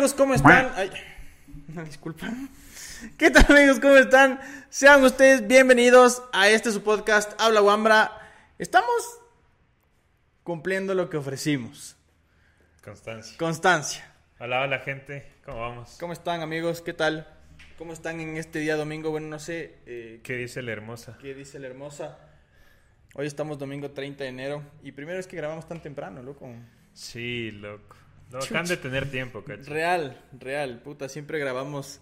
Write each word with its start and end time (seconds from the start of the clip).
amigos? 0.00 0.14
¿Cómo 0.14 0.32
están? 0.32 0.72
Ay, 0.76 0.90
una 1.68 1.84
disculpa. 1.84 2.26
¿Qué 3.18 3.30
tal 3.30 3.44
amigos? 3.54 3.80
¿Cómo 3.80 3.96
están? 3.96 4.40
Sean 4.70 5.04
ustedes 5.04 5.46
bienvenidos 5.46 6.22
a 6.32 6.48
este 6.48 6.72
su 6.72 6.82
podcast 6.82 7.38
Habla 7.38 7.60
Wambra. 7.60 8.10
Estamos 8.58 9.20
cumpliendo 10.42 10.94
lo 10.94 11.10
que 11.10 11.18
ofrecimos. 11.18 11.98
Constancia. 12.82 13.36
Constancia. 13.36 14.14
Hola, 14.38 14.62
hola 14.62 14.78
gente, 14.78 15.34
¿cómo 15.44 15.60
vamos? 15.60 15.98
¿Cómo 16.00 16.14
están 16.14 16.40
amigos? 16.40 16.80
¿Qué 16.80 16.94
tal? 16.94 17.28
¿Cómo 17.76 17.92
están 17.92 18.20
en 18.20 18.38
este 18.38 18.58
día 18.60 18.76
domingo? 18.76 19.10
Bueno, 19.10 19.26
no 19.26 19.38
sé 19.38 19.80
eh, 19.84 20.20
¿Qué 20.22 20.36
dice 20.36 20.62
la 20.62 20.72
hermosa? 20.72 21.18
qué 21.20 21.34
dice 21.34 21.58
la 21.58 21.66
hermosa. 21.66 22.18
Hoy 23.16 23.26
estamos 23.26 23.58
domingo 23.58 23.90
30 23.90 24.24
de 24.24 24.30
enero 24.30 24.62
y 24.82 24.92
primero 24.92 25.20
es 25.20 25.26
que 25.26 25.36
grabamos 25.36 25.68
tan 25.68 25.82
temprano, 25.82 26.22
loco. 26.22 26.50
Sí, 26.94 27.50
loco. 27.50 27.99
Lo 28.30 28.38
bacán 28.40 28.66
de 28.66 28.76
tener 28.76 29.10
tiempo, 29.10 29.42
cacho. 29.44 29.70
Real, 29.70 30.20
real, 30.38 30.80
puta, 30.82 31.08
siempre 31.08 31.38
grabamos 31.38 32.00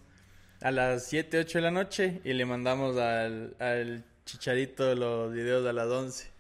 a 0.61 0.71
las 0.71 1.07
7, 1.07 1.39
8 1.41 1.59
de 1.59 1.63
la 1.63 1.71
noche 1.71 2.21
y 2.25 2.33
le 2.35 2.45
mandamos 2.45 2.97
al, 2.99 3.55
al 3.59 4.05
chicharito 4.25 4.95
los 4.95 5.33
videos 5.33 5.67
a 5.67 5.73
las 5.73 5.87
11. 5.87 6.31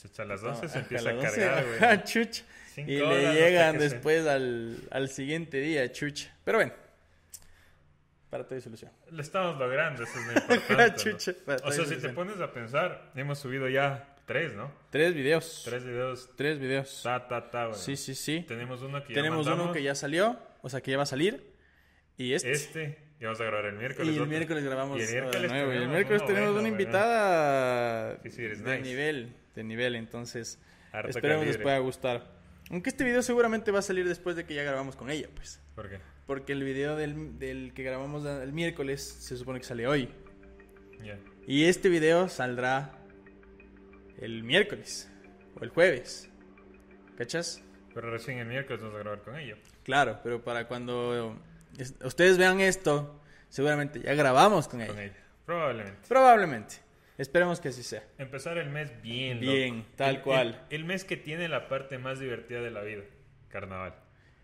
Chucha, 0.00 0.22
a 0.22 0.26
las 0.26 0.42
12 0.42 0.60
se 0.60 0.66
Ajá, 0.66 0.78
empieza 0.80 1.08
a 1.10 1.12
12, 1.14 1.40
cargar, 1.40 1.64
güey. 1.66 2.04
chucha. 2.04 2.44
Cinco 2.74 2.90
Y 2.92 2.96
le 2.98 3.32
llegan 3.34 3.74
que 3.78 3.80
se- 3.80 3.88
después 3.94 4.26
al, 4.26 4.76
al 4.90 5.08
siguiente 5.08 5.58
día, 5.60 5.90
chucha. 5.90 6.30
Pero 6.44 6.58
bueno, 6.58 6.72
para 8.30 8.46
tu 8.46 8.60
solución. 8.60 8.90
Lo 9.10 9.22
estamos 9.22 9.58
logrando, 9.58 10.02
eso 10.02 10.12
es 10.18 10.26
lo 10.26 10.32
importante. 10.54 11.02
Chucha, 11.02 11.32
¿no? 11.46 11.54
O 11.64 11.72
sea, 11.72 11.84
si 11.86 11.96
te 11.96 12.08
pones 12.10 12.38
a 12.40 12.52
pensar, 12.52 13.10
hemos 13.14 13.38
subido 13.38 13.68
ya 13.68 14.14
tres, 14.26 14.54
¿no? 14.54 14.70
Tres 14.90 15.14
videos. 15.14 15.62
Tres 15.64 15.84
videos. 15.84 16.30
Tres 16.36 16.58
videos. 16.58 17.00
Ta, 17.02 17.26
ta, 17.28 17.50
ta, 17.50 17.66
güey. 17.66 17.78
Sí, 17.78 17.96
sí, 17.96 18.14
sí. 18.14 18.44
Tenemos 18.46 18.82
uno 18.82 19.02
que 19.02 19.08
ya 19.10 19.14
Tenemos 19.14 19.46
uno 19.46 19.72
que 19.72 19.82
ya 19.82 19.94
salió, 19.94 20.38
o 20.62 20.68
sea, 20.68 20.80
que 20.80 20.90
ya 20.90 20.96
va 20.96 21.04
a 21.04 21.06
salir. 21.06 21.52
Y 22.18 22.32
este. 22.32 22.52
Este, 22.52 22.98
y 23.20 23.24
vamos 23.24 23.40
a 23.40 23.44
grabar 23.44 23.66
el 23.66 23.76
miércoles. 23.76 24.06
Y 24.08 24.10
el 24.16 24.22
otro. 24.22 24.30
miércoles 24.30 24.64
grabamos 24.64 24.98
Y 24.98 25.02
el 25.02 25.10
miércoles 25.12 25.50
nuevo. 25.50 25.66
Y 25.72 25.76
el 25.76 25.78
tenemos 25.80 25.94
miércoles 25.94 26.20
uno 26.22 26.28
tenemos 26.28 26.52
bueno, 26.52 26.60
una 26.60 26.68
invitada 26.68 28.18
Sí, 28.22 28.30
sí, 28.30 28.44
eres 28.44 28.62
de 28.64 28.78
nice. 28.78 28.82
nivel, 28.90 29.36
de 29.54 29.64
nivel, 29.64 29.96
entonces 29.96 30.58
Harto 30.92 31.08
esperemos 31.10 31.44
les 31.46 31.56
calibre. 31.56 31.62
pueda 31.62 31.78
gustar. 31.78 32.36
Aunque 32.70 32.90
este 32.90 33.04
video 33.04 33.22
seguramente 33.22 33.70
va 33.70 33.78
a 33.78 33.82
salir 33.82 34.08
después 34.08 34.34
de 34.34 34.44
que 34.44 34.54
ya 34.54 34.62
grabamos 34.64 34.96
con 34.96 35.08
ella, 35.10 35.28
pues. 35.34 35.60
¿Por 35.74 35.88
qué? 35.88 35.98
Porque 36.26 36.52
el 36.52 36.64
video 36.64 36.96
del, 36.96 37.38
del 37.38 37.72
que 37.74 37.84
grabamos 37.84 38.24
el 38.24 38.52
miércoles 38.52 39.02
se 39.02 39.36
supone 39.36 39.60
que 39.60 39.66
sale 39.66 39.86
hoy. 39.86 40.08
Ya. 41.04 41.18
Y 41.46 41.64
este 41.66 41.88
video 41.88 42.28
saldrá 42.28 42.98
el 44.20 44.42
miércoles 44.42 45.10
o 45.58 45.64
el 45.64 45.70
jueves. 45.70 46.30
¿Cachas? 47.16 47.62
Pero 47.94 48.10
recién 48.10 48.38
el 48.38 48.46
miércoles 48.46 48.82
vamos 48.82 48.96
a 48.96 49.00
grabar 49.00 49.22
con 49.22 49.36
ella. 49.36 49.56
Claro, 49.84 50.20
pero 50.22 50.42
para 50.42 50.66
cuando 50.68 51.38
es- 51.78 51.94
ustedes 52.04 52.36
vean 52.38 52.60
esto, 52.60 53.20
seguramente 53.48 54.00
ya 54.00 54.14
grabamos 54.14 54.68
con 54.68 54.80
ella. 54.82 54.92
Con 54.92 55.00
ella. 55.02 55.16
Probablemente. 55.46 56.00
Probablemente. 56.08 56.74
Esperemos 57.16 57.60
que 57.60 57.68
así 57.68 57.82
sea. 57.82 58.02
Empezar 58.18 58.58
el 58.58 58.68
mes 58.68 58.90
bien, 59.00 59.40
Bien, 59.40 59.78
loco. 59.78 59.88
tal 59.96 60.16
El- 60.16 60.22
cual. 60.22 60.66
El, 60.68 60.80
el 60.80 60.84
mes 60.84 61.04
que 61.04 61.16
tiene 61.16 61.48
la 61.48 61.68
parte 61.68 61.96
más 61.96 62.18
divertida 62.20 62.60
de 62.60 62.70
la 62.70 62.82
vida. 62.82 63.04
Carnaval. 63.48 63.94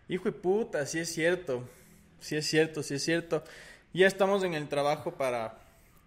Hijo 0.07 0.25
de 0.25 0.31
puta, 0.31 0.85
sí 0.87 0.99
es 0.99 1.13
cierto. 1.13 1.69
Sí 2.19 2.35
es 2.35 2.47
cierto, 2.47 2.81
sí 2.81 2.95
es 2.95 3.03
cierto. 3.03 3.43
Ya 3.93 4.07
estamos 4.07 4.43
en 4.43 4.55
el 4.55 4.67
trabajo 4.69 5.15
para 5.15 5.59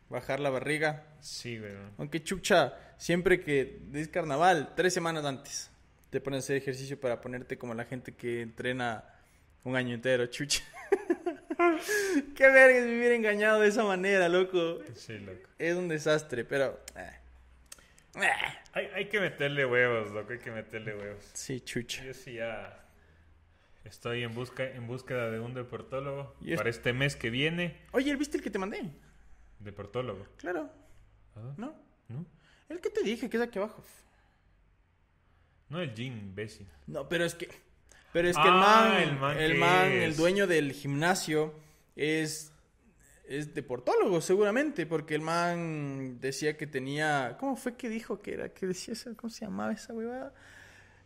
bajar 0.09 0.41
la 0.41 0.51
barriga. 0.51 1.05
Sí, 1.27 1.59
güey. 1.59 1.73
Aunque 1.99 2.23
chucha, 2.23 2.75
siempre 2.99 3.41
que 3.41 3.81
es 3.95 4.09
carnaval, 4.09 4.73
tres 4.77 4.95
semanas 4.95 5.25
antes, 5.25 5.71
te 6.11 6.21
pones 6.21 6.39
a 6.39 6.41
hacer 6.45 6.57
ejercicio 6.57 7.01
para 7.01 7.21
ponerte 7.21 7.59
como 7.59 7.75
la 7.75 7.85
gente 7.85 8.13
que 8.15 8.43
entrena 8.43 9.05
un 9.65 9.75
año 9.75 9.95
entero, 9.95 10.27
chucha. 10.27 10.63
Qué 12.37 12.49
verga 12.49 12.79
es 12.79 12.87
vivir 12.87 13.11
engañado 13.13 13.61
de 13.61 13.69
esa 13.69 13.83
manera, 13.83 14.29
loco. 14.29 14.79
Sí, 14.95 15.19
loco. 15.19 15.49
Es 15.59 15.75
un 15.75 15.89
desastre, 15.89 16.45
pero... 16.45 16.81
eh. 16.97 17.11
Eh. 18.23 18.29
Hay, 18.73 18.87
hay 18.95 19.09
que 19.09 19.19
meterle 19.21 19.67
huevos, 19.67 20.13
loco. 20.13 20.33
Hay 20.33 20.39
que 20.39 20.51
meterle 20.53 20.95
huevos. 20.95 21.25
Sí, 21.33 21.61
chucha. 21.61 22.05
Yo 22.05 22.15
sí 22.15 22.35
ya 22.35 22.85
estoy 23.85 24.23
en, 24.23 24.33
busca, 24.35 24.65
en 24.65 24.87
búsqueda 24.87 25.31
de 25.31 25.41
un 25.41 25.55
deportólogo 25.55 26.37
es- 26.47 26.57
para 26.57 26.71
este 26.71 26.93
mes 26.93 27.17
que 27.17 27.31
viene. 27.31 27.77
Oye, 27.93 28.15
¿viste 28.15 28.37
el 28.37 28.43
que 28.45 28.51
te 28.51 28.59
mandé? 28.61 28.83
Deportólogo. 29.59 30.27
Claro, 30.37 30.71
Ah, 31.37 31.55
¿no? 31.57 31.75
¿No? 32.09 32.27
El 32.69 32.81
que 32.81 32.91
te 32.91 33.03
dije, 33.03 33.29
que 33.31 33.37
es 33.37 33.43
aquí 33.43 33.59
abajo. 33.59 33.85
No 35.69 35.81
el 35.81 35.95
gym, 35.95 36.17
imbécil. 36.19 36.67
No, 36.87 37.09
pero 37.09 37.25
es 37.25 37.35
que. 37.35 37.49
Pero 38.13 38.29
es 38.29 38.37
que 38.37 38.43
Ah, 38.47 38.99
el 39.03 39.09
el 39.11 39.15
man, 39.15 39.21
man 39.21 39.39
el 39.39 39.55
man, 39.59 39.93
el 39.93 40.17
dueño 40.17 40.47
del 40.47 40.73
gimnasio, 40.73 41.55
es. 41.95 42.53
Es 43.29 43.55
deportólogo, 43.55 44.21
seguramente, 44.21 44.87
porque 44.87 45.17
el 45.17 45.21
man 45.21 46.21
decía 46.21 46.57
que 46.57 46.69
tenía. 46.69 47.37
¿Cómo 47.41 47.57
fue 47.57 47.75
que 47.77 47.89
dijo 47.89 48.23
que 48.23 48.35
era? 48.35 48.49
¿Qué 48.51 48.67
decía 48.69 48.95
eso? 48.95 49.17
¿Cómo 49.17 49.31
se 49.31 49.45
llamaba 49.45 49.73
esa 49.73 49.93
huevada? 49.93 50.33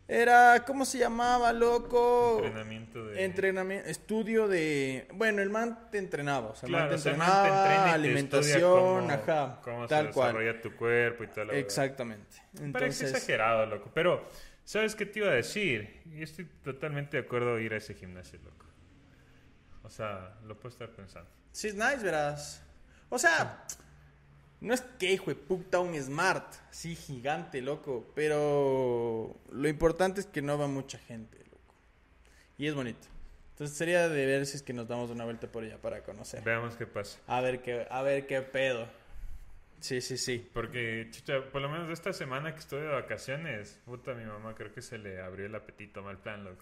Era. 0.07 0.63
¿Cómo 0.65 0.83
se 0.85 0.97
llamaba, 0.97 1.53
loco? 1.53 2.37
Entrenamiento 2.43 3.05
de... 3.05 3.23
Entrenamiento, 3.23 3.87
estudio 3.89 4.47
de. 4.47 5.07
Bueno, 5.13 5.41
el 5.41 5.49
man 5.49 5.87
te 5.89 5.97
entrenaba, 5.99 6.49
o 6.49 6.55
sea, 6.55 6.67
el 6.67 6.73
man 6.73 6.81
Claro, 6.87 6.95
te 6.95 6.95
o 6.95 6.97
sea, 7.03 7.13
man 7.15 7.27
entrenaba, 7.27 7.43
te 7.43 7.49
entrena 7.49 7.81
y 7.81 7.89
te 7.89 7.95
alimentación, 7.95 8.71
cómo- 9.07 9.11
ajá, 9.11 9.59
Cómo 9.63 9.87
tal 9.87 10.07
se 10.07 10.11
cual. 10.13 10.33
desarrolla 10.33 10.61
tu 10.61 10.75
cuerpo 10.75 11.23
y 11.23 11.27
tal. 11.27 11.49
Exactamente. 11.51 12.37
Parece 12.51 12.63
Entonces, 12.65 13.11
exagerado, 13.13 13.65
loco. 13.67 13.89
Pero, 13.93 14.27
¿sabes 14.65 14.95
qué 14.95 15.05
te 15.05 15.19
iba 15.19 15.29
a 15.29 15.33
decir? 15.33 16.01
Y 16.13 16.21
estoy 16.23 16.45
totalmente 16.63 17.15
de 17.17 17.23
acuerdo 17.23 17.57
ir 17.59 17.73
a 17.73 17.77
ese 17.77 17.93
gimnasio, 17.93 18.39
loco. 18.43 18.65
O 19.83 19.89
sea, 19.89 20.35
lo 20.45 20.55
puedo 20.55 20.69
estar 20.73 20.89
pensando. 20.89 21.29
Sí, 21.51 21.69
es 21.69 21.75
nice, 21.75 21.97
verás. 22.03 22.63
O 23.09 23.17
sea, 23.17 23.63
no 24.61 24.73
es 24.75 24.81
que 24.81 25.11
hijo 25.11 25.31
de 25.31 25.35
puta 25.35 25.79
un 25.79 25.99
smart, 25.99 26.53
sí, 26.69 26.95
gigante, 26.95 27.61
loco. 27.61 28.11
Pero 28.15 29.35
lo 29.51 29.67
importante 29.67 30.21
es 30.21 30.27
que 30.27 30.41
no 30.41 30.57
va 30.57 30.67
mucha 30.67 30.99
gente, 30.99 31.37
loco. 31.45 31.75
Y 32.57 32.67
es 32.67 32.75
bonito. 32.75 33.07
Entonces 33.53 33.75
sería 33.75 34.07
de 34.07 34.25
ver 34.25 34.45
si 34.45 34.57
es 34.57 34.63
que 34.63 34.73
nos 34.73 34.87
damos 34.87 35.09
una 35.09 35.25
vuelta 35.25 35.51
por 35.51 35.63
allá 35.63 35.79
para 35.79 36.03
conocer. 36.03 36.43
Veamos 36.43 36.75
qué 36.75 36.85
pasa. 36.85 37.19
A 37.27 37.41
ver 37.41 37.61
qué, 37.61 37.85
a 37.89 38.01
ver 38.03 38.27
qué 38.27 38.41
pedo. 38.41 38.87
Sí, 39.79 39.99
sí, 39.99 40.17
sí. 40.17 40.47
Porque, 40.53 41.07
chucha, 41.09 41.43
por 41.51 41.59
lo 41.59 41.67
menos 41.67 41.89
esta 41.89 42.13
semana 42.13 42.53
que 42.53 42.59
estuve 42.59 42.81
de 42.81 42.89
vacaciones, 42.89 43.79
puta, 43.85 44.13
mi 44.13 44.25
mamá 44.25 44.53
creo 44.53 44.71
que 44.71 44.83
se 44.83 44.99
le 44.99 45.19
abrió 45.19 45.47
el 45.47 45.55
apetito 45.55 46.03
mal 46.03 46.19
plan, 46.19 46.43
loco. 46.43 46.59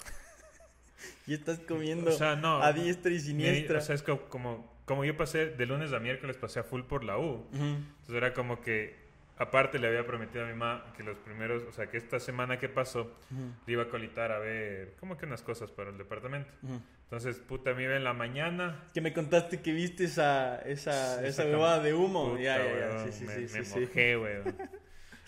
Y 1.27 1.33
estás 1.33 1.59
comiendo 1.59 2.09
O 2.09 2.13
sea, 2.13 2.35
no. 2.35 2.61
a 2.61 2.73
diestra 2.73 3.11
y 3.11 3.15
Mi- 3.15 3.19
siniestra. 3.21 3.79
O 3.79 3.81
sea, 3.81 3.95
es 3.95 4.03
co- 4.03 4.27
como, 4.29 4.73
como 4.85 5.05
yo 5.05 5.15
pasé 5.17 5.47
de 5.47 5.65
lunes 5.65 5.93
a 5.93 5.99
miércoles, 5.99 6.37
pasé 6.37 6.59
a 6.59 6.63
full 6.63 6.81
por 6.83 7.03
la 7.03 7.17
U. 7.17 7.45
Ujú. 7.53 7.63
Entonces 7.63 8.15
era 8.15 8.33
como 8.33 8.61
que, 8.61 8.95
aparte 9.37 9.79
le 9.79 9.87
había 9.87 10.05
prometido 10.05 10.43
a 10.43 10.47
mi 10.47 10.53
mamá 10.53 10.91
que 10.97 11.03
los 11.03 11.17
primeros, 11.19 11.63
o 11.63 11.71
sea, 11.71 11.87
que 11.89 11.97
esta 11.97 12.19
semana 12.19 12.57
que 12.59 12.67
pasó, 12.69 13.01
Ujú. 13.31 13.53
le 13.67 13.73
iba 13.73 13.83
a 13.83 13.87
colitar 13.89 14.31
a 14.31 14.39
ver, 14.39 14.95
como 14.99 15.17
que 15.17 15.25
unas 15.25 15.41
cosas 15.43 15.71
para 15.71 15.91
el 15.91 15.97
departamento. 15.97 16.51
Ujú. 16.63 16.81
Entonces, 17.03 17.37
puta, 17.39 17.73
me 17.73 17.83
iba 17.83 17.95
en 17.95 18.03
la 18.03 18.13
mañana. 18.13 18.83
Que 18.93 19.01
me 19.01 19.13
contaste 19.13 19.61
que 19.61 19.71
viste 19.71 20.03
esa, 20.03 20.59
esa, 20.59 21.19
Sí, 21.19 21.25
esa 21.27 21.43
cam- 21.45 21.81
de 21.81 21.93
humo. 21.95 22.31
Puta, 22.31 22.41
ya, 22.41 22.57
ya, 22.57 22.63
ya. 22.65 22.71
weón, 22.95 23.11
Sí, 23.11 23.19
sí, 23.19 23.25
me, 23.25 23.33
sí, 23.35 23.41
me 23.41 23.65
sí, 23.65 23.65
sí. 23.65 23.79
mojé, 23.79 24.17
weón. 24.17 24.55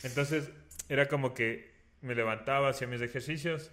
Entonces, 0.03 0.52
era 0.90 1.08
como 1.08 1.34
que 1.34 1.72
me 2.02 2.16
levantaba, 2.16 2.70
hacía 2.70 2.88
mis 2.88 3.02
ejercicios, 3.02 3.72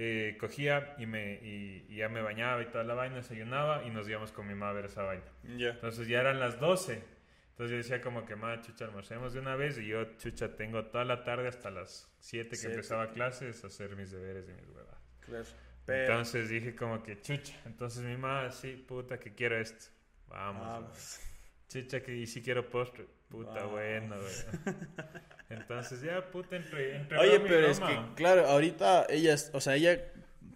eh, 0.00 0.36
cogía 0.38 0.94
y, 0.96 1.06
me, 1.06 1.34
y, 1.42 1.84
y 1.88 1.96
ya 1.96 2.08
me 2.08 2.22
bañaba 2.22 2.62
y 2.62 2.66
toda 2.66 2.84
la 2.84 2.94
vaina, 2.94 3.16
desayunaba 3.16 3.82
y 3.84 3.90
nos 3.90 4.08
íbamos 4.08 4.30
con 4.30 4.46
mi 4.46 4.54
mamá 4.54 4.70
a 4.70 4.72
ver 4.72 4.84
esa 4.84 5.02
vaina. 5.02 5.24
Ya. 5.56 5.70
Entonces 5.70 6.06
ya 6.06 6.20
eran 6.20 6.38
las 6.38 6.60
12. 6.60 7.02
Entonces 7.50 7.70
yo 7.72 7.76
decía 7.78 8.00
como 8.00 8.24
que, 8.24 8.36
ma, 8.36 8.60
chucha, 8.62 8.84
almorcemos 8.84 9.32
de 9.32 9.40
una 9.40 9.56
vez 9.56 9.76
y 9.78 9.88
yo, 9.88 10.04
chucha, 10.18 10.54
tengo 10.54 10.84
toda 10.86 11.04
la 11.04 11.24
tarde 11.24 11.48
hasta 11.48 11.72
las 11.72 12.08
7 12.20 12.48
que 12.50 12.54
Siete. 12.56 12.74
empezaba 12.74 13.10
clases 13.10 13.64
a 13.64 13.66
hacer 13.66 13.96
mis 13.96 14.12
deberes 14.12 14.48
y 14.48 14.52
mis 14.52 14.68
huevas. 14.68 14.96
Claro. 15.20 15.44
Pero, 15.84 16.02
Entonces 16.02 16.48
dije 16.48 16.76
como 16.76 17.02
que, 17.02 17.20
chucha, 17.20 17.54
entonces 17.66 18.04
mi 18.04 18.16
mamá, 18.16 18.52
sí, 18.52 18.76
puta, 18.86 19.18
que 19.18 19.34
quiero 19.34 19.58
esto. 19.58 19.86
Vamos. 20.28 20.62
vamos. 20.64 21.20
Chucha, 21.68 22.00
que 22.00 22.14
y 22.16 22.26
si 22.28 22.40
quiero 22.40 22.68
postre. 22.70 23.04
Puta, 23.28 23.50
Vamos. 23.54 23.72
bueno, 23.72 24.16
güey. 24.16 24.76
Entonces 25.50 26.02
ya, 26.02 26.30
puta, 26.30 26.56
entre, 26.56 26.96
entre 26.96 27.18
Oye, 27.18 27.40
pero 27.40 27.66
es 27.66 27.80
que, 27.80 27.98
claro, 28.14 28.46
ahorita 28.46 29.06
ella, 29.08 29.34
o 29.52 29.60
sea, 29.60 29.76
ella 29.76 29.98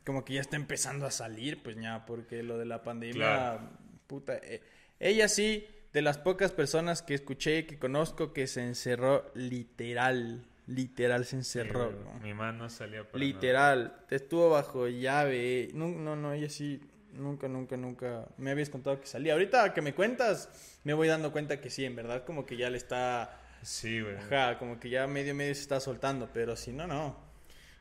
como 0.05 0.25
que 0.25 0.35
ya 0.35 0.41
está 0.41 0.57
empezando 0.57 1.07
a 1.07 1.11
salir, 1.11 1.63
pues 1.63 1.77
ya, 1.77 2.05
porque 2.07 2.43
lo 2.43 2.59
de 2.59 2.67
la 2.67 2.83
pandemia, 2.83 3.15
Claro. 3.15 3.71
puta, 4.07 4.37
eh, 4.37 4.61
ella 5.01 5.29
sí, 5.29 5.67
de 5.93 6.03
las 6.03 6.19
pocas 6.19 6.53
personas 6.53 7.03
que 7.03 7.15
escuché, 7.15 7.67
que 7.67 7.79
conozco, 7.79 8.33
que 8.33 8.47
se 8.47 8.63
encerró 8.63 9.31
literal, 9.35 10.45
literal 10.67 11.25
se 11.25 11.37
encerró. 11.37 11.93
Mi 12.23 12.35
mano 12.35 12.69
salía 12.69 13.05
por 13.05 13.21
literal, 13.21 13.97
te 14.09 14.17
estuvo 14.17 14.51
bajo 14.51 14.89
llave, 14.89 15.71
no, 15.75 15.89
no, 15.89 16.17
no, 16.17 16.33
ella 16.33 16.49
sí, 16.49 16.81
nunca, 17.13 17.49
nunca, 17.49 17.77
nunca, 17.77 18.27
me 18.39 18.51
habías 18.51 18.71
contado 18.71 19.01
que 19.01 19.07
salía, 19.07 19.35
ahorita 19.35 19.73
que 19.75 19.83
me 19.83 19.95
cuentas, 19.95 20.79
me 20.85 20.95
voy 20.95 21.09
dando 21.09 21.31
cuenta 21.33 21.61
que 21.61 21.71
sí, 21.71 21.85
en 21.85 21.95
verdad, 21.97 22.25
como 22.25 22.45
que 22.47 22.57
ya 22.57 22.71
le 22.71 22.79
está, 22.79 23.39
Sí, 23.63 24.01
güey. 24.01 24.17
ajá, 24.17 24.59
como 24.59 24.79
que 24.81 24.91
ya 24.91 25.07
medio, 25.07 25.35
medio 25.35 25.55
se 25.55 25.63
está 25.63 25.81
soltando, 25.81 26.29
pero 26.33 26.57
si 26.57 26.73
no, 26.73 26.87
no. 26.87 27.17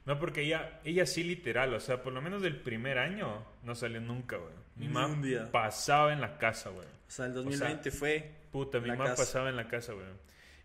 No, 0.06 0.18
porque 0.20 0.42
ella, 0.42 0.80
ella 0.84 1.06
sí 1.06 1.24
literal, 1.24 1.74
o 1.74 1.80
sea, 1.80 2.02
por 2.02 2.12
lo 2.14 2.22
menos 2.22 2.42
del 2.42 2.56
primer 2.58 2.98
año 2.98 3.46
no 3.64 3.76
salió 3.76 4.02
nunca, 4.02 4.38
güey. 4.38 4.54
Mi 4.76 4.88
Ni 4.88 4.94
mamá 4.94 5.14
un 5.14 5.22
día. 5.22 5.52
pasaba 5.52 6.12
en 6.14 6.22
la 6.22 6.38
casa, 6.40 6.70
güey. 6.70 6.88
O 6.88 7.12
sea, 7.12 7.26
el 7.28 7.34
2020 7.34 7.92
fue... 7.92 8.32
Puta, 8.52 8.80
mi 8.80 8.88
La 8.88 8.96
mamá 8.96 9.10
casa. 9.12 9.22
pasaba 9.24 9.50
en 9.50 9.56
la 9.56 9.68
casa, 9.68 9.94
güey. 9.94 10.06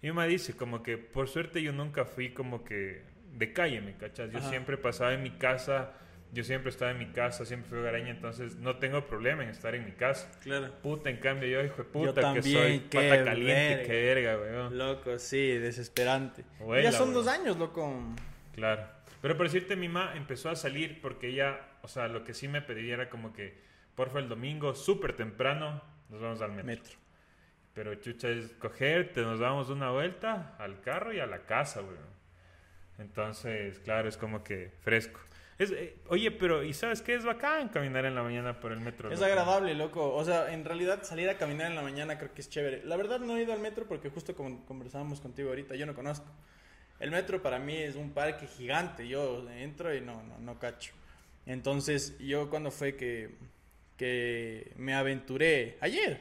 Y 0.03 0.07
mi 0.07 0.09
mamá 0.09 0.25
dice 0.27 0.55
como 0.57 0.83
que 0.83 0.97
por 0.99 1.29
suerte 1.29 1.63
yo 1.63 1.73
nunca 1.73 2.05
fui 2.05 2.31
como 2.33 2.65
que 2.65 3.03
de 3.33 3.53
calle, 3.53 3.81
¿me 3.81 3.95
cachas? 3.97 4.31
Yo 4.33 4.39
Ajá. 4.39 4.49
siempre 4.49 4.77
pasaba 4.79 5.13
en 5.13 5.23
mi 5.23 5.31
casa, 5.33 5.93
yo 6.32 6.44
siempre 6.44 6.70
estaba 6.70 6.90
en 6.90 6.99
mi 6.99 7.06
casa, 7.06 7.44
siempre 7.44 7.69
fui 7.69 7.78
hogareña, 7.78 8.11
entonces 8.11 8.56
no 8.56 8.76
tengo 8.76 9.06
problema 9.06 9.43
en 9.43 9.50
estar 9.50 9.75
en 9.75 9.84
mi 9.84 9.93
casa. 9.93 10.31
Claro. 10.40 10.73
Puta, 10.82 11.11
en 11.11 11.19
cambio 11.19 11.49
yo, 11.49 11.64
hijo 11.64 11.78
de 11.78 11.84
puta, 11.84 12.34
Yo 12.34 12.34
que 12.34 12.43
soy 12.43 12.81
qué 12.90 13.08
pata 13.08 13.25
caliente, 13.25 13.76
verga. 13.76 13.87
qué 13.87 14.05
verga, 14.05 14.38
weón. 14.38 14.78
Loco, 14.78 15.19
sí, 15.19 15.58
desesperante. 15.58 16.44
Ya 16.82 16.93
son 16.93 17.14
dos 17.14 17.26
años, 17.26 17.56
loco. 17.56 18.14
Claro. 18.55 18.87
Pero 19.23 19.37
por 19.37 19.46
decirte, 19.46 19.76
mi 19.76 19.88
mamá 19.88 20.14
empezó 20.17 20.50
a 20.50 20.56
salir 20.56 21.00
porque 21.00 21.28
ella, 21.28 21.61
o 21.82 21.88
sea, 21.88 22.08
lo 22.08 22.23
que 22.25 22.34
sí 22.34 22.49
me 22.49 22.62
pedía 22.62 22.94
era 22.94 23.08
como 23.11 23.32
que, 23.32 23.58
porfa, 23.94 24.19
el 24.19 24.29
domingo, 24.29 24.75
súper 24.75 25.14
temprano, 25.14 25.82
nos 26.11 26.20
vamos 26.20 26.40
al 26.43 26.52
metro. 26.52 26.67
Metro. 26.67 26.99
Pero 27.75 27.94
chucha 27.96 28.29
es 28.29 28.52
coger, 28.52 29.12
te 29.12 29.22
nos 29.22 29.38
damos 29.40 29.69
una 29.69 29.90
vuelta 29.90 30.55
al 30.58 30.81
carro 30.81 31.12
y 31.12 31.20
a 31.20 31.26
la 31.26 31.40
casa, 31.40 31.81
güey. 31.81 31.96
Entonces, 32.99 33.79
claro, 33.81 34.08
es 34.08 34.17
como 34.17 34.43
que 34.43 34.70
fresco. 34.81 35.20
Es, 35.58 35.70
eh, 35.70 35.97
oye, 36.08 36.31
pero 36.31 36.62
¿y 36.62 36.75
sabes 36.75 37.00
qué? 37.00 37.14
Es 37.14 37.25
bacán 37.25 37.69
caminar 37.70 38.05
en 38.05 38.14
la 38.14 38.23
mañana 38.23 38.61
por 38.61 38.73
el 38.73 38.81
metro. 38.81 39.11
Es 39.11 39.20
loco. 39.20 39.31
agradable, 39.32 39.75
loco. 39.75 40.14
O 40.14 40.23
sea, 40.25 40.53
en 40.53 40.64
realidad 40.64 41.03
salir 41.03 41.29
a 41.31 41.38
caminar 41.38 41.69
en 41.70 41.76
la 41.76 41.82
mañana 41.82 42.19
creo 42.19 42.35
que 42.35 42.43
es 42.43 42.50
chévere. 42.50 42.82
La 42.85 42.97
verdad 42.97 43.20
no 43.20 43.37
he 43.37 43.43
ido 43.43 43.53
al 43.55 43.61
metro 43.61 43.87
porque 43.87 44.11
justo 44.11 44.35
como 44.37 44.67
conversábamos 44.67 45.20
contigo 45.20 45.49
ahorita, 45.49 45.75
yo 45.75 45.87
no 45.87 45.94
conozco. 45.94 46.26
El 47.00 47.11
metro 47.11 47.43
para 47.43 47.58
mí 47.58 47.75
es 47.76 47.94
un 47.97 48.11
parque 48.12 48.47
gigante. 48.47 49.08
Yo 49.08 49.49
entro 49.50 49.94
y 49.94 50.00
no, 50.03 50.23
no, 50.25 50.38
no 50.38 50.58
cacho. 50.58 50.93
Entonces, 51.47 52.19
yo 52.19 52.50
cuando 52.50 52.70
fue 52.70 52.97
que, 52.97 53.31
que 53.97 54.73
me 54.76 54.94
aventuré, 54.94 55.79
ayer, 55.81 56.20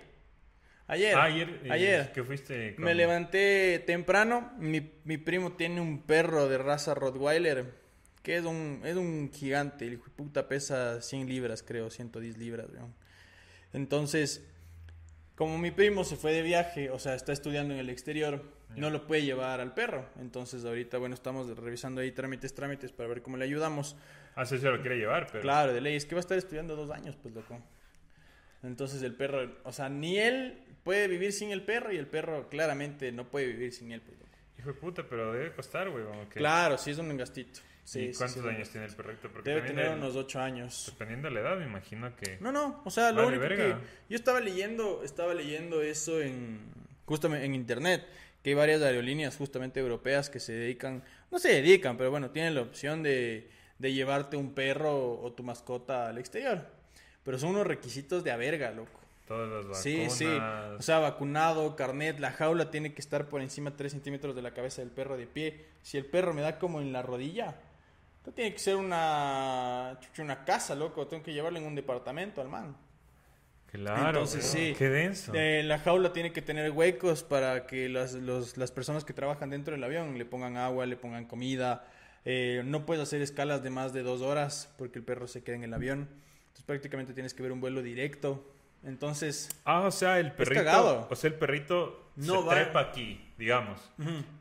ayer, 0.87 1.15
Ah, 1.15 1.23
ayer, 1.23 1.59
eh, 1.65 1.71
ayer, 1.71 2.11
que 2.13 2.23
fuiste 2.23 2.75
con- 2.75 2.85
me 2.85 2.93
levanté 2.95 3.79
temprano. 3.85 4.53
Mi, 4.59 4.91
mi 5.03 5.17
primo 5.17 5.53
tiene 5.53 5.81
un 5.81 6.03
perro 6.03 6.47
de 6.47 6.57
raza 6.57 6.93
Rottweiler 6.93 7.83
que 8.25 8.37
es 8.37 8.43
un, 8.43 8.81
es 8.83 8.97
un 8.97 9.31
gigante. 9.31 9.85
El 9.85 9.93
hijo 9.93 10.05
de 10.05 10.11
puta 10.11 10.47
pesa 10.47 10.99
100 10.99 11.29
libras, 11.29 11.63
creo, 11.63 11.91
110 11.91 12.37
libras. 12.37 12.65
weón. 12.73 12.93
Entonces, 13.71 14.43
como 15.35 15.59
mi 15.59 15.69
primo 15.69 16.03
se 16.03 16.15
fue 16.15 16.33
de 16.33 16.41
viaje, 16.41 16.89
o 16.89 16.97
sea, 16.97 17.13
está 17.13 17.31
estudiando 17.31 17.75
en 17.75 17.79
el 17.79 17.89
exterior, 17.89 18.43
no 18.75 18.89
lo 18.89 19.05
puede 19.05 19.21
llevar 19.21 19.61
al 19.61 19.75
perro. 19.75 20.09
Entonces, 20.19 20.65
ahorita, 20.65 20.97
bueno, 20.97 21.13
estamos 21.13 21.55
revisando 21.55 22.01
ahí 22.01 22.11
trámites, 22.11 22.55
trámites 22.55 22.91
para 22.91 23.07
ver 23.07 23.21
cómo 23.21 23.37
le 23.37 23.45
ayudamos. 23.45 23.95
Ah, 24.33 24.45
sí, 24.45 24.57
se 24.57 24.69
lo 24.69 24.81
quiere 24.81 24.97
llevar, 24.97 25.27
pero... 25.27 25.41
Claro, 25.41 25.71
de 25.71 25.79
ley, 25.79 25.95
es 25.95 26.05
que 26.07 26.15
va 26.15 26.19
a 26.19 26.21
estar 26.21 26.37
estudiando 26.37 26.75
dos 26.75 26.89
años, 26.89 27.15
pues, 27.21 27.31
loco. 27.33 27.61
Entonces, 28.63 29.03
el 29.03 29.13
perro, 29.13 29.55
o 29.63 29.71
sea, 29.71 29.87
ni 29.87 30.17
él 30.17 30.63
puede 30.83 31.07
vivir 31.07 31.31
sin 31.31 31.51
el 31.51 31.61
perro 31.61 31.93
y 31.93 31.97
el 31.97 32.07
perro 32.07 32.49
claramente 32.49 33.11
no 33.11 33.29
puede 33.29 33.45
vivir 33.45 33.71
sin 33.71 33.91
él, 33.91 34.01
pues, 34.01 34.17
loco. 34.17 34.31
Hijo 34.57 34.69
de 34.69 34.79
puta, 34.79 35.05
pero 35.07 35.31
debe 35.31 35.53
costar, 35.53 35.91
güey. 35.91 36.03
Claro, 36.29 36.79
sí 36.79 36.89
es 36.89 36.97
un 36.97 37.15
gastito. 37.15 37.59
Sí, 37.85 37.99
¿Y 38.07 38.13
sí, 38.13 38.17
cuántos 38.17 38.41
sí, 38.43 38.49
años 38.49 38.69
tiene 38.69 38.87
el 38.87 38.95
perrito? 38.95 39.29
Porque 39.31 39.47
Debe 39.49 39.61
tener 39.61 39.85
el- 39.85 39.93
unos 39.99 40.15
ocho 40.15 40.39
años. 40.41 40.87
Dependiendo 40.87 41.29
de 41.29 41.35
la 41.35 41.39
edad, 41.41 41.57
me 41.57 41.65
imagino 41.65 42.13
que... 42.15 42.37
No, 42.41 42.51
no, 42.51 42.81
o 42.83 42.89
sea, 42.89 43.11
lo 43.11 43.17
Vale, 43.23 43.27
único 43.37 43.41
verga. 43.41 43.79
que 43.79 43.85
yo 44.09 44.15
estaba 44.17 44.39
leyendo, 44.41 45.03
estaba 45.03 45.33
leyendo 45.33 45.81
eso 45.83 46.19
en 46.21 46.59
justamente 47.05 47.45
en 47.45 47.53
internet, 47.55 48.03
que 48.43 48.49
hay 48.49 48.53
varias 48.55 48.81
aerolíneas 48.81 49.37
justamente 49.37 49.79
europeas 49.79 50.29
que 50.31 50.39
se 50.39 50.53
dedican, 50.53 51.03
no 51.31 51.37
se 51.39 51.49
dedican, 51.49 51.95
pero 51.97 52.09
bueno, 52.09 52.31
tienen 52.31 52.55
la 52.55 52.61
opción 52.61 53.03
de, 53.03 53.49
de 53.77 53.93
llevarte 53.93 54.35
un 54.35 54.53
perro 54.55 55.21
o 55.21 55.31
tu 55.33 55.43
mascota 55.43 56.09
al 56.09 56.17
exterior. 56.17 56.65
Pero 57.23 57.37
son 57.37 57.51
unos 57.51 57.67
requisitos 57.67 58.23
de 58.23 58.31
a 58.31 58.37
verga, 58.37 58.71
loco. 58.71 58.99
Todas 59.27 59.47
las 59.49 59.57
vacunas... 59.63 59.81
Sí, 59.81 60.07
sí. 60.09 60.25
O 60.25 60.81
sea, 60.81 60.99
vacunado, 60.99 61.75
carnet, 61.75 62.19
la 62.19 62.31
jaula 62.31 62.69
tiene 62.71 62.93
que 62.93 63.01
estar 63.01 63.27
por 63.29 63.41
encima 63.41 63.71
de 63.71 63.77
3 63.77 63.91
centímetros 63.93 64.35
de 64.35 64.41
la 64.43 64.53
cabeza 64.53 64.81
del 64.81 64.91
perro 64.91 65.17
de 65.17 65.25
pie. 65.27 65.65
Si 65.81 65.97
el 65.97 66.05
perro 66.05 66.33
me 66.33 66.41
da 66.43 66.59
como 66.59 66.81
en 66.81 66.91
la 66.93 67.01
rodilla, 67.01 67.55
esto 68.25 68.33
tiene 68.33 68.53
que 68.53 68.59
ser 68.59 68.75
una, 68.75 69.99
una 70.17 70.43
casa, 70.45 70.73
loco. 70.73 71.05
Tengo 71.05 71.21
que 71.21 71.31
llevarlo 71.31 71.59
en 71.59 71.65
un 71.65 71.75
departamento 71.75 72.41
al 72.41 72.49
man. 72.49 72.75
Claro, 73.71 74.07
Entonces, 74.07 74.45
sí. 74.45 74.73
Qué 74.77 74.89
denso. 74.89 75.31
Eh, 75.35 75.61
la 75.63 75.77
jaula 75.77 76.11
tiene 76.11 76.31
que 76.31 76.41
tener 76.41 76.71
huecos 76.71 77.21
para 77.21 77.67
que 77.67 77.87
las, 77.87 78.13
los- 78.13 78.57
las 78.57 78.71
personas 78.71 79.05
que 79.05 79.13
trabajan 79.13 79.51
dentro 79.51 79.73
del 79.75 79.83
avión 79.83 80.17
le 80.17 80.25
pongan 80.25 80.57
agua, 80.57 80.87
le 80.87 80.95
pongan 80.97 81.25
comida. 81.25 81.85
Eh, 82.23 82.63
no 82.65 82.85
puedes 82.87 83.03
hacer 83.03 83.21
escalas 83.21 83.61
de 83.61 83.69
más 83.69 83.93
de 83.93 84.01
dos 84.01 84.21
horas 84.21 84.73
porque 84.79 84.97
el 84.97 85.05
perro 85.05 85.27
se 85.27 85.43
queda 85.43 85.57
en 85.57 85.63
el 85.65 85.73
avión. 85.75 86.09
Entonces 86.47 86.63
prácticamente 86.65 87.13
tienes 87.13 87.33
que 87.35 87.43
ver 87.43 87.51
un 87.51 87.61
vuelo 87.61 87.83
directo. 87.83 88.49
Entonces, 88.83 89.49
Ah, 89.65 89.81
o 89.81 89.91
sea, 89.91 90.19
el 90.19 90.31
perrito... 90.31 90.63
cagado. 90.63 91.07
O 91.11 91.15
sea, 91.15 91.27
el 91.29 91.35
perrito 91.35 92.09
No 92.15 92.41
se 92.41 92.47
va- 92.47 92.53
trepa 92.55 92.79
aquí, 92.79 93.23
digamos. 93.37 93.91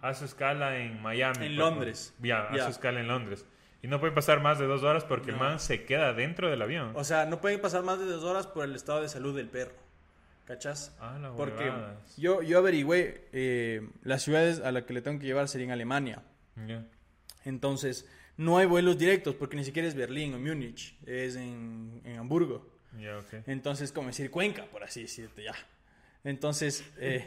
Hace 0.01 0.25
escala 0.27 0.79
en 0.79 1.03
Miami. 1.03 1.45
En 1.47 1.57
por 1.57 1.59
Londres. 1.71 2.15
Ya, 2.21 2.49
Ya. 2.55 2.63
hace 2.63 2.71
escala 2.71 3.01
en 3.01 3.09
Londres. 3.09 3.45
Y 3.85 3.87
no 3.87 4.01
puede 4.01 4.15
pasar 4.15 4.41
más 4.41 4.59
de 4.59 4.65
dos 4.65 4.83
horas 4.83 5.05
porque 5.05 5.31
el 5.31 5.37
man 5.37 5.61
se 5.61 5.85
queda 5.85 6.15
dentro 6.15 6.49
del 6.49 6.63
avión. 6.63 6.93
o 6.95 7.05
sea, 7.05 7.27
no 7.27 7.43
pueden 7.43 7.61
pasar 7.61 7.83
más 7.83 7.99
de 7.99 8.07
dos 8.07 8.25
horas 8.25 8.47
por 8.47 8.65
el 8.65 8.75
estado 8.75 9.03
de 9.03 9.11
salud 9.11 9.37
del 9.37 9.51
perro. 9.51 9.75
¿Cachas? 10.47 10.97
Ah, 11.01 11.19
la 11.21 11.33
Porque 11.33 11.71
yo, 12.17 12.41
yo 12.41 12.57
averigüé, 12.57 13.29
eh, 13.33 13.87
las 14.03 14.23
ciudades 14.23 14.61
a 14.61 14.73
las 14.73 14.85
que 14.85 14.95
le 14.95 15.03
tengo 15.03 15.19
que 15.19 15.27
llevar 15.27 15.49
serían 15.49 15.71
Alemania. 15.71 16.23
Ya. 16.67 16.87
Entonces, 17.45 18.09
no 18.39 18.57
hay 18.57 18.65
vuelos 18.65 18.97
directos 18.97 19.35
porque 19.35 19.55
ni 19.55 19.65
siquiera 19.65 19.87
es 19.87 19.95
Berlín 19.95 20.33
o 20.33 20.39
Múnich, 20.39 20.97
es 21.05 21.37
en, 21.37 22.01
en 22.05 22.19
Hamburgo. 22.19 22.67
Ya, 22.99 23.19
ok. 23.19 23.47
Entonces, 23.47 23.93
como 23.93 24.07
decir 24.07 24.31
Cuenca, 24.31 24.65
por 24.65 24.83
así 24.83 25.03
decirte, 25.03 25.45
ya. 25.45 25.55
Entonces, 26.25 26.85
eh, 26.99 27.27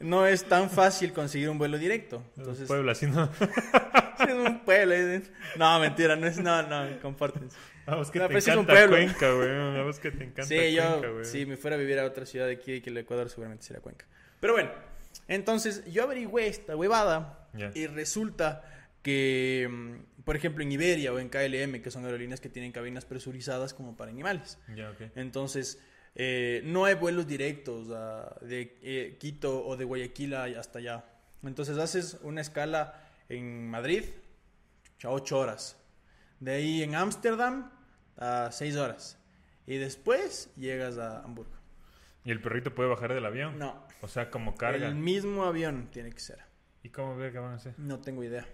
no 0.00 0.26
es 0.26 0.44
tan 0.44 0.70
fácil 0.70 1.12
conseguir 1.12 1.48
un 1.50 1.58
vuelo 1.58 1.78
directo. 1.78 2.24
Entonces, 2.36 2.66
Puebla, 2.66 2.92
así 2.92 3.06
no. 3.06 3.30
es 4.28 4.34
un 4.34 4.60
pueblo. 4.64 4.94
No, 5.56 5.78
mentira, 5.80 6.16
no 6.16 6.26
es, 6.26 6.38
no, 6.38 6.62
no, 6.62 7.00
compártense. 7.00 7.56
A 7.86 7.96
vos 7.96 8.10
que 8.10 8.18
No, 8.18 8.24
te 8.24 8.28
pero 8.28 8.40
sí 8.40 8.50
es 8.50 8.56
un 8.56 8.62
encanta 8.62 8.80
pueblo. 8.86 8.96
Cuenca, 8.96 9.32
güey. 9.32 9.50
A 9.78 9.82
vos 9.82 9.98
que 9.98 10.10
te 10.10 10.24
encanta 10.24 10.44
Sí, 10.44 10.72
yo, 10.74 10.82
Cuenca, 10.90 11.08
güey. 11.10 11.24
si 11.26 11.44
me 11.46 11.56
fuera 11.56 11.76
a 11.76 11.78
vivir 11.78 11.98
a 11.98 12.04
otra 12.06 12.24
ciudad 12.24 12.46
de 12.46 12.54
aquí, 12.54 12.80
que 12.80 12.90
el 12.90 12.96
Ecuador 12.96 13.28
seguramente 13.28 13.64
sería 13.64 13.82
Cuenca. 13.82 14.06
Pero 14.40 14.54
bueno, 14.54 14.70
entonces 15.28 15.84
yo 15.92 16.04
averigüé 16.04 16.46
esta 16.46 16.76
huevada 16.76 17.46
y 17.74 17.86
resulta 17.86 18.64
que, 19.02 19.68
mm, 19.70 20.22
por 20.24 20.34
ejemplo, 20.34 20.62
en 20.64 20.72
Iberia 20.72 21.12
o 21.12 21.18
en 21.18 21.28
KLM, 21.28 21.82
que 21.82 21.90
son 21.90 22.06
aerolíneas 22.06 22.40
que 22.40 22.48
tienen 22.48 22.72
cabinas 22.72 23.04
presurizadas 23.04 23.74
como 23.74 23.96
para 23.96 24.10
animales. 24.10 24.58
Ya, 24.74 24.90
ok. 24.90 25.10
Entonces, 25.14 25.78
eh, 26.14 26.62
no 26.64 26.84
hay 26.84 26.94
vuelos 26.94 27.26
directos 27.26 27.88
de 27.88 28.78
eh, 28.82 29.16
Quito 29.18 29.66
o 29.66 29.76
de 29.76 29.84
Guayaquil 29.84 30.34
hasta 30.34 30.78
allá. 30.78 31.04
Entonces, 31.42 31.76
haces 31.78 32.18
una 32.22 32.40
escala 32.40 33.08
en 33.28 33.68
Madrid, 33.68 34.04
a 35.02 35.10
8 35.10 35.38
horas. 35.38 35.76
De 36.40 36.52
ahí 36.52 36.82
en 36.82 36.94
Ámsterdam, 36.94 37.70
a 38.16 38.50
6 38.52 38.76
horas. 38.76 39.18
Y 39.66 39.76
después 39.76 40.50
llegas 40.56 40.98
a 40.98 41.20
Hamburgo. 41.22 41.52
¿Y 42.24 42.30
el 42.30 42.40
perrito 42.40 42.74
puede 42.74 42.88
bajar 42.88 43.12
del 43.12 43.26
avión? 43.26 43.58
No, 43.58 43.86
O 44.00 44.08
sea, 44.08 44.30
como 44.30 44.54
carga. 44.56 44.86
el 44.88 44.94
mismo 44.94 45.44
avión 45.44 45.88
tiene 45.90 46.10
que 46.10 46.20
ser. 46.20 46.38
¿Y 46.82 46.88
cómo 46.90 47.16
ve 47.16 47.32
que 47.32 47.38
van 47.38 47.52
a 47.52 47.56
hacer? 47.56 47.74
No 47.78 48.00
tengo 48.00 48.24
idea. 48.24 48.46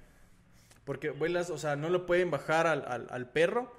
Porque 0.85 1.11
vuelas, 1.11 1.51
o 1.51 1.59
sea, 1.59 1.77
no 1.77 1.89
lo 1.89 2.07
pueden 2.07 2.31
bajar 2.31 2.67
al, 2.67 2.85
al- 2.87 3.07
al 3.11 3.29
perro 3.31 3.73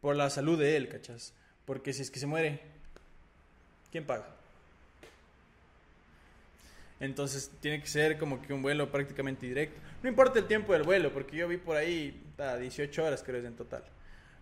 por 0.00 0.14
la 0.16 0.30
salud 0.30 0.58
de 0.58 0.76
él, 0.76 0.88
¿cachas? 0.88 1.34
Porque 1.64 1.92
si 1.92 2.02
es 2.02 2.10
que 2.10 2.20
se 2.20 2.26
muere, 2.26 2.60
¿quién 3.92 4.04
paga? 4.04 4.26
Entonces 6.98 7.50
tiene 7.60 7.80
que 7.80 7.86
ser 7.86 8.16
como 8.18 8.40
que 8.40 8.52
un 8.52 8.62
vuelo 8.62 8.90
prácticamente 8.90 9.46
directo. 9.46 9.80
No 10.02 10.08
importa 10.08 10.38
el 10.38 10.46
tiempo 10.46 10.72
del 10.72 10.82
vuelo, 10.84 11.12
porque 11.12 11.36
yo 11.36 11.46
vi 11.48 11.56
por 11.58 11.76
ahí 11.76 12.20
ta, 12.36 12.56
18 12.56 13.04
horas 13.04 13.22
creo 13.24 13.40
es 13.40 13.44
en 13.44 13.54
total. 13.56 13.84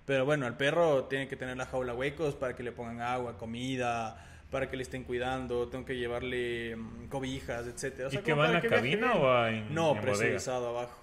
Pero 0.07 0.25
bueno, 0.25 0.47
al 0.47 0.57
perro 0.57 1.05
tiene 1.05 1.27
que 1.27 1.37
tener 1.37 1.57
la 1.57 1.67
jaula 1.67 1.95
huecos 1.95 2.35
para 2.35 2.55
que 2.55 2.63
le 2.63 2.73
pongan 2.73 3.01
agua, 3.01 3.39
comida, 3.39 4.27
para 4.51 4.69
que 4.69 4.77
le 4.77 4.83
estén 4.83 5.05
cuidando, 5.05 5.69
tengo 5.69 5.85
que 5.85 5.97
llevarle 5.97 6.77
mm, 6.77 7.07
cobijas, 7.09 7.67
etcétera. 7.67 8.09
O 8.09 8.11
¿Y 8.11 8.15
sea, 8.15 8.23
que 8.23 8.33
como 8.33 8.43
va 8.43 8.49
en 8.49 8.55
la 8.55 8.61
que 8.61 8.69
cabina 8.69 9.15
o 9.15 9.23
va 9.23 9.51
en, 9.51 9.75
No, 9.75 9.91
en 9.93 9.97
bodega? 9.97 10.01
presurizado 10.03 10.69
abajo. 10.69 11.01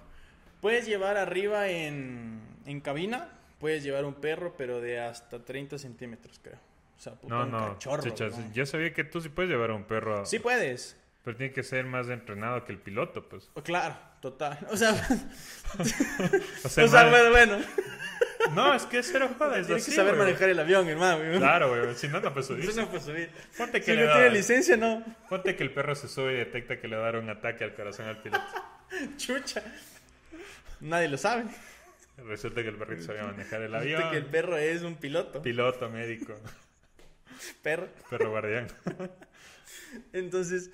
Puedes 0.60 0.86
llevar 0.86 1.16
arriba 1.16 1.68
en, 1.68 2.40
en 2.66 2.80
cabina, 2.80 3.28
puedes 3.58 3.82
llevar 3.82 4.04
un 4.04 4.14
perro, 4.14 4.54
pero 4.56 4.80
de 4.80 5.00
hasta 5.00 5.44
30 5.44 5.78
centímetros, 5.78 6.38
creo. 6.42 6.58
O 6.98 7.00
sea, 7.00 7.14
puta, 7.14 7.32
No, 7.34 7.42
un 7.44 7.50
no. 7.52 7.72
cachorro. 7.74 8.02
yo 8.52 8.66
sabía 8.66 8.92
que 8.92 9.04
tú 9.04 9.20
sí 9.20 9.28
puedes 9.28 9.50
llevar 9.50 9.70
a 9.70 9.74
un 9.74 9.84
perro. 9.84 10.26
Sí 10.26 10.38
puedes. 10.40 10.96
Pero 11.24 11.36
tiene 11.36 11.52
que 11.52 11.62
ser 11.62 11.84
más 11.84 12.08
entrenado 12.08 12.64
que 12.64 12.72
el 12.72 12.78
piloto, 12.78 13.28
pues. 13.28 13.50
O 13.54 13.62
claro, 13.62 13.96
total. 14.20 14.58
O 14.70 14.76
sea, 14.76 14.90
O 15.78 15.84
sea, 15.84 16.84
o 16.84 16.88
sea, 16.88 17.08
bueno, 17.10 17.30
bueno. 17.30 17.58
No, 18.54 18.72
es 18.74 18.84
que 18.86 18.98
es 19.00 19.08
cero 19.12 19.28
joda, 19.38 19.58
es 19.58 19.66
Tienes 19.66 19.82
así, 19.82 19.90
que 19.92 19.96
saber 19.96 20.14
güey. 20.14 20.26
manejar 20.26 20.48
el 20.48 20.58
avión, 20.58 20.88
hermano. 20.88 21.38
Claro, 21.38 21.68
güey. 21.68 21.94
Si 21.96 22.08
no, 22.08 22.20
no 22.20 22.32
puedes 22.32 22.46
subir. 22.46 22.64
Eso 22.68 22.80
no 22.80 22.88
puede 22.88 23.02
subir. 23.02 23.30
Ponte 23.56 23.80
que, 23.80 23.84
Si 23.92 23.92
le 23.96 24.06
no 24.06 24.12
tiene 24.12 24.30
licencia, 24.30 24.76
no. 24.76 25.04
ponte 25.28 25.54
que 25.54 25.62
el 25.64 25.72
perro 25.72 25.94
se 25.94 26.08
sube 26.08 26.32
y 26.32 26.36
detecta 26.36 26.80
que 26.80 26.88
le 26.88 26.96
va 26.96 27.02
a 27.02 27.12
dar 27.12 27.16
un 27.22 27.28
ataque 27.30 27.64
al 27.64 27.74
corazón 27.74 28.06
al 28.06 28.22
piloto. 28.22 28.44
Chucha. 29.18 29.62
Nadie 30.80 31.08
lo 31.08 31.18
sabe. 31.18 31.44
Resulta 32.16 32.62
que 32.62 32.68
el 32.68 32.76
perrito 32.76 33.02
sabía 33.02 33.24
manejar 33.24 33.60
el 33.62 33.72
Resulta 33.72 33.96
avión. 33.98 34.10
que 34.12 34.16
el 34.16 34.24
perro 34.26 34.56
es 34.56 34.82
un 34.82 34.94
piloto. 34.96 35.42
Piloto, 35.42 35.88
médico, 35.90 36.34
perro. 37.62 37.88
perro 38.10 38.30
guardián. 38.30 38.68
Entonces, 40.12 40.70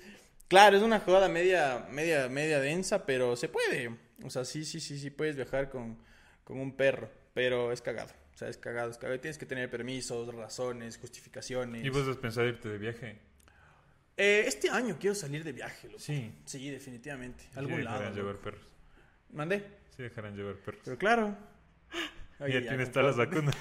claro, 0.47 0.77
es 0.77 0.83
una 0.83 0.99
jugada 0.99 1.29
media, 1.29 1.87
media, 1.91 2.27
media 2.29 2.59
densa, 2.59 3.05
pero 3.05 3.35
se 3.35 3.49
puede. 3.49 3.91
O 4.23 4.29
sea, 4.29 4.45
sí, 4.45 4.65
sí, 4.65 4.79
sí, 4.79 4.97
sí 4.97 5.09
puedes 5.09 5.35
viajar 5.35 5.69
con, 5.69 5.97
con 6.43 6.59
un 6.59 6.75
perro, 6.75 7.09
pero 7.33 7.71
es 7.71 7.81
cagado. 7.81 8.11
O 8.33 8.37
sea, 8.37 8.49
es 8.49 8.57
cagado, 8.57 8.91
es 8.91 8.97
cagado. 8.97 9.19
Tienes 9.19 9.37
que 9.37 9.45
tener 9.45 9.69
permisos, 9.69 10.33
razones, 10.33 10.97
justificaciones. 10.97 11.85
¿Y 11.85 11.89
vos 11.89 12.07
has 12.07 12.17
pensado 12.17 12.47
irte 12.47 12.67
de 12.67 12.77
viaje? 12.77 13.17
Eh, 14.17 14.43
este 14.47 14.69
año 14.69 14.97
quiero 14.99 15.15
salir 15.15 15.43
de 15.43 15.51
viaje, 15.51 15.87
loco. 15.87 15.99
Sí. 15.99 16.33
Sí, 16.45 16.69
definitivamente. 16.69 17.43
Sí 17.43 17.59
Algún 17.59 17.83
lado. 17.83 17.99
dejarán 17.99 18.15
loco. 18.15 18.27
llevar 18.29 18.41
perros. 18.41 18.67
¿Mandé? 19.31 19.65
Sí 19.95 20.03
dejarán 20.03 20.35
llevar 20.35 20.55
perros. 20.55 20.81
Pero 20.83 20.97
claro. 20.97 21.37
ya 22.39 22.45
Oye, 22.45 22.61
tienes 22.61 22.87
ya, 22.87 22.91
todas 22.93 23.17
las 23.17 23.27
vacunas. 23.27 23.55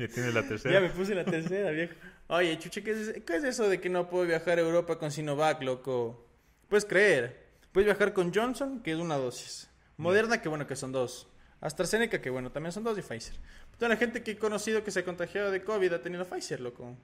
Ya 0.00 0.08
tienes 0.08 0.34
la 0.34 0.42
tercera. 0.42 0.74
Ya 0.74 0.80
me 0.80 0.90
puse 0.90 1.14
la 1.14 1.24
tercera, 1.24 1.70
viejo. 1.70 1.94
Oye, 2.28 2.58
chuche, 2.58 2.82
¿qué 2.82 2.92
es, 2.92 3.22
¿qué 3.24 3.36
es 3.36 3.44
eso 3.44 3.68
de 3.68 3.80
que 3.80 3.88
no 3.88 4.08
puedo 4.08 4.24
viajar 4.24 4.58
a 4.58 4.62
Europa 4.62 4.98
con 4.98 5.10
Sinovac, 5.10 5.62
loco? 5.62 6.26
Puedes 6.68 6.84
creer. 6.84 7.50
Puedes 7.72 7.86
viajar 7.86 8.12
con 8.12 8.32
Johnson, 8.32 8.80
que 8.82 8.92
es 8.92 8.98
una 8.98 9.16
dosis. 9.16 9.68
Moderna, 9.96 10.40
que 10.40 10.48
bueno, 10.48 10.66
que 10.66 10.76
son 10.76 10.92
dos. 10.92 11.28
AstraZeneca, 11.60 12.20
que 12.20 12.30
bueno, 12.30 12.50
también 12.50 12.72
son 12.72 12.82
dos. 12.82 12.96
Y 12.98 13.02
Pfizer. 13.02 13.34
Toda 13.76 13.90
la 13.90 13.96
gente 13.96 14.22
que 14.22 14.32
he 14.32 14.38
conocido 14.38 14.82
que 14.82 14.90
se 14.90 15.00
ha 15.00 15.04
contagiado 15.04 15.50
de 15.50 15.62
COVID 15.62 15.92
ha 15.92 16.02
tenido 16.02 16.24
Pfizer, 16.24 16.60
loco. 16.60 16.96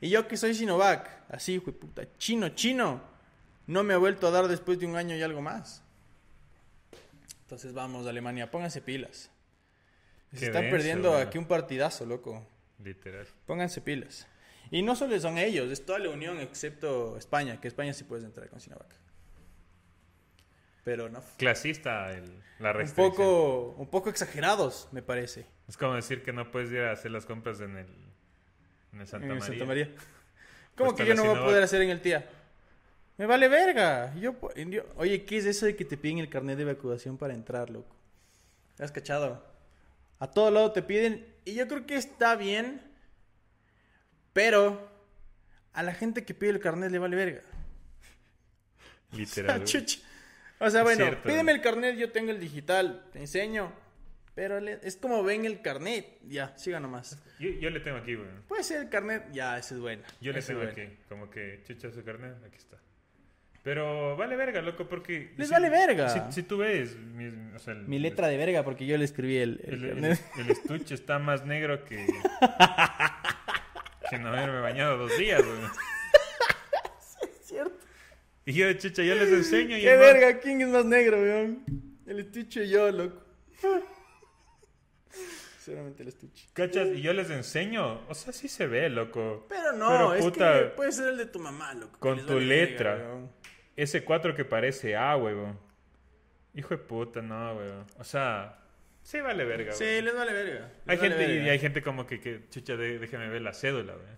Y 0.00 0.10
yo 0.10 0.26
que 0.26 0.36
soy 0.36 0.54
Sinovac, 0.54 1.24
así, 1.28 1.54
hijo 1.54 1.72
puta, 1.72 2.06
chino, 2.18 2.50
chino, 2.50 3.00
no 3.66 3.82
me 3.82 3.94
ha 3.94 3.98
vuelto 3.98 4.26
a 4.26 4.30
dar 4.30 4.48
después 4.48 4.78
de 4.78 4.86
un 4.86 4.96
año 4.96 5.16
y 5.16 5.22
algo 5.22 5.40
más. 5.40 5.82
Entonces 7.42 7.72
vamos, 7.72 8.06
Alemania, 8.06 8.50
pónganse 8.50 8.82
pilas. 8.82 9.30
Se 10.32 10.38
Qué 10.40 10.46
están 10.46 10.62
denso, 10.62 10.76
perdiendo 10.76 11.16
aquí 11.16 11.38
un 11.38 11.46
partidazo, 11.46 12.04
loco. 12.06 12.46
Literal. 12.82 13.26
Pónganse 13.46 13.80
pilas. 13.80 14.26
Y 14.70 14.82
no 14.82 14.96
solo 14.96 15.18
son 15.20 15.38
ellos, 15.38 15.70
es 15.70 15.84
toda 15.86 15.98
la 16.00 16.10
Unión 16.10 16.38
excepto 16.40 17.16
España, 17.16 17.60
que 17.60 17.68
España 17.68 17.92
sí 17.92 18.04
puedes 18.04 18.24
entrar 18.24 18.48
con 18.48 18.60
Sinovac. 18.60 18.94
Pero 20.84 21.08
no. 21.08 21.20
Clasista 21.36 22.12
el, 22.12 22.24
la 22.58 22.70
Un 22.70 22.76
restricción. 22.76 23.10
poco, 23.10 23.74
un 23.78 23.88
poco 23.88 24.08
exagerados, 24.10 24.88
me 24.92 25.02
parece. 25.02 25.46
Es 25.68 25.76
como 25.76 25.94
decir 25.94 26.22
que 26.22 26.32
no 26.32 26.50
puedes 26.50 26.70
ir 26.70 26.80
a 26.80 26.92
hacer 26.92 27.10
las 27.10 27.26
compras 27.26 27.60
en 27.60 27.76
el, 27.76 27.86
en 28.92 29.00
el 29.00 29.06
Santa 29.06 29.26
en 29.26 29.32
María. 29.38 29.46
Santa 29.46 29.64
María. 29.64 29.90
¿Cómo 30.76 30.90
Cuesta 30.90 31.04
que 31.04 31.08
yo 31.08 31.14
no 31.14 31.24
voy 31.30 31.36
a 31.40 31.44
poder 31.44 31.62
hacer 31.62 31.82
en 31.82 31.90
el 31.90 32.00
tía? 32.00 32.28
Me 33.16 33.26
vale 33.26 33.48
verga. 33.48 34.14
Yo, 34.16 34.34
yo- 34.68 34.84
oye, 34.96 35.24
¿qué 35.24 35.38
es 35.38 35.46
eso 35.46 35.66
de 35.66 35.74
que 35.74 35.84
te 35.84 35.96
piden 35.96 36.18
el 36.18 36.28
carnet 36.28 36.56
de 36.58 36.64
vacunación 36.66 37.16
para 37.16 37.34
entrar, 37.34 37.70
loco? 37.70 37.96
¿Te 38.76 38.84
has 38.84 38.92
cachado? 38.92 39.42
A 40.18 40.30
todo 40.30 40.50
lado 40.50 40.72
te 40.72 40.82
piden. 40.82 41.26
Y 41.44 41.54
yo 41.54 41.68
creo 41.68 41.86
que 41.86 41.96
está 41.96 42.36
bien. 42.36 42.80
Pero 44.32 44.90
a 45.72 45.82
la 45.82 45.94
gente 45.94 46.24
que 46.24 46.34
pide 46.34 46.50
el 46.50 46.60
carnet 46.60 46.90
le 46.90 46.98
vale 46.98 47.16
verga. 47.16 47.42
Literal. 49.12 49.64
O 50.58 50.70
sea, 50.70 50.82
bueno, 50.82 51.04
cierto. 51.04 51.28
pídeme 51.28 51.52
el 51.52 51.60
carnet, 51.60 51.96
yo 51.98 52.10
tengo 52.12 52.30
el 52.30 52.40
digital, 52.40 53.04
te 53.12 53.18
enseño. 53.18 53.70
Pero 54.34 54.58
es 54.58 54.96
como 54.96 55.22
ven 55.22 55.44
el 55.44 55.60
carnet. 55.60 56.18
Ya, 56.26 56.56
siga 56.56 56.80
nomás. 56.80 57.18
Yo, 57.38 57.50
yo 57.50 57.68
le 57.68 57.80
tengo 57.80 57.98
aquí, 57.98 58.14
güey. 58.14 58.28
Puede 58.48 58.64
ser 58.64 58.80
el 58.82 58.88
carnet, 58.88 59.30
ya, 59.32 59.58
ese 59.58 59.74
es 59.74 59.80
bueno. 59.80 60.02
Yo 60.20 60.32
le 60.32 60.40
tengo 60.40 60.60
bueno. 60.60 60.72
aquí. 60.72 60.96
Como 61.10 61.28
que 61.28 61.62
chucha 61.66 61.90
su 61.90 62.02
carnet, 62.04 62.36
aquí 62.44 62.56
está. 62.56 62.78
Pero 63.66 64.16
vale 64.16 64.36
verga, 64.36 64.62
loco, 64.62 64.86
porque... 64.88 65.32
Les 65.36 65.48
si- 65.48 65.52
vale 65.52 65.68
verga. 65.70 66.08
Si, 66.08 66.20
si 66.32 66.42
tú 66.44 66.58
ves... 66.58 66.94
Mi, 66.96 67.26
o 67.52 67.58
sea, 67.58 67.72
el, 67.74 67.88
Mi 67.88 67.98
letra 67.98 68.28
de 68.28 68.36
verga 68.36 68.62
porque 68.62 68.86
yo 68.86 68.96
le 68.96 69.04
escribí 69.04 69.38
el, 69.38 69.60
el 69.64 69.74
El, 69.74 69.84
el- 69.84 69.90
carnet. 69.90 70.20
el 70.38 70.50
estuche 70.52 70.94
está 70.94 71.18
más 71.18 71.44
negro 71.44 71.84
que... 71.84 72.06
que 74.08 74.18
no 74.20 74.28
haberme 74.28 74.60
bañado 74.60 74.98
dos 74.98 75.18
días, 75.18 75.42
güey. 75.44 75.58
Es 77.24 77.46
cierto. 77.48 77.76
Y 78.44 78.52
yo, 78.52 78.72
chucha, 78.74 79.02
yo 79.02 79.16
les 79.16 79.32
enseño 79.32 79.76
y 79.76 79.80
Qué 79.82 79.96
verga, 79.96 80.38
¿quién 80.38 80.60
es 80.60 80.68
más 80.68 80.84
negro, 80.84 81.16
weón? 81.20 81.64
El 82.06 82.20
estuche 82.20 82.66
y 82.66 82.68
yo, 82.70 82.88
loco. 82.92 83.20
Seguramente 85.58 86.04
el 86.04 86.08
estuche. 86.10 86.46
¿Cachas? 86.52 86.86
Y 86.94 87.02
yo 87.02 87.12
les 87.12 87.28
enseño. 87.30 88.02
O 88.08 88.14
sea, 88.14 88.32
sí 88.32 88.46
se 88.48 88.68
ve, 88.68 88.88
loco. 88.88 89.46
Pero 89.48 89.72
no, 89.72 89.88
Pero, 89.88 90.14
es 90.14 90.24
puta, 90.24 90.52
que 90.60 90.64
puede 90.66 90.92
ser 90.92 91.08
el 91.08 91.16
de 91.16 91.26
tu 91.26 91.40
mamá, 91.40 91.74
loco. 91.74 91.98
con 91.98 92.24
tu 92.24 92.34
vale 92.34 92.46
letra. 92.46 93.04
Ese 93.76 94.04
4 94.04 94.34
que 94.34 94.44
parece 94.44 94.96
A, 94.96 95.16
weón. 95.16 95.58
Hijo 96.54 96.70
de 96.70 96.78
puta, 96.78 97.20
no, 97.22 97.54
weón. 97.54 97.86
O 97.98 98.04
sea, 98.04 98.58
sí 99.02 99.20
vale 99.20 99.44
verga, 99.44 99.72
Sí, 99.72 100.00
les 100.00 100.14
vale 100.14 100.32
verga. 100.32 100.60
les 100.60 100.88
Hay 100.88 100.96
vale 100.96 101.16
gente, 101.16 101.34
y 101.44 101.48
hay 101.48 101.58
gente 101.58 101.82
como 101.82 102.06
que, 102.06 102.20
que 102.20 102.48
chucha, 102.48 102.76
de- 102.76 102.98
déjeme 102.98 103.28
ver 103.28 103.42
la 103.42 103.52
cédula, 103.52 103.94
weón. 103.94 104.16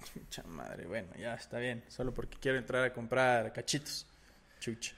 Chucha 0.14 0.42
madre, 0.44 0.86
bueno, 0.86 1.08
ya 1.18 1.34
está 1.34 1.58
bien. 1.58 1.84
Solo 1.88 2.14
porque 2.14 2.38
quiero 2.40 2.56
entrar 2.58 2.84
a 2.84 2.92
comprar 2.92 3.52
cachitos. 3.52 4.06
Chucha. 4.60 4.94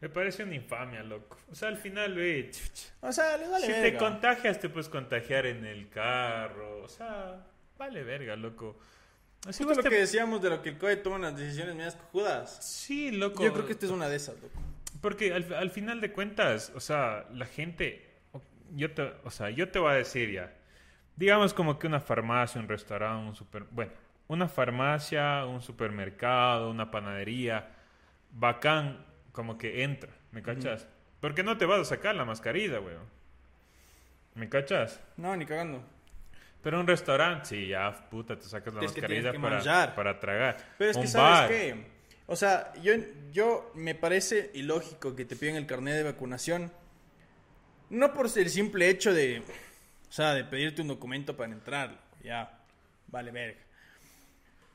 Me 0.00 0.08
parece 0.08 0.42
una 0.44 0.54
infamia, 0.54 1.02
loco. 1.02 1.36
O 1.50 1.54
sea, 1.54 1.68
al 1.68 1.76
final, 1.76 2.14
güey, 2.14 2.50
chucha. 2.50 2.92
O 3.02 3.12
sea, 3.12 3.36
les 3.36 3.50
vale 3.50 3.66
si 3.66 3.72
verga. 3.72 3.90
te 3.90 3.96
contagias, 3.98 4.58
te 4.58 4.70
puedes 4.70 4.88
contagiar 4.88 5.44
en 5.44 5.66
el 5.66 5.90
carro. 5.90 6.82
O 6.82 6.88
sea, 6.88 7.44
vale 7.76 8.02
verga, 8.02 8.34
loco. 8.34 8.78
Así 9.48 9.64
Justo 9.64 9.82
lo 9.82 9.88
que 9.90 9.96
decíamos 10.00 10.42
de 10.42 10.50
lo 10.50 10.62
que 10.62 10.68
el 10.70 10.78
COE 10.78 10.96
toma 10.96 11.16
unas 11.16 11.36
decisiones 11.36 11.74
medias 11.74 11.96
cojudas. 11.96 12.58
Sí, 12.64 13.10
loco. 13.10 13.42
Yo 13.42 13.52
creo 13.52 13.66
que 13.66 13.72
esta 13.72 13.86
es 13.86 13.92
una 13.92 14.08
de 14.08 14.16
esas, 14.16 14.34
loco. 14.40 14.60
Porque 15.00 15.32
al, 15.32 15.52
al 15.54 15.70
final 15.70 16.00
de 16.00 16.12
cuentas, 16.12 16.72
o 16.74 16.80
sea, 16.80 17.26
la 17.32 17.46
gente, 17.46 18.06
o- 18.32 18.42
yo 18.74 18.92
te, 18.92 19.02
o 19.24 19.30
sea, 19.30 19.48
yo 19.50 19.70
te 19.70 19.78
voy 19.78 19.92
a 19.92 19.94
decir 19.94 20.30
ya, 20.30 20.52
digamos 21.16 21.54
como 21.54 21.78
que 21.78 21.86
una 21.86 22.00
farmacia, 22.00 22.60
un 22.60 22.68
restaurante, 22.68 23.28
un 23.30 23.34
super, 23.34 23.64
bueno, 23.70 23.92
una 24.28 24.46
farmacia, 24.46 25.46
un 25.46 25.62
supermercado, 25.62 26.70
una 26.70 26.90
panadería, 26.90 27.70
bacán, 28.32 29.06
como 29.32 29.56
que 29.56 29.82
entra, 29.84 30.10
¿me 30.32 30.42
cachas? 30.42 30.86
Porque 31.20 31.42
no 31.42 31.56
te 31.56 31.64
vas 31.64 31.80
a 31.80 31.84
sacar 31.86 32.14
la 32.14 32.24
mascarilla, 32.26 32.78
weón. 32.80 33.04
¿Me 34.34 34.48
cachas? 34.50 35.00
No, 35.16 35.34
ni 35.36 35.46
cagando. 35.46 35.82
Pero 36.62 36.80
un 36.80 36.86
restaurante, 36.86 37.46
sí, 37.46 37.68
ya, 37.68 38.08
puta, 38.10 38.38
te 38.38 38.44
sacas 38.44 38.74
la 38.74 38.84
Es 38.84 38.92
que 38.92 39.00
mascarilla 39.00 39.32
que 39.32 39.40
para, 39.40 39.94
para 39.94 40.20
tragar. 40.20 40.56
Pero 40.76 40.90
es 40.90 40.96
que, 40.96 41.02
un 41.02 41.08
¿sabes 41.08 41.40
bar, 41.40 41.48
qué? 41.48 41.86
O 42.26 42.36
sea, 42.36 42.72
yo, 42.82 42.92
yo 43.32 43.72
me 43.74 43.94
parece 43.94 44.50
ilógico 44.54 45.16
que 45.16 45.24
te 45.24 45.36
piden 45.36 45.56
el 45.56 45.66
carnet 45.66 45.94
de 45.94 46.04
vacunación. 46.04 46.70
No 47.88 48.12
por 48.14 48.26
el 48.26 48.50
simple 48.50 48.88
hecho 48.88 49.12
de, 49.12 49.42
o 50.08 50.12
sea, 50.12 50.34
de 50.34 50.44
pedirte 50.44 50.82
un 50.82 50.88
documento 50.88 51.36
para 51.36 51.52
entrar. 51.52 51.98
Ya, 52.22 52.60
vale 53.08 53.32
verga. 53.32 53.60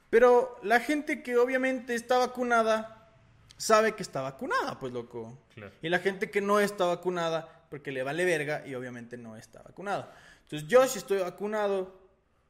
Pero 0.10 0.60
la 0.64 0.80
gente 0.80 1.22
que 1.22 1.38
obviamente 1.38 1.96
está 1.96 2.18
vacunada 2.18 3.10
sabe 3.58 3.94
que 3.94 4.04
está 4.04 4.22
vacunada, 4.22 4.80
pues 4.80 4.92
loco. 4.92 5.38
Claro. 5.54 5.72
Y 5.82 5.90
la 5.90 6.00
gente 6.00 6.30
que 6.30 6.42
no 6.42 6.60
está 6.60 6.86
vacunada, 6.86 7.64
porque 7.70 7.92
le 7.92 8.04
vale 8.04 8.26
verga 8.26 8.66
y 8.66 8.76
obviamente 8.76 9.18
no 9.18 9.38
está 9.38 9.62
vacunada. 9.62 10.14
Entonces 10.46 10.68
yo 10.68 10.88
si 10.88 11.00
estoy 11.00 11.20
vacunado, 11.20 12.00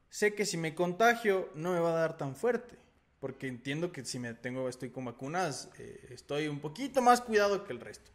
sé 0.09 0.35
que 0.35 0.45
si 0.45 0.57
me 0.57 0.75
contagio 0.75 1.49
no 1.55 1.73
me 1.73 1.79
va 1.79 1.91
a 1.91 1.99
dar 1.99 2.17
tan 2.17 2.35
fuerte. 2.35 2.77
Porque 3.19 3.47
entiendo 3.47 3.91
que 3.91 4.05
si 4.05 4.19
me 4.19 4.33
tengo, 4.33 4.69
estoy 4.69 4.89
con 4.89 5.05
vacunas, 5.05 5.69
eh, 5.79 6.09
estoy 6.11 6.47
un 6.47 6.59
poquito 6.59 7.01
más 7.01 7.21
cuidado 7.21 7.63
que 7.63 7.73
el 7.73 7.79
resto. 7.79 8.11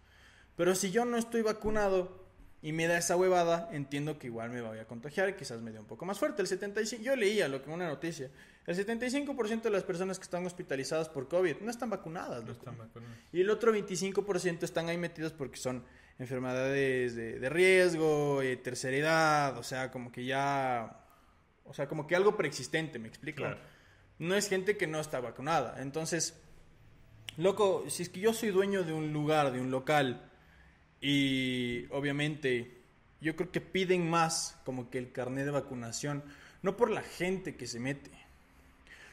Pero 0.57 0.75
si 0.75 0.91
yo 0.91 1.05
no 1.05 1.17
estoy 1.17 1.43
vacunado 1.43 2.27
y 2.63 2.73
me 2.73 2.87
da 2.87 2.99
esa 2.99 3.17
huevada, 3.17 3.71
entiendo 3.73 4.19
que 4.19 4.27
igual 4.27 4.51
me 4.51 4.61
voy 4.61 4.79
a 4.79 4.87
contagiar 4.87 5.35
quizás 5.37 5.63
me 5.63 5.73
dé 5.73 5.81
un 5.81 5.87
poco 5.87 6.05
más 6.05 6.19
fuerte. 6.19 6.43
El 6.43 6.49
75, 6.49 7.03
yo 7.03 7.17
leía 7.17 7.49
lo 7.49 7.63
que 7.63 7.71
una 7.71 7.89
noticia, 7.89 8.31
el 8.67 8.77
75% 8.77 9.63
de 9.63 9.71
las 9.71 9.85
personas 9.85 10.19
que 10.19 10.25
están 10.25 10.47
hospitalizadas 10.47 11.09
por 11.09 11.29
COVID 11.29 11.57
no 11.61 11.71
están 11.71 11.91
vacunadas. 11.91 12.45
No 12.45 12.53
están. 12.53 12.77
Y 13.33 13.41
el 13.41 13.51
otro 13.51 13.75
25% 13.75 14.63
están 14.63 14.89
ahí 14.89 14.99
metidos 14.99 15.33
porque 15.33 15.57
son 15.57 15.85
enfermedades 16.19 17.15
de, 17.15 17.39
de 17.39 17.49
riesgo, 17.49 18.43
eh, 18.43 18.57
tercera 18.57 18.97
edad, 18.97 19.59
o 19.59 19.63
sea, 19.63 19.91
como 19.91 20.13
que 20.13 20.25
ya, 20.27 21.05
o 21.65 21.73
sea, 21.73 21.89
como 21.89 22.07
que 22.07 22.15
algo 22.15 22.37
preexistente, 22.37 22.99
¿me 22.99 23.09
explico? 23.09 23.39
Claro. 23.39 23.59
No 24.19 24.35
es 24.35 24.49
gente 24.49 24.77
que 24.77 24.87
no 24.87 25.01
está 25.01 25.21
vacunada. 25.21 25.81
Entonces, 25.81 26.39
loco, 27.39 27.85
si 27.89 28.03
es 28.03 28.11
que 28.11 28.21
yo 28.21 28.35
soy 28.35 28.51
dueño 28.51 28.85
de 28.85 28.93
un 28.93 29.15
lugar, 29.15 29.51
de 29.51 29.61
un 29.63 29.71
local, 29.71 30.31
y 31.01 31.87
obviamente 31.91 32.83
yo 33.21 33.35
creo 33.35 33.51
que 33.51 33.63
piden 33.63 34.09
más 34.09 34.61
como 34.65 34.91
que 34.91 34.99
el 34.99 35.13
carnet 35.13 35.47
de 35.47 35.51
vacunación, 35.51 36.23
no 36.63 36.77
por 36.77 36.91
la 36.91 37.03
gente 37.03 37.57
que 37.57 37.67
se 37.67 37.81
mete. 37.81 38.11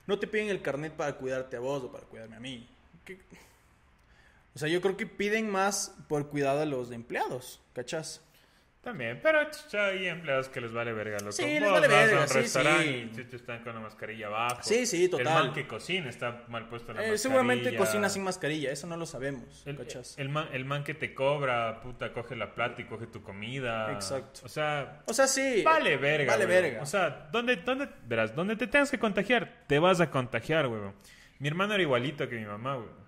No 0.08 0.18
te 0.20 0.26
piden 0.28 0.50
el 0.50 0.62
carnet 0.62 0.94
para 0.94 1.16
cuidarte 1.18 1.58
a 1.58 1.60
vos 1.60 1.84
o 1.84 1.92
para 1.92 2.06
cuidarme 2.06 2.38
a 2.38 2.40
mí. 2.40 2.68
¿Qué- 3.06 3.20
O 4.56 4.60
sea, 4.60 4.68
yo 4.70 4.82
creo 4.82 4.98
que 4.98 5.06
piden 5.06 5.50
más 5.52 5.94
por 6.08 6.30
cuidado 6.30 6.62
a 6.62 6.66
los 6.66 6.92
empleados, 6.92 7.62
¿cachás? 7.74 8.22
También, 8.88 9.20
pero 9.22 9.40
hay 9.82 10.08
empleados 10.08 10.48
que 10.48 10.62
les 10.62 10.72
vale 10.72 10.94
verga, 10.94 11.18
loco. 11.20 11.34
Sí, 11.34 11.44
les 11.44 11.62
Vos 11.62 11.74
vale 11.74 11.88
vas 11.90 12.06
verga, 12.06 12.20
a 12.20 12.22
un 12.22 12.28
sí, 12.30 12.34
restaurante 12.36 13.26
sí. 13.30 13.36
están 13.36 13.62
con 13.62 13.74
la 13.76 13.82
mascarilla 13.82 14.28
abajo. 14.28 14.62
Sí, 14.64 14.86
sí, 14.86 15.04
El 15.04 15.10
total. 15.10 15.26
man 15.44 15.54
que 15.54 15.68
cocina 15.68 16.10
está 16.10 16.46
mal 16.48 16.70
puesto 16.70 16.94
la 16.94 17.00
Eh, 17.02 17.12
mascarilla. 17.12 17.18
seguramente 17.18 17.76
cocina 17.76 18.08
sin 18.08 18.24
mascarilla, 18.24 18.72
eso 18.72 18.88
no 18.88 18.96
lo 18.96 19.06
sabemos. 19.06 19.64
El, 19.68 19.76
¿cachas? 19.76 20.18
el 20.18 20.30
man, 20.30 20.48
el 20.54 20.64
man 20.64 20.86
que 20.86 20.94
te 20.94 21.14
cobra, 21.14 21.82
puta, 21.82 22.14
coge 22.14 22.38
la 22.38 22.56
plata 22.56 22.82
y 22.82 22.86
coge 22.86 23.08
tu 23.08 23.22
comida. 23.24 23.92
Exacto. 23.92 24.40
O 24.46 24.48
sea, 24.48 25.02
o 25.06 25.14
sea, 25.14 25.28
sí. 25.28 25.64
vale 25.66 25.98
verga. 25.98 26.32
Vale 26.32 26.46
verga. 26.46 26.82
O 26.82 26.86
sea, 26.86 27.28
¿dónde, 27.30 27.58
dónde, 27.58 27.90
verás, 28.06 28.34
donde 28.34 28.56
te 28.56 28.68
tengas 28.68 28.90
que 28.90 29.00
contagiar, 29.00 29.66
te 29.68 29.80
vas 29.80 30.00
a 30.00 30.10
contagiar, 30.10 30.66
huevón. 30.68 30.96
Mi 31.40 31.50
hermano 31.50 31.74
era 31.74 31.84
igualito 31.84 32.30
que 32.30 32.38
mi 32.38 32.46
mamá, 32.46 32.78
huevón. 32.78 33.06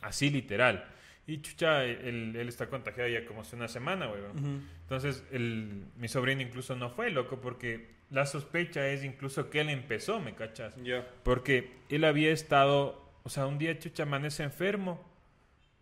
Así 0.00 0.30
literal. 0.30 0.86
Y 1.30 1.40
chucha, 1.42 1.84
él, 1.84 2.34
él 2.36 2.48
está 2.48 2.68
contagiado 2.68 3.08
ya 3.08 3.24
como 3.24 3.42
hace 3.42 3.54
una 3.54 3.68
semana, 3.68 4.08
huevón. 4.10 4.38
Ujú. 4.38 4.60
Entonces, 4.82 5.22
el, 5.30 5.84
mi 5.96 6.08
sobrino 6.08 6.42
incluso 6.42 6.74
no 6.74 6.90
fue, 6.90 7.10
loco, 7.10 7.40
porque 7.40 7.88
la 8.10 8.26
sospecha 8.26 8.88
es 8.88 9.04
incluso 9.04 9.48
que 9.50 9.60
él 9.60 9.68
empezó, 9.68 10.18
¿me 10.20 10.34
cachas? 10.34 10.74
Ya. 10.82 11.06
Porque 11.22 11.70
él 11.88 12.04
había 12.04 12.32
estado, 12.32 13.08
o 13.22 13.28
sea, 13.28 13.46
un 13.46 13.58
día 13.58 13.78
chucha 13.78 14.02
amanece 14.02 14.42
enfermo, 14.42 15.08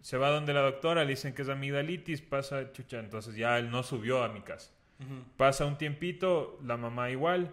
se 0.02 0.18
va 0.18 0.28
donde 0.30 0.52
la 0.52 0.60
doctora, 0.60 1.04
le 1.04 1.10
dicen 1.10 1.32
que 1.32 1.42
es 1.42 1.48
amigdalitis, 1.48 2.20
pasa 2.20 2.70
chucha, 2.72 2.98
entonces 3.00 3.34
ya 3.34 3.58
él 3.58 3.70
no 3.70 3.82
subió 3.82 4.22
a 4.22 4.28
mi 4.28 4.42
casa. 4.42 4.70
Pasa 5.36 5.64
un 5.64 5.78
tiempito, 5.78 6.58
la 6.64 6.76
mamá 6.76 7.10
igual, 7.10 7.50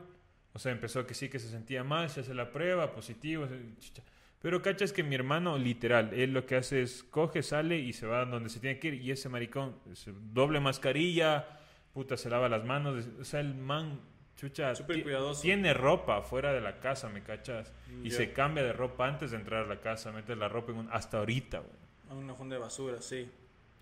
o 0.54 0.60
sea, 0.60 0.72
empezó 0.72 1.06
que 1.08 1.14
sí 1.14 1.30
que 1.30 1.38
se 1.40 1.48
sentía 1.50 1.84
mal, 1.84 2.10
se 2.10 2.22
hace 2.22 2.34
la 2.34 2.52
prueba, 2.52 2.92
positivo, 2.92 3.48
se- 3.48 3.60
chucha. 3.80 4.02
Pero 4.46 4.62
cachas 4.62 4.94
que 4.94 5.02
mi 5.02 5.16
hermano, 5.16 5.58
literal, 5.58 6.14
él 6.14 6.32
lo 6.32 6.46
que 6.46 6.56
hace 6.56 6.84
es 6.84 7.02
coge, 7.04 7.42
sale 7.42 7.80
y 7.80 7.94
se 7.94 8.06
va 8.06 8.26
donde 8.26 8.50
se 8.50 8.60
tiene 8.60 8.78
que 8.78 8.90
ir. 8.90 8.94
Y 9.02 9.10
ese 9.10 9.28
maricón, 9.28 9.76
se- 9.94 10.14
doble 10.14 10.60
mascarilla, 10.60 11.48
puta, 11.96 12.16
se 12.16 12.30
lava 12.30 12.48
las 12.48 12.64
manos. 12.64 13.08
O 13.20 13.24
sea, 13.26 13.40
el 13.40 13.56
man, 13.56 14.00
chucha, 14.38 14.76
Súper 14.76 15.02
cuidadoso. 15.02 15.42
tiene 15.42 15.74
ropa 15.74 16.22
fuera 16.22 16.54
de 16.54 16.62
la 16.62 16.80
casa, 16.80 17.10
¿me 17.10 17.24
cachas? 17.24 17.74
Y 18.04 18.12
Ya. 18.12 18.18
se 18.18 18.34
cambia 18.34 18.62
de 18.64 18.72
ropa 18.72 19.08
antes 19.08 19.32
de 19.32 19.38
entrar 19.38 19.64
a 19.66 19.68
la 19.68 19.82
casa, 19.82 20.12
mete 20.12 20.36
la 20.36 20.48
ropa 20.48 20.74
en 20.74 20.78
un- 20.78 20.90
hasta 20.92 21.18
ahorita, 21.18 21.58
güey. 21.62 21.72
A 22.12 22.14
una 22.14 22.36
funda 22.36 22.56
de 22.56 22.62
basura, 22.62 23.02
sí. 23.02 23.28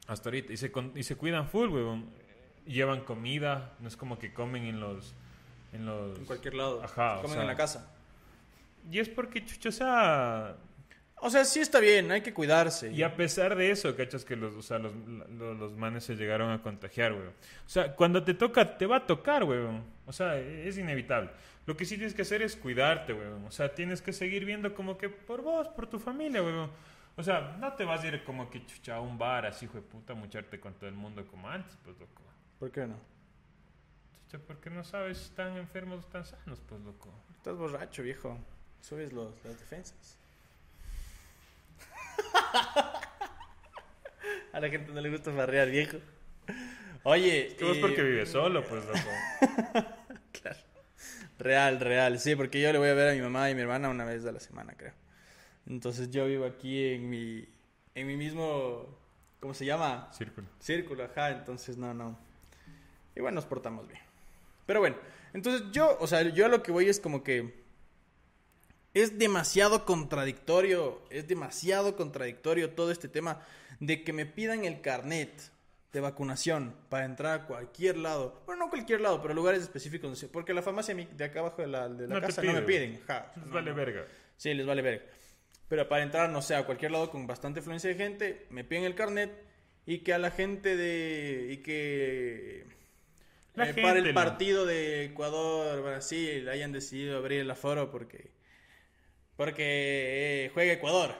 Hasta 0.07 0.29
ahorita. 0.29 0.53
Y 0.53 0.55
se, 0.55 0.71
con- 0.71 0.93
y 0.95 1.03
se 1.03 1.17
cuidan 1.17 1.49
full, 1.49 1.71
weón. 1.71 2.09
Llevan 2.65 3.01
comida, 3.01 3.73
no 3.81 3.89
es 3.89 3.97
como 3.97 4.17
que 4.17 4.31
comen 4.33 4.63
en 4.63 4.79
los... 4.79 5.13
En 5.73 5.85
los... 5.85 6.17
En 6.19 6.23
cualquier 6.23 6.53
lado. 6.53 6.81
Ajá, 6.81 7.17
o 7.17 7.21
Comen 7.23 7.33
sea- 7.33 7.41
en 7.41 7.47
la 7.47 7.57
casa. 7.57 7.92
Y 8.91 8.99
es 8.99 9.09
porque, 9.09 9.43
chucho, 9.45 9.69
o 9.69 9.71
sea... 9.71 10.55
O 11.25 11.29
sea, 11.29 11.45
sí 11.45 11.61
está 11.61 11.79
bien, 11.79 12.11
hay 12.11 12.19
que 12.19 12.33
cuidarse. 12.33 12.91
Y 12.91 13.01
a 13.01 13.15
pesar 13.15 13.55
de 13.55 13.71
eso, 13.71 13.95
cachas 13.95 14.25
que 14.25 14.35
los, 14.35 14.55
o 14.55 14.61
sea, 14.61 14.77
los, 14.77 14.93
los, 14.93 15.57
los 15.57 15.77
manes 15.77 16.03
se 16.03 16.15
llegaron 16.15 16.51
a 16.51 16.61
contagiar, 16.61 17.13
weón. 17.13 17.29
O 17.65 17.69
sea, 17.69 17.95
cuando 17.95 18.25
te 18.25 18.33
toca, 18.33 18.77
te 18.77 18.85
va 18.85 18.97
a 18.97 19.07
tocar, 19.07 19.45
weón. 19.45 19.85
O 20.05 20.11
sea, 20.11 20.37
es 20.37 20.77
inevitable. 20.77 21.29
Lo 21.65 21.77
que 21.77 21.85
sí 21.85 21.95
tienes 21.95 22.13
que 22.13 22.23
hacer 22.23 22.41
es 22.41 22.57
cuidarte, 22.57 23.13
weón. 23.13 23.45
O 23.45 23.51
sea, 23.51 23.73
tienes 23.73 24.01
que 24.01 24.11
seguir 24.11 24.43
viendo 24.43 24.75
como 24.75 24.97
que 24.97 25.07
por 25.07 25.41
vos, 25.41 25.69
por 25.69 25.87
tu 25.87 25.97
familia, 25.97 26.43
weón. 26.43 26.69
O 27.15 27.23
sea, 27.23 27.55
no 27.57 27.71
te 27.71 27.85
vas 27.85 28.03
a 28.03 28.07
ir 28.07 28.23
como 28.25 28.49
que 28.49 28.65
chucha 28.65 28.95
a 28.95 28.99
un 28.99 29.17
bar 29.17 29.45
así, 29.45 29.63
hijo 29.63 29.75
de 29.75 29.83
puta, 29.83 30.13
mucharte 30.15 30.59
con 30.59 30.73
todo 30.73 30.89
el 30.89 30.95
mundo 30.95 31.25
como 31.27 31.47
antes, 31.47 31.77
pues, 31.85 31.97
loco. 31.99 32.21
¿Por 32.59 32.69
qué 32.69 32.85
no? 32.85 32.97
Chucha, 34.25 34.43
porque 34.45 34.69
no 34.69 34.83
sabes 34.83 35.19
si 35.19 35.23
están 35.25 35.55
enfermos 35.55 35.99
o 35.99 36.01
están 36.01 36.25
sanos, 36.25 36.59
pues, 36.67 36.81
loco. 36.81 37.13
Estás 37.37 37.55
borracho, 37.55 38.03
viejo. 38.03 38.37
Subes 38.83 39.11
los, 39.13 39.33
las 39.45 39.57
defensas. 39.59 40.17
A 44.53 44.59
la 44.59 44.69
gente 44.69 44.91
no 44.91 45.01
le 45.01 45.09
gusta 45.09 45.31
farrear, 45.31 45.69
viejo. 45.69 45.97
Oye. 47.03 47.47
Es 47.47 47.53
que 47.55 47.63
vos 47.65 47.77
y- 47.77 47.81
porque 47.81 48.01
vives 48.03 48.29
solo, 48.29 48.63
pues, 48.63 48.85
loco. 48.85 48.99
Claro. 50.31 50.59
Real, 51.39 51.79
real. 51.79 52.19
Sí, 52.19 52.35
porque 52.35 52.59
yo 52.61 52.71
le 52.71 52.77
voy 52.77 52.89
a 52.89 52.93
ver 52.93 53.09
a 53.09 53.13
mi 53.13 53.21
mamá 53.21 53.49
y 53.49 53.55
mi 53.55 53.61
hermana 53.61 53.89
una 53.89 54.03
vez 54.05 54.25
a 54.25 54.31
la 54.31 54.39
semana, 54.39 54.73
creo. 54.75 54.93
Entonces 55.67 56.09
yo 56.11 56.25
vivo 56.27 56.45
aquí 56.45 56.89
en 56.93 57.09
mi, 57.09 57.47
en 57.95 58.07
mi 58.07 58.15
mismo, 58.17 58.87
¿cómo 59.39 59.53
se 59.53 59.65
llama? 59.65 60.09
Círculo. 60.11 60.47
Círculo, 60.59 61.03
ajá. 61.05 61.31
Entonces 61.31 61.77
no, 61.77 61.93
no. 61.93 62.17
Igual 63.15 63.33
nos 63.35 63.45
portamos 63.45 63.87
bien. 63.87 64.01
Pero 64.65 64.79
bueno, 64.81 64.97
entonces 65.33 65.63
yo, 65.71 65.97
o 65.99 66.07
sea, 66.07 66.21
yo 66.21 66.45
a 66.45 66.49
lo 66.49 66.61
que 66.61 66.71
voy 66.71 66.89
es 66.89 66.99
como 66.99 67.23
que 67.23 67.62
es 68.93 69.17
demasiado 69.17 69.85
contradictorio, 69.85 71.01
es 71.09 71.27
demasiado 71.27 71.95
contradictorio 71.95 72.71
todo 72.71 72.91
este 72.91 73.07
tema 73.07 73.41
de 73.79 74.03
que 74.03 74.13
me 74.13 74.25
pidan 74.25 74.65
el 74.65 74.81
carnet 74.81 75.51
de 75.91 75.99
vacunación 75.99 76.75
para 76.89 77.05
entrar 77.05 77.41
a 77.41 77.45
cualquier 77.45 77.97
lado. 77.97 78.41
Bueno, 78.45 78.65
no 78.65 78.69
cualquier 78.69 79.01
lado, 79.01 79.21
pero 79.21 79.33
lugares 79.33 79.61
específicos. 79.61 80.25
Porque 80.31 80.53
la 80.53 80.61
farmacia 80.61 80.95
de 80.95 81.23
acá 81.23 81.39
abajo 81.39 81.61
de 81.61 81.67
la, 81.67 81.87
de 81.87 82.07
la 82.07 82.15
No 82.15 82.21
casa 82.21 82.41
no 82.41 82.53
me 82.53 82.61
pide, 82.63 82.87
piden. 82.87 83.01
Ajá, 83.07 83.31
Les 83.35 83.45
no, 83.45 83.53
vale 83.53 83.71
no. 83.71 83.75
verga. 83.77 84.05
Sí, 84.37 84.53
les 84.53 84.65
vale 84.65 84.81
ver. 84.81 85.09
Pero 85.69 85.87
para 85.87 86.03
entrar, 86.03 86.29
no 86.29 86.41
sé, 86.41 86.55
a 86.55 86.65
cualquier 86.65 86.91
lado 86.91 87.09
con 87.09 87.25
bastante 87.27 87.59
afluencia 87.59 87.89
de 87.89 87.95
gente, 87.95 88.47
me 88.49 88.63
piden 88.63 88.83
el 88.83 88.95
carnet 88.95 89.31
y 89.85 89.99
que 89.99 90.13
a 90.13 90.17
la 90.17 90.31
gente 90.31 90.75
de... 90.75 91.49
y 91.51 91.57
que... 91.57 92.65
La 93.55 93.69
eh, 93.69 93.73
para 93.75 93.93
gente, 93.93 94.09
el 94.09 94.15
partido 94.15 94.65
de 94.65 95.05
Ecuador, 95.05 95.81
Brasil, 95.83 96.49
hayan 96.49 96.71
decidido 96.71 97.17
abrir 97.17 97.41
el 97.41 97.51
aforo 97.51 97.91
porque... 97.91 98.31
porque 99.37 100.45
eh, 100.45 100.51
juega 100.53 100.73
Ecuador. 100.73 101.15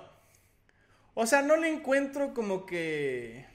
O 1.14 1.26
sea, 1.26 1.42
no 1.42 1.56
le 1.58 1.70
encuentro 1.70 2.34
como 2.34 2.66
que... 2.66 3.46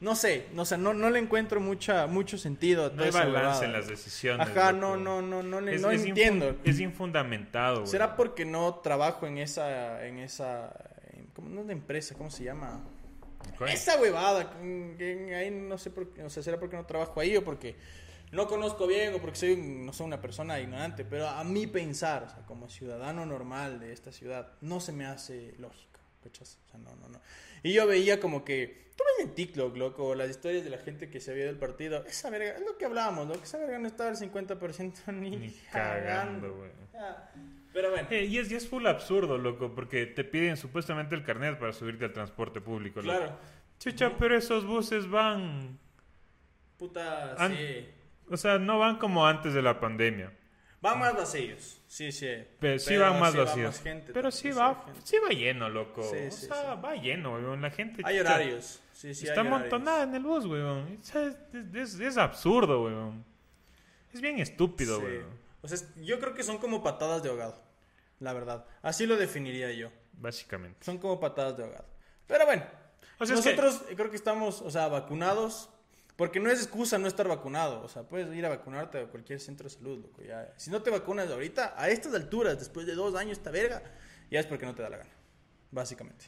No 0.00 0.16
sé, 0.16 0.46
no, 0.54 0.64
sé, 0.64 0.78
no, 0.78 0.94
no 0.94 1.10
le 1.10 1.18
encuentro 1.18 1.60
mucha, 1.60 2.06
mucho 2.06 2.38
sentido 2.38 2.86
a 2.86 2.88
No 2.88 3.04
toda 3.04 3.20
hay 3.22 3.30
balance 3.32 3.66
en 3.66 3.72
las 3.74 3.86
decisiones. 3.86 4.48
Ajá, 4.48 4.72
no, 4.72 4.96
no, 4.96 5.20
no, 5.20 5.42
no, 5.42 5.60
le- 5.60 5.74
Es, 5.74 5.82
no 5.82 5.90
es 5.90 6.02
entiendo. 6.06 6.56
es 6.64 6.80
infundamentado, 6.80 7.80
güey. 7.80 7.86
¿Será 7.86 8.16
porque 8.16 8.46
no 8.46 8.76
trabajo 8.76 9.26
en 9.26 9.36
esa, 9.36 10.06
en 10.06 10.18
esa, 10.20 10.72
en- 11.12 11.26
¿cómo 11.34 11.50
no 11.50 11.60
es 11.60 11.66
de 11.66 11.74
empresa? 11.74 12.14
¿Cómo 12.16 12.30
se 12.30 12.44
llama? 12.44 12.80
Esa 13.68 14.00
huevada, 14.00 14.54
ahí 14.62 15.50
no 15.50 15.76
sé 15.76 15.90
por 15.90 16.08
qué, 16.14 16.22
o 16.22 16.30
sea, 16.30 16.42
será 16.42 16.58
porque 16.58 16.76
no 16.76 16.86
trabajo 16.86 17.20
ahí 17.20 17.36
o 17.36 17.44
porque 17.44 17.76
no 18.32 18.46
conozco 18.46 18.86
bien 18.86 19.14
o 19.14 19.18
porque 19.18 19.36
soy, 19.36 19.52
un- 19.52 19.84
no 19.86 19.92
soy 19.92 20.06
una 20.06 20.20
persona 20.20 20.60
ignorante, 20.60 21.04
pero 21.04 21.28
a 21.28 21.42
mí 21.44 21.66
pensar, 21.66 22.24
o 22.24 22.28
sea, 22.28 22.46
como 22.46 22.68
ciudadano 22.68 23.26
normal 23.26 23.80
de 23.80 23.92
esta 23.92 24.12
ciudad, 24.12 24.52
no 24.60 24.80
se 24.80 24.92
me 24.92 25.06
hace 25.06 25.54
lógico, 25.58 26.00
¿cachas? 26.22 26.58
O 26.66 26.70
sea, 26.70 26.78
no, 26.80 26.94
no, 26.96 27.08
no. 27.08 27.20
Y 27.62 27.72
yo 27.72 27.86
veía 27.86 28.20
como 28.20 28.44
que, 28.44 28.92
tú 28.96 29.04
ves 29.18 29.26
en 29.28 29.34
TikTok, 29.34 29.76
loco, 29.76 30.14
las 30.14 30.30
historias 30.30 30.64
de 30.64 30.70
la 30.70 30.78
gente 30.78 31.10
que 31.10 31.20
se 31.20 31.32
había 31.32 31.46
del 31.46 31.58
partido, 31.58 32.04
esa 32.06 32.30
verga, 32.30 32.52
es 32.58 32.60
lo 32.66 32.76
que 32.78 32.84
hablábamos, 32.86 33.26
¿no? 33.26 33.34
Que 33.34 33.42
esa 33.44 33.58
verga 33.58 33.78
no 33.78 33.86
estaba 33.88 34.10
al 34.10 34.16
50% 34.16 35.12
ni, 35.12 35.30
Ni 35.36 35.50
cagando, 35.72 36.54
güey. 36.54 36.70
Pero 37.72 37.90
bueno. 37.90 38.08
Eh, 38.10 38.24
y, 38.24 38.38
es, 38.38 38.50
y 38.50 38.56
es 38.56 38.66
full 38.68 38.84
absurdo, 38.86 39.38
loco, 39.38 39.72
porque 39.74 40.06
te 40.06 40.24
piden 40.24 40.56
supuestamente 40.56 41.14
el 41.14 41.22
carnet 41.22 41.56
para 41.58 41.72
subirte 41.72 42.04
al 42.06 42.12
transporte 42.12 42.60
público. 42.60 43.00
loco. 43.00 43.16
Claro. 43.16 43.36
Chucha, 43.78 44.16
pero 44.18 44.36
esos 44.36 44.64
buses 44.66 45.08
van... 45.08 45.78
Puta, 46.78 47.34
An- 47.34 47.56
sí. 47.56 47.86
O 48.30 48.36
sea, 48.36 48.58
no 48.58 48.78
van 48.78 48.98
como 48.98 49.26
antes 49.26 49.52
de 49.54 49.60
la 49.62 49.78
pandemia. 49.80 50.32
Van 50.80 50.98
más 50.98 51.14
vacíos. 51.14 51.82
Sí, 51.86 52.10
sí. 52.10 52.28
Pero, 52.58 52.78
sí 52.78 52.96
van 52.96 53.20
más 53.20 53.32
sí 53.32 53.38
va 53.38 53.44
vacíos. 53.44 53.66
más 53.66 53.82
gente, 53.82 54.12
pero 54.14 54.30
sí 54.30 54.50
va, 54.50 54.82
gente. 54.86 55.00
sí 55.04 55.16
va 55.22 55.28
lleno, 55.28 55.68
loco. 55.68 56.02
Sí, 56.02 56.16
o 56.28 56.30
sí, 56.30 56.46
sea, 56.46 56.74
va 56.76 56.94
lleno, 56.94 57.34
weón. 57.34 57.60
La 57.60 57.70
gente... 57.70 58.00
Hay 58.04 58.18
horarios. 58.18 58.80
Sí, 58.92 59.14
sí, 59.14 59.26
está 59.26 59.40
amontonada 59.40 60.04
en 60.04 60.14
el 60.14 60.22
bus, 60.22 60.46
weón. 60.46 60.98
Es, 61.02 61.14
es- 61.74 62.00
es 62.00 62.16
absurdo, 62.16 62.84
weón. 62.84 63.24
Es 64.14 64.20
bien 64.22 64.38
estúpido, 64.38 65.00
weón. 65.00 65.26
O 65.60 65.68
sea, 65.68 65.76
yo 65.96 66.18
creo 66.18 66.32
que 66.32 66.42
son 66.42 66.56
como 66.56 66.82
patadas 66.82 67.22
de 67.22 67.28
ahogado. 67.28 67.62
La 68.18 68.32
verdad. 68.32 68.64
Así 68.80 69.06
lo 69.06 69.16
definiría 69.16 69.70
yo. 69.72 69.90
Básicamente. 70.14 70.82
Son 70.84 70.96
como 70.98 71.20
patadas 71.20 71.56
de 71.58 71.64
ahogado. 71.64 71.84
Pero 72.26 72.46
bueno. 72.46 72.64
O 73.18 73.26
sea, 73.26 73.36
es 73.36 73.42
que- 73.42 73.54
nosotros 73.54 73.84
creo 73.96 74.08
que 74.08 74.16
estamos, 74.16 74.62
o 74.62 74.70
sea, 74.70 74.88
vacunados. 74.88 75.68
Porque 76.20 76.38
no 76.38 76.50
es 76.50 76.58
excusa 76.60 76.98
no 76.98 77.08
estar 77.08 77.26
vacunado. 77.26 77.82
O 77.82 77.88
sea, 77.88 78.02
puedes 78.02 78.30
ir 78.36 78.44
a 78.44 78.50
vacunarte 78.50 78.98
a 78.98 79.06
cualquier 79.06 79.40
centro 79.40 79.64
de 79.64 79.70
salud, 79.70 80.02
loco. 80.02 80.22
Ya. 80.22 80.52
Si 80.58 80.70
no 80.70 80.82
te 80.82 80.90
vacunas 80.90 81.30
ahorita, 81.30 81.72
a 81.78 81.88
estas 81.88 82.12
alturas, 82.12 82.58
después 82.58 82.86
de 82.86 82.94
dos 82.94 83.14
años, 83.14 83.38
esta 83.38 83.50
verga, 83.50 83.82
ya 84.30 84.38
es 84.38 84.44
porque 84.44 84.66
no 84.66 84.74
te 84.74 84.82
da 84.82 84.90
la 84.90 84.98
gana. 84.98 85.08
Básicamente. 85.70 86.26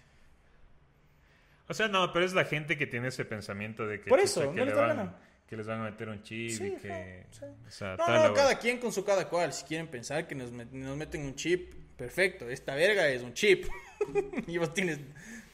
O 1.69 1.75
sea, 1.75 1.89
no, 1.89 2.11
pero 2.11 2.25
es 2.25 2.33
la 2.33 2.47
gente 2.47 2.79
que 2.79 2.87
tiene 2.87 3.09
ese 3.09 3.27
pensamiento 3.27 3.87
de 3.87 4.01
que, 4.01 4.09
Por 4.09 4.19
chucha, 4.21 4.31
eso, 4.31 4.41
que 4.41 4.61
no 4.61 4.65
le 4.65 4.71
les 4.71 4.75
van, 4.77 4.97
gana. 4.97 5.17
que 5.47 5.57
les 5.59 5.67
van 5.67 5.81
a 5.83 5.91
meter 5.91 6.09
un 6.09 6.23
chip 6.23 6.51
Sí, 6.53 6.69
y 6.69 6.77
que... 6.81 6.91
ajá, 6.91 7.29
sí. 7.31 7.45
O 7.69 7.71
sea, 7.71 7.97
No, 7.99 8.29
no, 8.29 8.33
cada 8.33 8.59
quien 8.59 8.79
con 8.79 8.95
su 8.95 9.05
cada 9.05 9.29
cual. 9.29 9.53
Si 9.53 9.63
quieren 9.65 9.89
pensar 9.89 10.27
que 10.27 10.35
nos 10.35 10.53
meten 10.53 11.21
un 11.27 11.35
chip, 11.35 11.75
perfecto. 11.99 12.49
Esta 12.49 12.75
verga 12.75 13.07
es 13.09 13.21
un 13.21 13.35
chip. 13.35 13.67
y 14.47 14.57
vos 14.57 14.73
tienes, 14.73 15.01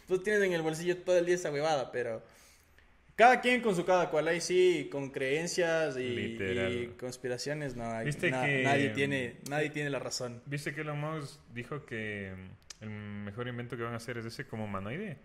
vos 0.07 0.22
tienes 0.22 0.40
en 0.44 0.53
el 0.53 0.62
bolsillo 0.62 0.96
todo 0.98 1.18
el 1.18 1.27
día 1.27 1.35
esa 1.35 1.51
huevada, 1.51 1.90
pero 1.90 2.22
cada 3.19 3.41
quien 3.43 3.61
con 3.61 3.75
su 3.77 3.85
cada 3.85 4.09
cual. 4.09 4.29
Ahí 4.29 4.41
sí, 4.41 4.89
con 4.91 5.11
creencias 5.11 5.97
y, 5.99 6.95
conspiraciones, 6.99 7.75
no 7.77 7.85
hay. 7.91 8.07
Viste 8.07 8.31
na- 8.31 8.45
que- 8.47 8.63
Nadie 8.63 8.91
tiene, 8.91 9.41
nadie 9.51 9.71
tiene 9.71 9.91
la 9.91 9.99
razón. 9.99 10.41
¿Viste 10.47 10.73
que 10.75 10.81
Elon 10.83 11.01
Musk 11.01 11.41
dijo 11.53 11.85
que 11.85 12.33
mm, 12.81 12.85
el 12.85 12.91
mejor 12.91 13.49
invento 13.49 13.77
que 13.77 13.83
van 13.83 13.93
a 13.95 13.97
hacer 13.97 14.17
es 14.19 14.25
ese 14.25 14.47
como 14.47 14.65
humanoide? 14.65 15.19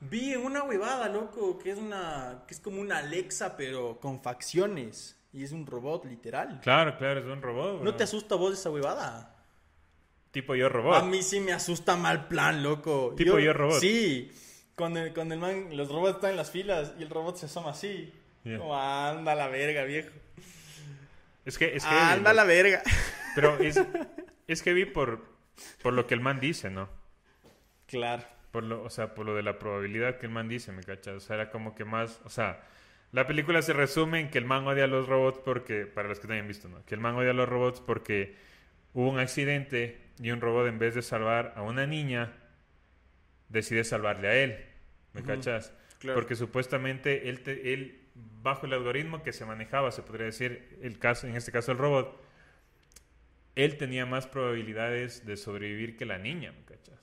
Vi 0.00 0.34
una 0.36 0.62
huevada, 0.64 1.08
loco, 1.08 1.58
que 1.58 1.70
es 1.72 1.78
una. 1.78 2.44
que 2.46 2.54
es 2.54 2.60
como 2.60 2.80
una 2.80 2.98
Alexa, 2.98 3.56
pero 3.56 3.98
con 4.00 4.22
facciones. 4.22 5.18
Y 5.32 5.44
es 5.44 5.52
un 5.52 5.66
robot, 5.66 6.04
literal. 6.04 6.60
Claro, 6.62 6.96
claro, 6.98 7.20
es 7.20 7.26
un 7.26 7.40
robot. 7.42 7.82
¿No 7.82 7.94
te 7.96 8.04
asusta 8.04 8.34
vos 8.36 8.52
esa 8.52 8.70
huevada? 8.70 9.34
Tipo 10.30 10.54
yo 10.54 10.68
robot. 10.68 10.94
A 10.96 11.02
mí 11.04 11.22
sí 11.22 11.40
me 11.40 11.52
asusta 11.52 11.96
mal 11.96 12.28
plan, 12.28 12.62
loco. 12.62 13.14
Tipo 13.16 13.38
Yo 13.38 13.52
Robot. 13.52 13.80
Sí. 13.80 14.30
Cuando 14.82 14.98
el, 14.98 15.14
cuando 15.14 15.34
el 15.34 15.40
man, 15.40 15.76
los 15.76 15.88
robots 15.88 16.16
están 16.16 16.30
en 16.30 16.36
las 16.38 16.50
filas 16.50 16.92
y 16.98 17.04
el 17.04 17.08
robot 17.08 17.36
se 17.36 17.46
asoma 17.46 17.70
así. 17.70 18.12
Yeah. 18.42 18.58
Como, 18.58 18.76
anda 18.76 19.36
la 19.36 19.46
verga, 19.46 19.84
viejo. 19.84 20.10
Es 21.44 21.56
que, 21.56 21.76
es 21.76 21.84
que 21.84 21.94
anda 21.94 22.32
la 22.32 22.42
verga. 22.42 22.82
Pero 23.36 23.60
es, 23.60 23.80
es 24.48 24.60
que 24.60 24.72
vi 24.72 24.84
por, 24.84 25.24
por 25.84 25.92
lo 25.92 26.08
que 26.08 26.14
el 26.14 26.20
man 26.20 26.40
dice, 26.40 26.68
¿no? 26.68 26.88
Claro. 27.86 28.24
Por 28.50 28.64
lo, 28.64 28.82
o 28.82 28.90
sea, 28.90 29.14
por 29.14 29.24
lo 29.24 29.36
de 29.36 29.44
la 29.44 29.60
probabilidad 29.60 30.18
que 30.18 30.26
el 30.26 30.32
man 30.32 30.48
dice, 30.48 30.72
¿me 30.72 30.82
cachas? 30.82 31.14
O 31.14 31.20
sea, 31.20 31.36
era 31.36 31.50
como 31.52 31.76
que 31.76 31.84
más, 31.84 32.20
o 32.24 32.28
sea, 32.28 32.64
la 33.12 33.24
película 33.28 33.62
se 33.62 33.74
resume 33.74 34.18
en 34.18 34.30
que 34.30 34.38
el 34.38 34.46
man 34.46 34.66
odia 34.66 34.82
a 34.82 34.88
los 34.88 35.06
robots 35.06 35.38
porque, 35.44 35.86
para 35.86 36.08
los 36.08 36.18
que 36.18 36.26
no 36.26 36.34
hayan 36.34 36.48
visto, 36.48 36.68
¿no? 36.68 36.84
Que 36.86 36.96
el 36.96 37.00
man 37.00 37.14
odia 37.14 37.30
a 37.30 37.34
los 37.34 37.48
robots 37.48 37.80
porque 37.80 38.34
hubo 38.94 39.08
un 39.08 39.20
accidente 39.20 40.00
y 40.20 40.32
un 40.32 40.40
robot 40.40 40.66
en 40.66 40.80
vez 40.80 40.96
de 40.96 41.02
salvar 41.02 41.52
a 41.54 41.62
una 41.62 41.86
niña, 41.86 42.32
decide 43.48 43.84
salvarle 43.84 44.26
a 44.26 44.34
él, 44.34 44.71
¿me 45.14 45.22
cachas? 45.22 45.72
claro. 45.98 46.18
Porque 46.18 46.34
supuestamente 46.36 47.28
él, 47.28 47.42
te- 47.42 47.72
él, 47.74 48.00
bajo 48.42 48.66
el 48.66 48.72
algoritmo 48.72 49.22
que 49.22 49.32
se 49.32 49.44
manejaba, 49.44 49.90
se 49.92 50.02
podría 50.02 50.26
decir, 50.26 50.78
el 50.82 50.98
caso, 50.98 51.26
en 51.26 51.36
este 51.36 51.52
caso 51.52 51.72
el 51.72 51.78
robot, 51.78 52.20
él 53.54 53.76
tenía 53.76 54.06
más 54.06 54.26
probabilidades 54.26 55.26
de 55.26 55.36
sobrevivir 55.36 55.96
que 55.96 56.06
la 56.06 56.18
niña, 56.18 56.52
¿me 56.52 56.64
cachas? 56.64 56.98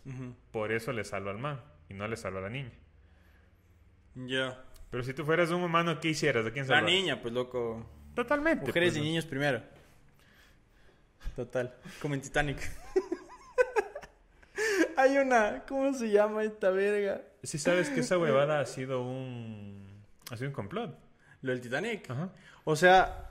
Por 0.52 0.72
eso 0.72 0.92
le 0.92 1.04
salva 1.04 1.32
al 1.32 1.38
man 1.38 1.62
y 1.90 1.94
no 1.94 2.08
le 2.08 2.18
salva 2.18 2.40
a 2.40 2.44
la 2.44 2.50
niña. 2.50 2.72
Ya. 4.16 4.64
Pero 4.90 5.04
si 5.04 5.14
tú 5.14 5.24
fueras 5.24 5.52
un 5.52 5.62
humano, 5.64 6.00
¿qué 6.00 6.10
hicieras? 6.10 6.46
¿A 6.46 6.52
quién 6.52 6.68
La 6.68 6.76
salvas? 6.78 6.92
niña, 6.92 7.22
pues 7.22 7.34
loco. 7.34 7.88
Totalmente. 8.16 8.66
Mujeres 8.66 8.90
pues, 8.90 8.98
y 8.98 9.00
¿no? 9.00 9.06
niños 9.06 9.26
primero. 9.26 9.62
Total. 11.36 11.76
Como 12.02 12.16
en 12.16 12.22
Titanic. 12.22 12.58
Hay 15.00 15.18
una. 15.18 15.64
¿Cómo 15.66 15.94
se 15.94 16.10
llama 16.10 16.44
esta 16.44 16.72
verga? 16.72 17.22
Sí 17.42 17.58
sabes 17.58 17.90
que 17.90 18.02
esa 18.02 18.18
huevada 18.18 18.60
ha 18.60 18.66
sido 18.66 19.02
un... 19.02 20.04
Ha 20.30 20.36
sido 20.36 20.50
un 20.50 20.54
complot. 20.54 20.94
Lo 21.42 21.52
del 21.52 21.62
Titanic. 21.62 22.10
Ajá. 22.10 22.30
O 22.66 22.76
sea. 22.76 23.26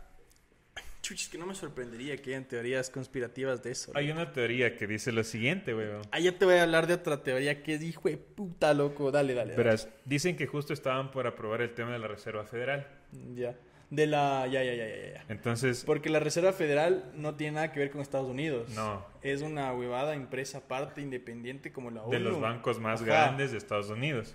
Chuchis, 1.03 1.29
que 1.29 1.37
no 1.37 1.47
me 1.47 1.55
sorprendería 1.55 2.17
que 2.17 2.31
hayan 2.31 2.47
teorías 2.47 2.89
conspirativas 2.89 3.63
de 3.63 3.73
eso. 3.73 3.93
Hay 3.95 4.11
una 4.11 4.33
teoría 4.33 4.77
que 4.77 4.87
dice 4.87 5.13
lo 5.13 5.23
siguiente, 5.25 5.75
weón. 5.75 6.03
Ah, 6.11 6.21
ya 6.21 6.37
te 6.37 6.45
voy 6.45 6.55
a 6.55 6.63
hablar 6.63 6.87
de 6.87 6.95
otra 6.95 7.23
teoría 7.23 7.63
que 7.63 7.75
es 7.75 7.83
hijo 7.83 8.09
de 8.09 8.17
puta, 8.17 8.73
loco. 8.73 9.11
Dale, 9.11 9.35
dale. 9.35 9.53
dale. 9.53 9.63
Verás, 9.63 9.89
dicen 10.07 10.37
que 10.37 10.47
justo 10.47 10.73
estaban 10.73 11.11
por 11.11 11.27
aprobar 11.27 11.61
el 11.61 11.75
tema 11.75 11.93
de 11.93 11.99
la 11.99 12.09
Reserva 12.09 12.45
Federal. 12.45 12.87
Ya. 13.35 13.55
De 13.91 14.07
la. 14.07 14.47
Ya, 14.47 14.63
ya, 14.63 14.75
ya, 14.75 14.87
ya, 14.87 15.13
ya. 15.15 15.25
Entonces, 15.29 15.85
Porque 15.85 16.11
la 16.11 16.21
Reserva 16.21 16.53
Federal 16.53 17.11
no 17.15 17.37
tiene 17.37 17.55
nada 17.55 17.73
que 17.73 17.81
ver 17.81 17.91
con 17.91 18.01
Estados 18.03 18.29
Unidos. 18.29 18.69
No. 18.71 19.05
Es 19.23 19.41
una 19.43 19.73
huevada 19.73 20.15
impresa 20.15 20.59
aparte, 20.59 21.01
independiente 21.01 21.73
como 21.73 21.91
la 21.91 22.03
ONU. 22.03 22.13
de 22.13 22.21
los 22.21 22.41
bancos 22.41 22.79
más 22.81 23.01
Ajá. 23.01 23.07
grandes 23.11 23.53
de 23.53 23.59
Estados 23.59 23.89
Unidos. 23.89 24.35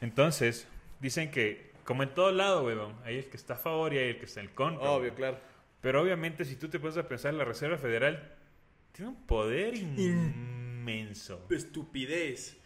Entonces, 0.00 0.66
dicen 1.00 1.30
que, 1.30 1.70
como 1.84 2.02
en 2.02 2.14
todo 2.14 2.32
lado, 2.32 2.64
weón, 2.64 2.94
hay 3.04 3.18
el 3.18 3.26
que 3.26 3.36
está 3.36 3.54
a 3.54 3.58
favor 3.58 3.92
y 3.92 3.98
hay 3.98 4.08
el 4.10 4.18
que 4.18 4.24
está 4.24 4.40
en 4.40 4.48
contra. 4.48 4.90
Obvio, 4.90 5.14
claro. 5.14 5.38
Pero 5.82 6.00
obviamente, 6.00 6.46
si 6.46 6.56
tú 6.56 6.68
te 6.68 6.78
pones 6.80 6.96
a 6.96 7.06
pensar, 7.06 7.34
la 7.34 7.44
Reserva 7.44 7.76
Federal 7.76 8.32
tiene 8.92 9.10
un 9.10 9.26
poder 9.26 9.74
inmenso. 9.76 11.46
Estupidez. 11.50 12.56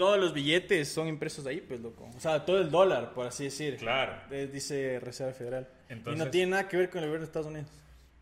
Todos 0.00 0.18
los 0.18 0.32
billetes 0.32 0.88
son 0.90 1.08
impresos 1.08 1.44
ahí, 1.44 1.60
pues, 1.60 1.78
loco. 1.78 2.08
O 2.16 2.20
sea, 2.20 2.42
todo 2.46 2.58
el 2.58 2.70
dólar, 2.70 3.12
por 3.12 3.26
así 3.26 3.44
decir. 3.44 3.76
Claro. 3.76 4.14
Eh, 4.30 4.48
Dice 4.50 4.98
Reserva 4.98 5.34
Federal. 5.34 5.68
y 5.90 5.92
Entonces- 5.92 6.24
no 6.24 6.30
tiene 6.30 6.52
nada 6.52 6.68
que 6.68 6.78
ver 6.78 6.88
con 6.88 7.00
el 7.00 7.08
gobierno 7.10 7.26
de 7.26 7.28
Estados 7.28 7.48
Unidos. 7.48 7.68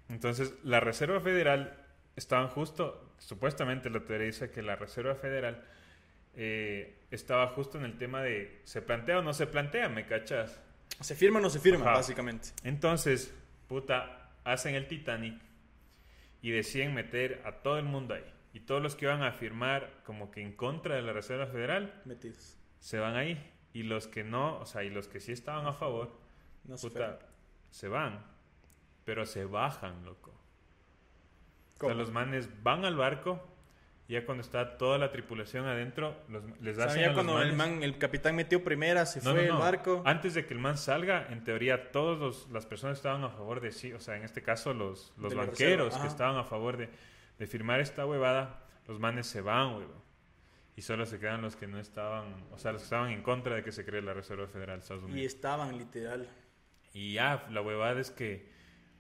Entonces, 0.08 0.54
la 0.64 0.80
Reserva 0.80 1.20
Federal 1.20 1.76
estaban 2.16 2.48
justo, 2.48 3.12
supuestamente 3.18 3.90
la 3.90 4.00
teoría 4.00 4.26
dice 4.26 4.50
que 4.50 4.60
la 4.60 4.74
Reserva 4.74 5.14
Federal 5.14 5.62
eh, 6.34 6.98
estaba 7.12 7.46
justo 7.48 7.78
en 7.78 7.84
el 7.84 7.96
tema 7.96 8.22
de 8.24 8.60
¿se 8.64 8.82
plantea 8.82 9.20
o 9.20 9.22
no 9.22 9.32
se 9.32 9.46
plantea? 9.46 9.88
¿Me 9.88 10.04
cachas? 10.04 10.58
¿Se 11.00 11.14
firma 11.14 11.38
o 11.38 11.42
no 11.42 11.48
se 11.48 11.60
firma, 11.60 11.84
Ajá. 11.84 11.94
básicamente? 11.98 12.48
Entonces, 12.64 13.32
puta, 13.68 14.30
hacen 14.42 14.74
el 14.74 14.88
Titanic 14.88 15.40
y 16.42 16.50
deciden 16.50 16.92
meter 16.94 17.40
a 17.44 17.52
todo 17.62 17.78
el 17.78 17.84
mundo 17.84 18.14
ahí. 18.14 18.24
Y 18.58 18.60
todos 18.62 18.82
los 18.82 18.96
que 18.96 19.06
van 19.06 19.22
a 19.22 19.30
firmar 19.30 20.00
como 20.04 20.32
que 20.32 20.42
en 20.42 20.52
contra 20.52 20.96
de 20.96 21.02
la 21.02 21.12
Reserva 21.12 21.46
Federal 21.46 21.94
Metidos. 22.04 22.56
se 22.80 22.98
van 22.98 23.14
ahí. 23.14 23.52
Y 23.72 23.84
los 23.84 24.08
que 24.08 24.24
no, 24.24 24.58
o 24.58 24.66
sea, 24.66 24.82
y 24.82 24.90
los 24.90 25.06
que 25.06 25.20
sí 25.20 25.30
estaban 25.30 25.66
a 25.66 25.72
favor, 25.74 26.10
No 26.64 26.76
se 26.76 26.88
puta, 26.88 27.04
firma. 27.18 27.18
se 27.70 27.86
van. 27.88 28.24
Pero 29.04 29.26
se 29.26 29.44
bajan, 29.44 30.04
loco. 30.04 30.34
O 31.80 31.86
sea, 31.86 31.94
los 31.94 32.10
manes 32.10 32.48
van 32.64 32.84
al 32.84 32.96
barco, 32.96 33.40
ya 34.08 34.24
cuando 34.26 34.42
está 34.42 34.76
toda 34.76 34.98
la 34.98 35.12
tripulación 35.12 35.66
adentro, 35.66 36.16
los, 36.28 36.42
les 36.60 36.76
O 36.76 36.80
sea, 36.80 36.86
hacen 36.90 37.00
ya 37.02 37.06
a 37.06 37.12
los 37.12 37.14
cuando 37.24 37.40
el, 37.40 37.52
manes- 37.52 37.56
man, 37.76 37.82
el 37.84 37.96
capitán 37.98 38.34
metió 38.34 38.64
primera, 38.64 39.06
se 39.06 39.20
No, 39.22 39.30
fue 39.34 39.42
no, 39.46 39.52
no. 39.52 39.54
el 39.58 39.62
barco. 39.62 40.02
Antes 40.04 40.34
de 40.34 40.44
que 40.46 40.54
el 40.54 40.58
man 40.60 40.76
salga, 40.76 41.28
en 41.30 41.44
teoría, 41.44 41.92
todas 41.92 42.48
las 42.50 42.66
personas 42.66 42.96
estaban 42.98 43.22
a 43.22 43.30
favor 43.30 43.60
de 43.60 43.70
sí. 43.70 43.92
O 43.92 44.00
sea, 44.00 44.16
en 44.16 44.24
este 44.24 44.42
caso, 44.42 44.74
los, 44.74 45.12
los 45.16 45.32
banqueros 45.34 45.96
que 45.96 46.08
estaban 46.08 46.36
a 46.36 46.42
favor 46.44 46.76
de, 46.78 46.88
de 47.38 47.46
firmar 47.46 47.80
esta 47.80 48.06
huevada, 48.06 48.66
los 48.86 48.98
manes 49.00 49.26
se 49.26 49.40
van, 49.40 49.74
huevón. 49.76 50.02
Y 50.76 50.82
solo 50.82 51.06
se 51.06 51.18
quedan 51.18 51.42
los 51.42 51.56
que 51.56 51.66
no 51.66 51.80
estaban, 51.80 52.44
o 52.52 52.58
sea, 52.58 52.72
los 52.72 52.82
que 52.82 52.84
estaban 52.86 53.10
en 53.10 53.22
contra 53.22 53.56
de 53.56 53.64
que 53.64 53.72
se 53.72 53.84
cree 53.84 54.00
la 54.00 54.14
Reserva 54.14 54.46
Federal 54.46 54.78
de 54.78 54.82
Estados 54.82 55.02
Y 55.04 55.06
Unidos. 55.12 55.34
estaban, 55.34 55.76
literal. 55.76 56.28
Y 56.94 57.14
ya, 57.14 57.46
la 57.50 57.60
huevada 57.62 58.00
es 58.00 58.10
que, 58.10 58.48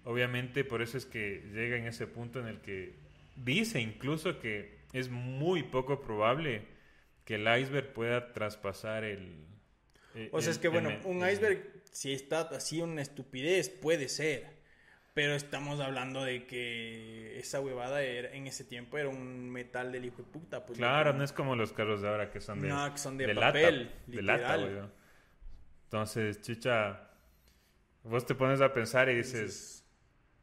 obviamente, 0.04 0.64
por 0.64 0.82
eso 0.82 0.98
es 0.98 1.06
que 1.06 1.42
llega 1.52 1.76
en 1.76 1.86
ese 1.86 2.06
punto 2.06 2.40
en 2.40 2.46
el 2.48 2.60
que 2.60 2.94
dice 3.36 3.80
incluso 3.80 4.40
que 4.40 4.78
es 4.92 5.08
muy 5.08 5.62
poco 5.62 6.00
probable 6.00 6.66
que 7.24 7.36
el 7.36 7.42
iceberg 7.60 7.92
pueda 7.92 8.32
traspasar 8.32 9.04
el... 9.04 9.44
eh, 10.14 10.30
O 10.32 10.40
sea, 10.40 10.50
el- 10.50 10.56
es 10.56 10.58
que 10.58 10.68
bueno, 10.68 10.90
el- 10.90 11.00
un 11.06 11.18
iceberg, 11.28 11.82
si 11.92 12.12
está 12.12 12.40
así 12.40 12.80
una 12.82 13.02
estupidez, 13.02 13.68
puede 13.68 14.08
ser. 14.08 14.57
Pero 15.18 15.34
estamos 15.34 15.80
hablando 15.80 16.22
de 16.22 16.46
que 16.46 17.40
esa 17.40 17.58
huevada 17.60 18.02
era- 18.04 18.30
en 18.36 18.46
ese 18.46 18.62
tiempo 18.62 18.98
era 18.98 19.08
un 19.08 19.50
metal 19.50 19.90
del 19.90 20.04
hijo 20.04 20.18
de 20.18 20.28
puta. 20.30 20.64
Pues, 20.64 20.78
Claro, 20.78 21.12
no 21.12 21.24
es 21.24 21.32
como 21.32 21.56
los 21.56 21.72
carros 21.72 22.02
de 22.02 22.08
ahora 22.08 22.30
que 22.30 22.40
son 22.40 22.60
de, 22.60 22.68
No, 22.68 22.92
que 22.92 22.98
son 22.98 23.18
de 23.18 23.26
de 23.26 23.34
papel, 23.34 23.82
lata, 23.86 23.94
de 24.06 24.22
lata, 24.22 24.56
güey. 24.58 24.78
Entonces, 25.86 26.40
chicha, 26.40 27.00
vos 28.04 28.26
te 28.26 28.36
pones 28.36 28.60
a 28.60 28.72
pensar 28.72 29.08
y 29.08 29.16
dices, 29.16 29.84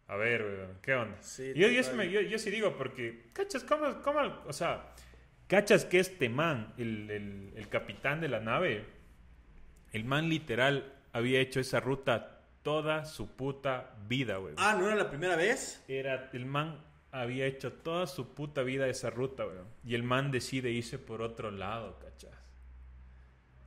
a 0.10 0.18
ver, 0.18 0.44
güey, 0.44 0.82
¿qué 0.82 0.94
onda? 0.94 1.22
Sí, 1.22 1.54
yo, 1.56 1.70
yo, 1.70 1.82
sí 1.82 1.92
total. 1.92 1.96
me- 1.96 2.12
yo- 2.12 2.20
yo 2.20 2.38
sí 2.38 2.52
digo, 2.52 2.76
porque, 2.78 3.30
cachas, 3.32 3.64
¿cómo, 3.64 4.02
cómo, 4.02 4.20
o 4.46 4.52
sea, 4.52 4.92
cachas 5.48 5.86
que 5.86 6.00
este 6.00 6.28
man, 6.28 6.74
el, 6.78 7.10
el- 7.10 7.54
el 7.56 7.70
capitán 7.70 8.20
de 8.20 8.28
la 8.28 8.42
nave, 8.42 8.84
el 9.94 10.04
man 10.04 10.28
literal 10.28 10.96
había 11.14 11.40
hecho 11.40 11.62
esa 11.62 11.80
ruta 11.80 12.35
toda 12.66 13.06
su 13.06 13.28
puta 13.28 13.94
vida, 14.08 14.38
güey. 14.38 14.56
Ah, 14.58 14.76
¿no 14.78 14.88
era 14.88 14.96
la 14.96 15.08
primera 15.12 15.36
vez? 15.36 15.84
Era, 15.88 16.32
el 16.34 16.48
man 16.48 16.84
había 17.12 17.46
hecho 17.46 17.72
toda 17.72 18.08
su 18.08 18.34
puta 18.34 18.64
vida 18.64 18.88
esa 18.88 19.12
ruta, 19.12 19.46
weón. 19.46 19.68
Y 19.86 19.94
el 19.94 20.02
man 20.02 20.32
decide 20.32 20.72
irse 20.72 20.98
por 20.98 21.22
otro 21.22 21.52
lado, 21.52 22.00
cachas. 22.00 22.32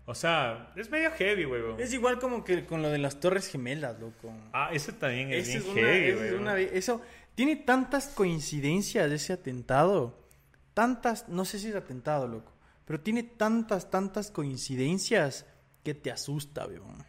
O 0.04 0.14
sea, 0.16 0.72
es 0.74 0.90
medio 0.90 1.12
heavy, 1.12 1.44
weón. 1.46 1.78
Es 1.80 1.92
igual 1.92 2.18
como 2.18 2.42
que 2.42 2.66
con 2.66 2.82
lo 2.82 2.90
de 2.90 2.98
las 2.98 3.20
Torres 3.20 3.48
Gemelas, 3.48 4.00
loco. 4.00 4.34
Ah, 4.52 4.70
ese 4.72 4.92
también 4.92 5.32
es 5.32 5.48
Ese 5.48 5.60
bien 5.60 5.62
es 5.62 5.68
una- 5.68 5.80
heavy, 5.80 6.26
es 6.26 6.32
una- 6.40 6.58
eso 6.60 7.02
tiene 7.36 7.54
tantas 7.54 8.08
coincidencias 8.08 9.10
ese 9.12 9.32
atentado. 9.32 10.18
Tantas, 10.74 11.28
no 11.28 11.44
sé 11.44 11.60
si 11.60 11.68
es 11.68 11.76
atentado, 11.76 12.26
loco. 12.26 12.52
Pero 12.84 13.00
tiene 13.00 13.22
tantas, 13.22 13.90
tantas 13.90 14.32
coincidencias 14.32 15.46
que 15.84 15.94
te 15.94 16.10
asusta, 16.10 16.66
weón. 16.66 17.04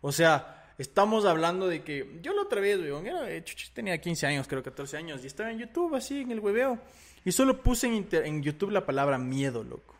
O 0.00 0.10
sea, 0.12 0.62
estamos 0.78 1.24
hablando 1.24 1.68
de 1.68 1.82
que 1.82 2.18
yo 2.22 2.32
la 2.34 2.42
otra 2.42 2.60
vez, 2.60 2.78
weón, 2.80 3.06
era, 3.06 3.30
eh, 3.30 3.44
tenía 3.72 3.98
15 4.00 4.26
años, 4.26 4.48
creo 4.48 4.62
14 4.62 4.96
años, 4.96 5.22
y 5.24 5.26
estaba 5.26 5.50
en 5.50 5.58
YouTube 5.58 5.94
así, 5.94 6.20
en 6.22 6.30
el 6.30 6.40
hueveo. 6.40 6.78
Y 7.24 7.32
solo 7.32 7.62
puse 7.62 7.86
en, 7.86 7.94
inter- 7.94 8.26
en 8.26 8.42
YouTube 8.42 8.70
la 8.70 8.84
palabra 8.84 9.18
miedo, 9.18 9.62
loco. 9.64 9.94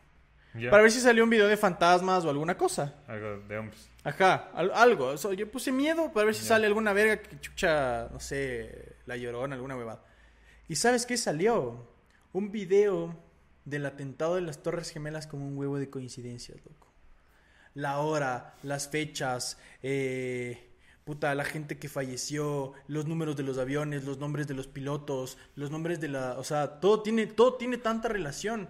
Para 0.70 0.82
ver 0.82 0.92
si 0.92 1.00
salió 1.00 1.24
un 1.24 1.30
video 1.30 1.48
de 1.48 1.56
fantasmas 1.56 2.24
o 2.24 2.30
alguna 2.30 2.56
cosa. 2.56 2.94
Algo 3.08 3.38
de 3.48 3.58
hombres. 3.58 3.90
Ajá, 4.04 4.50
al- 4.54 4.70
algo. 4.74 5.06
O 5.06 5.16
sea, 5.16 5.32
yo 5.32 5.50
puse 5.50 5.72
miedo 5.72 6.12
para 6.12 6.26
ver 6.26 6.34
si 6.34 6.44
sale 6.44 6.66
alguna 6.66 6.92
verga 6.92 7.16
que 7.20 7.40
chucha, 7.40 8.08
no 8.12 8.20
sé, 8.20 8.94
la 9.06 9.16
llorona, 9.16 9.54
alguna 9.56 9.76
huevada. 9.76 10.04
¿Y 10.68 10.76
sabes 10.76 11.06
qué 11.06 11.16
salió? 11.16 11.88
Un 12.32 12.52
video 12.52 13.16
del 13.64 13.86
atentado 13.86 14.34
de 14.36 14.42
las 14.42 14.62
Torres 14.62 14.90
Gemelas 14.90 15.26
como 15.26 15.46
un 15.48 15.56
huevo 15.56 15.78
de 15.78 15.88
coincidencias, 15.90 16.58
loco. 16.64 16.83
La 17.74 17.98
hora, 17.98 18.54
las 18.62 18.88
fechas, 18.88 19.58
eh, 19.82 20.70
puta, 21.04 21.34
la 21.34 21.44
gente 21.44 21.78
que 21.78 21.88
falleció, 21.88 22.72
los 22.86 23.06
números 23.06 23.36
de 23.36 23.42
los 23.42 23.58
aviones, 23.58 24.04
los 24.04 24.18
nombres 24.18 24.46
de 24.46 24.54
los 24.54 24.68
pilotos, 24.68 25.36
los 25.56 25.70
nombres 25.70 26.00
de 26.00 26.08
la... 26.08 26.38
O 26.38 26.44
sea, 26.44 26.80
todo 26.80 27.02
tiene, 27.02 27.26
todo 27.26 27.54
tiene 27.54 27.76
tanta 27.78 28.08
relación 28.08 28.68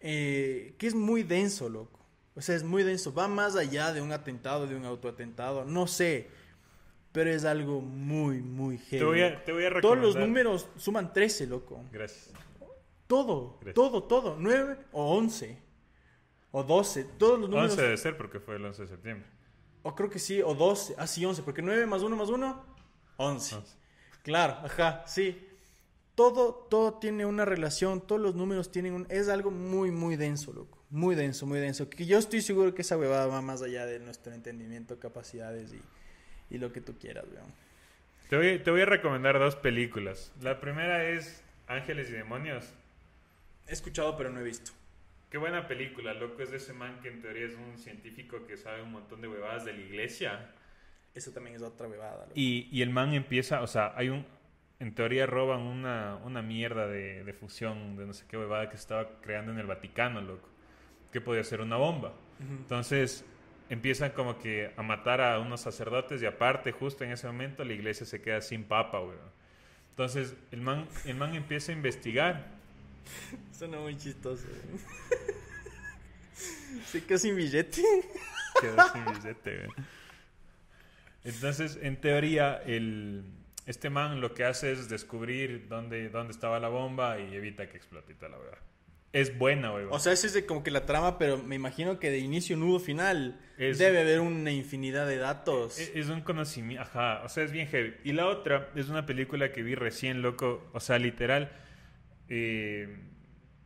eh, 0.00 0.74
que 0.78 0.86
es 0.86 0.94
muy 0.94 1.22
denso, 1.24 1.68
loco. 1.68 1.98
O 2.36 2.40
sea, 2.40 2.54
es 2.54 2.62
muy 2.62 2.82
denso. 2.84 3.12
Va 3.14 3.28
más 3.28 3.56
allá 3.56 3.92
de 3.92 4.00
un 4.02 4.12
atentado, 4.12 4.66
de 4.66 4.76
un 4.76 4.84
autoatentado. 4.84 5.64
No 5.64 5.86
sé. 5.86 6.28
Pero 7.12 7.30
es 7.30 7.44
algo 7.46 7.80
muy, 7.80 8.42
muy 8.42 8.76
heavy. 8.78 8.98
Te 8.98 9.04
voy 9.04 9.22
a, 9.22 9.42
te 9.44 9.52
voy 9.52 9.64
a 9.64 9.80
Todos 9.80 9.96
los 9.96 10.14
recomendar- 10.14 10.26
números 10.28 10.68
suman 10.76 11.12
13, 11.14 11.46
loco. 11.46 11.82
Gracias. 11.90 12.30
Todo, 13.06 13.54
Gracias. 13.60 13.74
todo, 13.74 14.02
todo. 14.04 14.36
9 14.38 14.76
o 14.92 15.16
11. 15.16 15.58
O 16.58 16.64
12. 16.64 17.04
Todos 17.18 17.38
los 17.38 17.50
números. 17.50 17.72
11 17.72 17.82
debe 17.82 17.96
ser 17.98 18.16
porque 18.16 18.40
fue 18.40 18.56
el 18.56 18.64
11 18.64 18.80
de 18.80 18.88
septiembre. 18.88 19.28
O 19.82 19.94
creo 19.94 20.08
que 20.08 20.18
sí, 20.18 20.40
o 20.40 20.54
12. 20.54 20.94
Ah, 20.96 21.06
sí, 21.06 21.22
11. 21.22 21.42
Porque 21.42 21.60
9 21.60 21.84
más 21.84 22.00
1 22.00 22.16
más 22.16 22.30
1, 22.30 22.64
11. 23.18 23.54
11. 23.56 23.76
Claro, 24.22 24.54
ajá, 24.64 25.04
sí. 25.06 25.46
Todo, 26.14 26.66
todo 26.70 26.94
tiene 26.94 27.26
una 27.26 27.44
relación, 27.44 28.00
todos 28.00 28.22
los 28.22 28.34
números 28.34 28.72
tienen 28.72 28.94
un... 28.94 29.06
Es 29.10 29.28
algo 29.28 29.50
muy, 29.50 29.90
muy 29.90 30.16
denso, 30.16 30.50
loco. 30.54 30.82
Muy 30.88 31.14
denso, 31.14 31.44
muy 31.44 31.58
denso. 31.58 31.90
Que 31.90 32.06
yo 32.06 32.16
estoy 32.16 32.40
seguro 32.40 32.74
que 32.74 32.80
esa 32.80 32.96
huevada 32.96 33.26
va 33.26 33.42
más 33.42 33.60
allá 33.60 33.84
de 33.84 33.98
nuestro 33.98 34.32
entendimiento, 34.32 34.98
capacidades 34.98 35.74
y, 35.74 36.54
y 36.54 36.56
lo 36.56 36.72
que 36.72 36.80
tú 36.80 36.94
quieras, 36.98 37.26
weón. 37.30 37.52
Te 38.30 38.36
voy, 38.38 38.58
te 38.60 38.70
voy 38.70 38.80
a 38.80 38.86
recomendar 38.86 39.38
dos 39.38 39.56
películas. 39.56 40.32
La 40.40 40.58
primera 40.58 41.06
es 41.06 41.42
Ángeles 41.66 42.08
y 42.08 42.12
Demonios. 42.12 42.64
He 43.68 43.74
escuchado, 43.74 44.16
pero 44.16 44.30
no 44.30 44.40
he 44.40 44.42
visto. 44.42 44.72
Qué 45.30 45.38
buena 45.38 45.66
película, 45.66 46.14
loco. 46.14 46.42
Es 46.42 46.50
de 46.50 46.58
ese 46.58 46.72
man 46.72 47.00
que 47.00 47.08
en 47.08 47.20
teoría 47.20 47.46
es 47.46 47.54
un 47.54 47.78
científico 47.78 48.46
que 48.46 48.56
sabe 48.56 48.82
un 48.82 48.92
montón 48.92 49.20
de 49.20 49.28
huevadas 49.28 49.64
de 49.64 49.72
la 49.72 49.80
iglesia. 49.80 50.50
Eso 51.14 51.32
también 51.32 51.56
es 51.56 51.62
otra 51.62 51.88
huevada, 51.88 52.26
loco. 52.26 52.32
Y, 52.34 52.68
y 52.70 52.82
el 52.82 52.90
man 52.90 53.12
empieza, 53.14 53.62
o 53.62 53.66
sea, 53.66 53.92
hay 53.96 54.08
un. 54.08 54.26
En 54.78 54.94
teoría 54.94 55.24
roban 55.24 55.62
una, 55.62 56.16
una 56.24 56.42
mierda 56.42 56.86
de, 56.86 57.24
de 57.24 57.32
fusión 57.32 57.96
de 57.96 58.04
no 58.04 58.12
sé 58.12 58.26
qué 58.28 58.36
huevada 58.36 58.68
que 58.68 58.76
se 58.76 58.82
estaba 58.82 59.20
creando 59.22 59.50
en 59.50 59.58
el 59.58 59.66
Vaticano, 59.66 60.20
loco. 60.20 60.48
Que 61.10 61.20
podía 61.22 61.42
ser 61.44 61.62
una 61.62 61.76
bomba. 61.76 62.12
Entonces 62.38 63.24
empiezan 63.70 64.10
como 64.10 64.38
que 64.38 64.72
a 64.76 64.82
matar 64.82 65.22
a 65.22 65.38
unos 65.38 65.62
sacerdotes 65.62 66.22
y 66.22 66.26
aparte, 66.26 66.72
justo 66.72 67.04
en 67.04 67.12
ese 67.12 67.26
momento, 67.26 67.64
la 67.64 67.72
iglesia 67.72 68.04
se 68.04 68.20
queda 68.20 68.42
sin 68.42 68.64
papa, 68.64 69.00
weón. 69.00 69.18
Entonces 69.90 70.36
el 70.50 70.60
man, 70.60 70.86
el 71.06 71.16
man 71.16 71.34
empieza 71.34 71.72
a 71.72 71.74
investigar. 71.74 72.55
Suena 73.58 73.78
muy 73.78 73.96
chistoso. 73.96 74.44
Se 76.90 77.02
quedó 77.04 77.18
sin 77.18 77.36
billete. 77.36 77.82
Quedó 78.60 78.76
sin 78.92 79.04
billete, 79.04 79.58
weón. 79.60 79.86
Entonces, 81.24 81.78
en 81.82 82.00
teoría, 82.00 82.62
el, 82.66 83.24
este 83.66 83.90
man 83.90 84.20
lo 84.20 84.32
que 84.34 84.44
hace 84.44 84.70
es 84.72 84.88
descubrir 84.88 85.66
dónde, 85.68 86.08
dónde 86.08 86.32
estaba 86.32 86.60
la 86.60 86.68
bomba 86.68 87.18
y 87.18 87.34
evita 87.34 87.68
que 87.68 87.76
explote 87.76 88.14
toda 88.14 88.30
la 88.30 88.38
weá. 88.38 88.58
Es 89.12 89.36
buena, 89.36 89.72
weón. 89.72 89.88
O 89.90 89.98
sea, 89.98 90.12
esa 90.12 90.26
es 90.26 90.34
de 90.34 90.44
como 90.46 90.62
que 90.62 90.70
la 90.70 90.84
trama, 90.86 91.18
pero 91.18 91.38
me 91.38 91.56
imagino 91.56 91.98
que 91.98 92.10
de 92.10 92.18
inicio, 92.18 92.56
nudo, 92.56 92.78
final, 92.78 93.40
Es- 93.56 93.78
debe 93.78 94.00
haber 94.00 94.20
una 94.20 94.50
infinidad 94.52 95.06
de 95.08 95.16
datos. 95.16 95.78
E- 95.80 95.98
Es 95.98 96.08
un 96.10 96.20
conocimiento, 96.20 96.82
ajá, 96.82 97.22
o 97.24 97.28
sea, 97.28 97.42
es 97.44 97.50
bien 97.50 97.66
heavy. 97.68 97.94
Y 98.04 98.12
la 98.12 98.26
otra 98.26 98.68
es 98.76 98.88
una 98.88 99.06
película 99.06 99.52
que 99.52 99.62
vi 99.62 99.74
recién, 99.74 100.22
loco, 100.22 100.68
o 100.74 100.80
sea, 100.80 100.98
literal, 100.98 101.50
eh, 102.28 102.98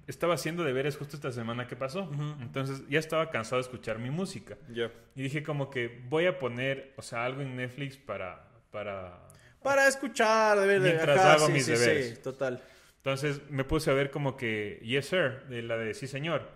estaba 0.07 0.35
haciendo 0.35 0.65
deberes 0.65 0.97
justo 0.97 1.17
esta 1.17 1.31
semana 1.33 1.67
que 1.69 1.77
pasó. 1.77 2.11
Entonces 2.41 2.83
ya 2.89 2.99
estaba 2.99 3.31
cansado 3.31 3.57
de 3.57 3.63
escuchar 3.63 3.99
mi 3.99 4.11
música. 4.11 4.57
Y 5.15 5.23
dije 5.23 5.43
como 5.43 5.71
que 5.71 6.03
voy 6.09 6.27
a 6.27 6.39
poner, 6.39 6.93
o 6.97 7.03
sea, 7.03 7.25
algo 7.25 7.41
en 7.43 7.57
Netflix 7.57 7.97
para... 7.97 8.49
para... 8.71 9.27
Para 9.63 9.87
escuchar, 9.89 10.59
de 10.59 10.67
ver, 10.67 10.81
de 10.81 10.93
Mientras 10.95 11.19
ajá, 11.19 11.33
hago 11.35 11.47
sí, 11.49 11.53
mis 11.53 11.67
sí, 11.67 11.73
deberes. 11.73 12.09
sí, 12.17 12.23
total. 12.23 12.63
Entonces 12.97 13.43
me 13.51 13.63
puse 13.65 13.91
a 13.91 13.95
ver 13.95 14.11
como 14.11 14.35
que 14.37 14.81
Yes 14.83 15.07
Sir, 15.07 15.43
de 15.51 15.63
la 15.63 15.77
de 15.77 15.93
Sí 15.93 16.07
Señor. 16.07 16.49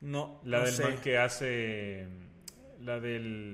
No, 0.00 0.40
La 0.44 0.60
no 0.60 0.64
del 0.64 0.72
sé. 0.74 0.82
man 0.84 0.96
que 1.02 1.18
hace... 1.18 2.06
La 2.80 2.98
del... 2.98 3.52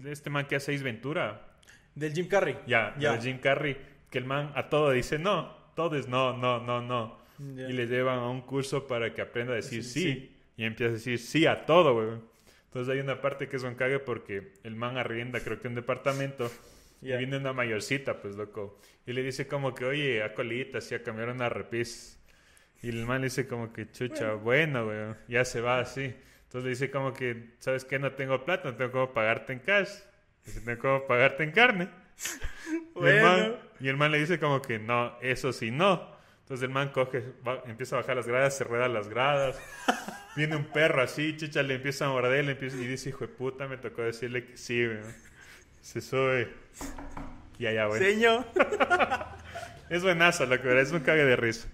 el- 0.00 0.06
Este 0.06 0.30
man 0.30 0.46
que 0.46 0.56
hace 0.56 0.72
Ace 0.74 0.84
Ventura. 0.84 1.48
Del 1.94 2.12
Jim 2.14 2.28
Carrey. 2.28 2.56
Ya, 2.66 2.94
Ya. 2.98 3.12
de 3.14 3.20
Jim 3.20 3.38
Carrey, 3.40 3.76
que 4.10 4.18
el 4.18 4.24
man 4.24 4.52
a 4.54 4.68
todo 4.68 4.92
dice 4.92 5.18
no, 5.18 5.54
todo 5.74 5.96
es 5.96 6.08
no, 6.08 6.36
no, 6.36 6.60
no, 6.60 6.80
no. 6.82 7.18
Y 7.38 7.72
le 7.72 7.86
llevan 7.86 8.18
a 8.18 8.28
un 8.30 8.42
curso 8.42 8.86
para 8.86 9.12
que 9.14 9.22
aprenda 9.22 9.52
a 9.52 9.56
decir 9.56 9.82
Sí, 9.82 9.84
sí, 9.84 10.12
sí. 10.12 10.36
y 10.56 10.64
empieza 10.64 10.90
a 10.90 10.94
decir 10.94 11.18
sí 11.18 11.46
a 11.46 11.66
todo, 11.66 11.94
güey. 11.94 12.20
Entonces 12.66 12.92
hay 12.94 13.00
una 13.00 13.20
parte 13.20 13.48
que 13.48 13.56
es 13.56 13.62
un 13.64 13.74
cague 13.74 13.98
porque 13.98 14.52
el 14.62 14.76
man 14.76 14.96
arrienda, 14.96 15.40
creo 15.40 15.60
que 15.60 15.68
un 15.68 15.74
departamento, 15.74 16.50
y 17.00 17.08
viene 17.16 17.36
una 17.36 17.52
mayorcita, 17.52 18.20
pues 18.20 18.36
loco, 18.36 18.78
y 19.06 19.12
le 19.12 19.22
dice 19.22 19.46
como 19.48 19.74
que, 19.74 19.84
oye, 19.84 20.22
a 20.22 20.34
colitas, 20.34 20.90
y 20.92 20.94
a 20.94 21.02
cambiar 21.02 21.28
una 21.30 21.48
repis. 21.48 22.18
Y 22.82 22.88
el 22.90 23.04
man 23.06 23.20
le 23.20 23.26
dice 23.26 23.46
como 23.46 23.72
que, 23.72 23.90
chucha, 23.90 24.34
bueno, 24.34 24.86
güey, 24.86 25.14
ya 25.28 25.44
se 25.44 25.60
va 25.60 25.80
así. 25.80 26.14
Entonces 26.44 26.64
le 26.64 26.70
dice 26.70 26.90
como 26.90 27.12
que, 27.12 27.50
¿sabes 27.58 27.84
qué? 27.84 27.98
No 27.98 28.12
tengo 28.12 28.44
plata, 28.44 28.70
no 28.70 28.76
tengo 28.76 28.92
cómo 28.92 29.12
pagarte 29.14 29.52
en 29.52 29.60
cash. 29.60 29.90
Dice, 30.44 30.60
tengo 30.60 30.80
cómo 30.80 31.06
pagarte 31.06 31.44
en 31.44 31.52
carne. 31.52 31.88
Y, 32.70 32.74
el 32.74 32.82
Bueno. 32.94 33.22
man, 33.22 33.56
y 33.80 33.88
el 33.88 33.96
man 33.96 34.12
le 34.12 34.18
dice 34.18 34.38
como 34.38 34.62
que 34.62 34.78
no, 34.78 35.18
eso 35.20 35.52
sí, 35.52 35.70
no. 35.70 36.10
Entonces 36.40 36.62
el 36.64 36.70
man 36.70 36.90
coge, 36.90 37.22
va- 37.46 37.62
empieza 37.66 37.96
a 37.96 38.00
bajar 38.00 38.16
las 38.16 38.26
gradas, 38.26 38.56
se 38.56 38.64
rueda 38.64 38.88
las 38.88 39.08
gradas. 39.08 39.58
Viene 40.36 40.56
un 40.56 40.64
perro 40.64 41.02
así, 41.02 41.36
chicha, 41.36 41.62
le 41.62 41.74
empieza 41.74 42.06
a 42.06 42.08
morder, 42.10 42.44
le 42.44 42.52
empieza, 42.52 42.76
y 42.76 42.86
dice, 42.86 43.10
hijo 43.10 43.26
de 43.26 43.28
puta, 43.32 43.68
me 43.68 43.76
tocó 43.76 44.02
decirle 44.02 44.44
que 44.46 44.56
sí, 44.56 44.84
güey. 44.86 44.98
Se 45.82 46.00
sube. 46.00 46.48
Y 47.58 47.66
allá, 47.66 47.86
güey. 47.86 48.00
Señor. 48.00 48.46
Es 49.90 50.02
buenazo, 50.02 50.46
loco, 50.46 50.62
¿verdad? 50.64 50.82
es 50.84 50.92
un 50.92 51.00
cague 51.00 51.24
de 51.24 51.36
risa. 51.36 51.68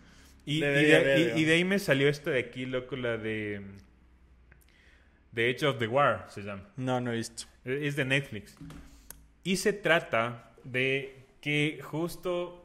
Y, 0.45 0.57
y 0.57 0.61
Debería 0.61 0.99
de, 0.99 1.05
ver, 1.05 1.19
y- 1.19 1.21
digamos. 1.23 1.41
y 1.41 1.45
de 1.45 1.53
ahí 1.53 1.65
me 1.65 1.79
salió 1.79 2.09
esto 2.09 2.31
de 2.31 2.41
aquí, 2.41 2.67
loco, 2.67 2.97
la 2.97 3.17
de... 3.17 3.63
The 5.35 5.51
Edge 5.51 5.65
of 5.67 5.79
the 5.79 5.87
War, 5.87 6.27
se 6.31 6.43
llama. 6.43 6.65
No, 6.77 7.01
no 7.01 7.13
he 7.13 7.17
visto. 7.17 7.45
Es 7.65 7.95
de 7.95 8.05
Netflix. 8.05 8.57
Y 9.49 9.57
se 9.57 9.73
trata 9.73 10.51
de 10.65 11.25
que 11.41 11.81
justo 11.83 12.63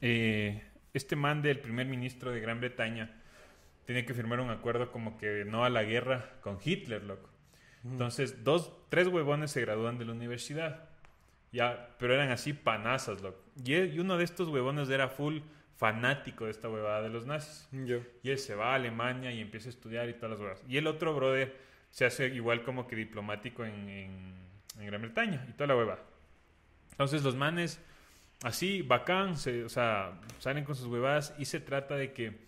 eh, 0.00 0.60
este 0.94 1.14
man 1.14 1.42
del 1.42 1.60
primer 1.60 1.86
ministro 1.86 2.32
de 2.32 2.40
Gran 2.40 2.58
Bretaña 2.58 3.14
tenía 3.84 4.04
que 4.04 4.12
firmar 4.12 4.40
un 4.40 4.50
acuerdo 4.50 4.90
como 4.90 5.16
que 5.16 5.44
no 5.44 5.64
a 5.64 5.70
la 5.70 5.84
guerra 5.84 6.32
con 6.40 6.58
Hitler, 6.64 7.04
loco. 7.04 7.28
Entonces, 7.84 8.42
dos, 8.42 8.72
tres 8.88 9.06
huevones 9.06 9.52
se 9.52 9.60
gradúan 9.60 9.96
de 9.98 10.04
la 10.04 10.10
universidad. 10.12 10.88
Ya, 11.52 11.94
pero 12.00 12.14
eran 12.14 12.30
así 12.30 12.52
panazas, 12.52 13.22
loco. 13.22 13.40
Y, 13.64 13.74
él- 13.74 13.94
y 13.94 14.00
uno 14.00 14.18
de 14.18 14.24
estos 14.24 14.48
huevones 14.48 14.88
era 14.90 15.08
full 15.08 15.38
fanático 15.76 16.46
de 16.46 16.50
esta 16.50 16.68
huevada 16.68 17.02
de 17.02 17.10
los 17.10 17.26
nazis. 17.26 17.68
Y 18.24 18.30
él 18.30 18.38
se 18.38 18.56
va 18.56 18.72
a 18.72 18.74
Alemania 18.74 19.30
y 19.30 19.40
empieza 19.40 19.68
a 19.68 19.70
estudiar 19.70 20.08
y 20.08 20.14
todas 20.14 20.30
las 20.32 20.40
huevas. 20.40 20.64
Y 20.68 20.78
el 20.78 20.88
otro 20.88 21.14
brother 21.14 21.56
se 21.90 22.06
hace 22.06 22.26
igual 22.26 22.64
como 22.64 22.88
que 22.88 22.96
diplomático 22.96 23.64
en, 23.64 23.88
en- 23.88 24.41
en 24.82 24.88
Gran 24.88 25.02
Bretaña 25.02 25.46
y 25.48 25.52
toda 25.52 25.68
la 25.68 25.76
hueva. 25.76 25.98
Entonces 26.90 27.22
los 27.22 27.34
manes, 27.36 27.80
así, 28.42 28.82
bacán, 28.82 29.36
se- 29.36 29.64
o 29.64 29.68
sea, 29.68 30.20
salen 30.38 30.64
con 30.64 30.74
sus 30.76 30.86
huevadas 30.86 31.34
y 31.38 31.46
se 31.46 31.60
trata 31.60 31.96
de 31.96 32.12
que 32.12 32.46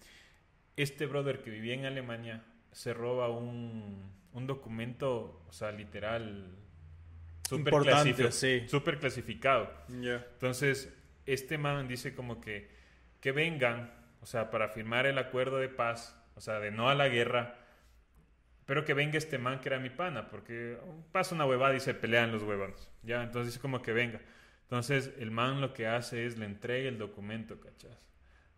este 0.76 1.06
brother 1.06 1.40
que 1.42 1.50
vivía 1.50 1.74
en 1.74 1.84
Alemania 1.86 2.42
se 2.72 2.92
roba 2.92 3.28
un, 3.30 4.02
un 4.32 4.46
documento, 4.46 5.40
o 5.48 5.52
sea, 5.52 5.70
literal, 5.72 6.50
súper 7.48 7.72
Importante, 7.72 8.14
clasifi- 8.14 8.30
sí. 8.32 8.68
súper 8.68 8.98
clasificado. 8.98 9.70
Entonces, 9.88 10.92
este 11.26 11.56
man 11.58 11.86
dice 11.88 12.14
como 12.14 12.40
que, 12.40 12.68
que 13.20 13.32
vengan, 13.32 13.92
o 14.20 14.26
sea, 14.26 14.50
para 14.50 14.68
firmar 14.68 15.06
el 15.06 15.18
acuerdo 15.18 15.58
de 15.58 15.68
paz, 15.68 16.20
o 16.34 16.40
sea, 16.40 16.58
de 16.58 16.70
no 16.72 16.88
a 16.90 16.94
la 16.94 17.08
guerra, 17.08 17.56
pero 18.66 18.84
que 18.84 18.94
venga 18.94 19.18
este 19.18 19.38
man 19.38 19.60
que 19.60 19.68
era 19.68 19.78
mi 19.78 19.90
pana, 19.90 20.30
porque 20.30 20.78
pasa 21.12 21.34
una 21.34 21.46
huevada 21.46 21.74
y 21.76 21.80
se 21.80 21.94
pelean 21.94 22.32
los 22.32 22.42
huevones, 22.42 22.90
¿ya? 23.02 23.22
Entonces 23.22 23.52
dice 23.52 23.60
como 23.60 23.82
que 23.82 23.92
venga. 23.92 24.20
Entonces, 24.62 25.12
el 25.18 25.30
man 25.30 25.60
lo 25.60 25.74
que 25.74 25.86
hace 25.86 26.26
es 26.26 26.38
le 26.38 26.46
entrega 26.46 26.88
el 26.88 26.98
documento, 26.98 27.60
¿cachas? 27.60 27.96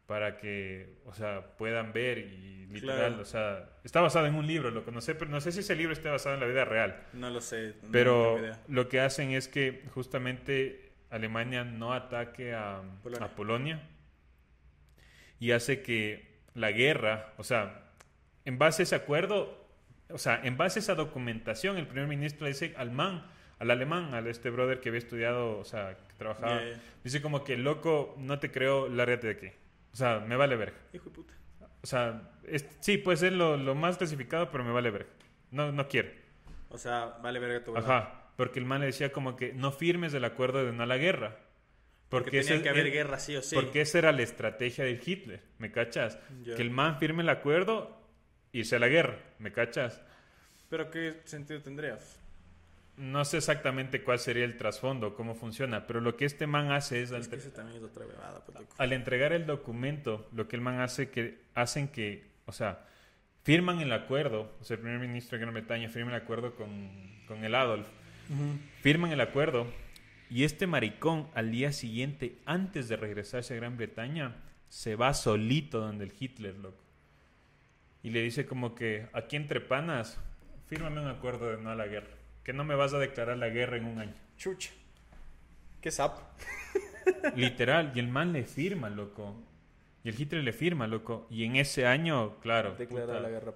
Para 0.06 0.36
que, 0.38 0.98
o 1.04 1.12
sea, 1.12 1.56
puedan 1.56 1.92
ver 1.92 2.18
y 2.18 2.66
literal, 2.66 2.96
Claro. 3.08 3.22
o 3.22 3.24
sea, 3.24 3.70
está 3.82 4.00
basado 4.00 4.26
en 4.26 4.36
un 4.36 4.46
libro, 4.46 4.70
lo 4.70 4.84
conoce, 4.84 5.16
pero 5.16 5.30
no 5.32 5.40
sé 5.40 5.50
si 5.50 5.60
ese 5.60 5.74
libro 5.74 5.92
está 5.92 6.12
basado 6.12 6.34
en 6.36 6.40
la 6.40 6.46
vida 6.46 6.64
real. 6.64 7.02
No 7.12 7.28
lo 7.30 7.40
sé. 7.40 7.74
no 7.82 7.88
Pero 7.90 8.38
lo 8.68 8.88
que 8.88 9.00
hacen 9.00 9.32
es 9.32 9.48
que 9.48 9.82
justamente 9.92 10.92
Alemania 11.10 11.64
no 11.64 11.92
ataque 11.92 12.54
a 12.54 12.82
Polonia. 13.02 13.26
a 13.26 13.30
Polonia 13.34 13.88
y 15.40 15.50
hace 15.50 15.82
que 15.82 16.36
la 16.54 16.70
guerra, 16.70 17.32
o 17.36 17.42
sea, 17.44 17.82
en 18.44 18.58
base 18.58 18.82
a 18.82 18.84
ese 18.84 18.94
acuerdo, 18.94 19.65
o 20.10 20.18
sea, 20.18 20.40
en 20.44 20.56
base 20.56 20.78
a 20.78 20.82
esa 20.82 20.94
documentación, 20.94 21.76
el 21.78 21.86
primer 21.86 22.06
ministro 22.08 22.44
le 22.44 22.52
dice 22.52 22.74
al 22.76 22.90
man, 22.90 23.26
al 23.58 23.70
alemán, 23.70 24.14
a 24.14 24.18
este 24.28 24.50
brother 24.50 24.80
que 24.80 24.90
había 24.90 24.98
estudiado, 24.98 25.58
o 25.58 25.64
sea, 25.64 25.96
que 26.08 26.14
trabajaba, 26.14 26.60
dice 27.02 27.22
como 27.22 27.42
que, 27.44 27.56
loco, 27.56 28.14
no 28.18 28.38
te 28.38 28.50
creo, 28.50 28.88
lárgate 28.88 29.26
de 29.28 29.32
aquí. 29.32 29.48
O 29.92 29.96
sea, 29.96 30.20
me 30.20 30.36
vale 30.36 30.56
verga. 30.56 30.76
Hijo 30.92 31.06
de 31.06 31.10
puta. 31.10 31.34
O 31.82 31.86
sea, 31.86 32.30
es- 32.46 32.66
sí, 32.80 32.98
puede 32.98 33.16
ser 33.16 33.32
lo, 33.32 33.56
lo 33.56 33.74
más 33.74 33.96
clasificado, 33.96 34.50
pero 34.50 34.62
me 34.64 34.72
vale 34.72 34.90
verga. 34.90 35.08
No, 35.50 35.72
no 35.72 35.88
quiero. 35.88 36.10
O 36.68 36.78
sea, 36.78 37.16
vale 37.22 37.38
verga 37.38 37.64
tu. 37.64 37.76
Ajá, 37.76 38.24
porque 38.36 38.58
el 38.58 38.66
man 38.66 38.80
le 38.80 38.86
decía 38.86 39.12
como 39.12 39.36
que 39.36 39.52
no 39.54 39.72
firmes 39.72 40.12
el 40.14 40.24
acuerdo 40.24 40.64
de 40.64 40.72
no 40.72 40.82
a 40.82 40.86
la 40.86 40.98
guerra. 40.98 41.38
Porque, 42.08 42.24
Porque, 42.26 42.40
tenía 42.40 42.54
ese- 42.56 42.62
que 42.62 42.68
haber 42.68 42.86
el- 42.86 42.92
guerra 42.92 43.18
sí 43.18 43.34
o 43.36 43.42
sí. 43.42 43.54
porque 43.54 43.80
esa 43.80 43.98
era 43.98 44.12
la 44.12 44.22
estrategia 44.22 44.84
de 44.84 45.00
Hitler, 45.04 45.42
¿me 45.58 45.72
cachas? 45.72 46.18
Que 46.44 46.60
el 46.62 46.70
man 46.70 46.98
firme 47.00 47.22
el 47.22 47.28
acuerdo, 47.28 47.95
irse 48.58 48.76
a 48.76 48.78
la 48.78 48.88
guerra, 48.88 49.18
¿me 49.38 49.52
cachas? 49.52 50.00
¿Pero 50.68 50.90
qué 50.90 51.20
sentido 51.24 51.60
tendría? 51.60 51.98
No 52.96 53.24
sé 53.24 53.36
exactamente 53.36 54.02
cuál 54.02 54.18
sería 54.18 54.44
el 54.44 54.56
trasfondo, 54.56 55.14
cómo 55.14 55.34
funciona, 55.34 55.86
pero 55.86 56.00
lo 56.00 56.16
que 56.16 56.24
este 56.24 56.46
man 56.46 56.72
hace 56.72 57.02
es, 57.02 57.12
al, 57.12 57.20
Es 57.20 57.28
que 57.28 57.36
eso 57.36 57.50
también 57.50 57.76
es 57.76 57.84
otra 57.84 58.06
bebada, 58.06 58.42
pues, 58.44 58.58
al 58.78 58.92
entregar 58.92 59.32
el 59.32 59.44
documento, 59.44 60.28
lo 60.32 60.48
que 60.48 60.56
el 60.56 60.62
man 60.62 60.80
hace 60.80 61.10
que 61.10 61.38
hacen 61.54 61.88
que, 61.88 62.24
o 62.46 62.52
sea, 62.52 62.86
firman 63.42 63.80
el 63.80 63.92
acuerdo, 63.92 64.50
o 64.60 64.64
sea, 64.64 64.76
el 64.76 64.80
primer 64.80 64.98
ministro 64.98 65.36
de 65.36 65.42
Gran 65.42 65.54
Bretaña 65.54 65.90
firma 65.90 66.10
el 66.10 66.22
acuerdo 66.22 66.54
con, 66.54 66.90
con 67.28 67.44
el 67.44 67.54
Adolf, 67.54 67.86
firman 68.80 69.12
el 69.12 69.20
acuerdo 69.20 69.66
y 70.30 70.44
este 70.44 70.66
maricón 70.66 71.28
al 71.34 71.50
día 71.50 71.72
siguiente, 71.72 72.38
antes 72.46 72.88
de 72.88 72.96
regresarse 72.96 73.52
a 73.52 73.56
Gran 73.56 73.76
Bretaña, 73.76 74.36
se 74.68 74.96
va 74.96 75.12
solito 75.12 75.80
donde 75.80 76.04
el 76.04 76.14
Hitler, 76.18 76.56
loco. 76.56 76.85
Y 78.06 78.10
le 78.10 78.22
dice 78.22 78.46
como 78.46 78.76
que, 78.76 79.08
aquí 79.12 79.34
entre 79.34 79.60
panas, 79.60 80.20
fírmame 80.68 81.00
un 81.00 81.08
acuerdo 81.08 81.50
de 81.50 81.60
no 81.60 81.70
a 81.70 81.74
la 81.74 81.88
guerra, 81.88 82.14
que 82.44 82.52
no 82.52 82.62
me 82.62 82.76
vas 82.76 82.94
a 82.94 83.00
declarar 83.00 83.36
la 83.36 83.48
guerra 83.48 83.78
en 83.78 83.84
un 83.84 83.98
año. 83.98 84.14
Chucha. 84.36 84.70
Qué 85.80 85.90
sapo. 85.90 86.22
Literal, 87.34 87.90
y 87.96 87.98
el 87.98 88.06
man 88.06 88.32
le 88.32 88.44
firma, 88.44 88.90
loco. 88.90 89.34
Y 90.04 90.10
el 90.10 90.20
Hitler 90.20 90.44
le 90.44 90.52
firma, 90.52 90.86
loco. 90.86 91.26
Y 91.30 91.46
en 91.46 91.56
ese 91.56 91.84
año, 91.84 92.38
claro. 92.38 92.76
Declara 92.76 93.18
la 93.18 93.28
guerra 93.28 93.52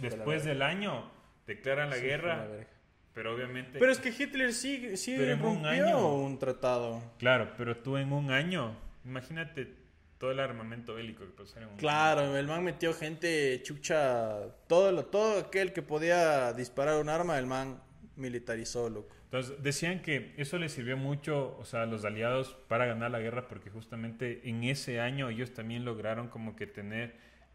Después 0.00 0.46
la 0.46 0.50
del 0.50 0.62
año, 0.62 1.10
declaran 1.46 1.90
la 1.90 1.96
Sí, 1.96 2.02
guerra. 2.02 2.46
la. 2.46 2.66
Pero 3.12 3.34
obviamente. 3.34 3.78
Pero 3.78 3.92
es 3.92 3.98
que 3.98 4.08
Hitler 4.08 4.54
sí, 4.54 4.96
sí 4.96 5.14
un 5.14 5.66
año. 5.66 6.14
un 6.14 6.38
tratado. 6.38 7.02
Claro, 7.18 7.52
pero 7.58 7.76
tú 7.76 7.98
en 7.98 8.14
un 8.14 8.30
año. 8.30 8.74
Imagínate 9.04 9.79
todo 10.20 10.32
el 10.32 10.38
armamento 10.38 10.94
bélico 10.94 11.24
que 11.24 11.42
un 11.64 11.76
Claro, 11.78 12.36
el 12.36 12.46
man 12.46 12.62
metió 12.62 12.92
gente 12.92 13.58
chucha, 13.62 14.54
todo 14.68 14.92
lo, 14.92 15.06
todo 15.06 15.40
aquel 15.40 15.72
que 15.72 15.80
podía 15.80 16.52
disparar 16.52 17.00
un 17.00 17.08
arma, 17.08 17.38
el 17.38 17.46
man 17.46 17.82
militarizó, 18.16 18.90
loco. 18.90 19.16
Entonces, 19.24 19.62
decían 19.62 20.02
que 20.02 20.34
eso 20.36 20.58
les 20.58 20.72
sirvió 20.72 20.98
mucho, 20.98 21.56
o 21.58 21.64
sea, 21.64 21.82
a 21.82 21.86
los 21.86 22.04
aliados 22.04 22.54
para 22.68 22.84
ganar 22.84 23.10
la 23.10 23.20
guerra, 23.20 23.48
porque 23.48 23.70
justamente 23.70 24.46
en 24.46 24.62
ese 24.64 25.00
año 25.00 25.30
ellos 25.30 25.54
también 25.54 25.86
lograron 25.86 26.28
como 26.28 26.54
que 26.54 26.66
tener 26.66 27.14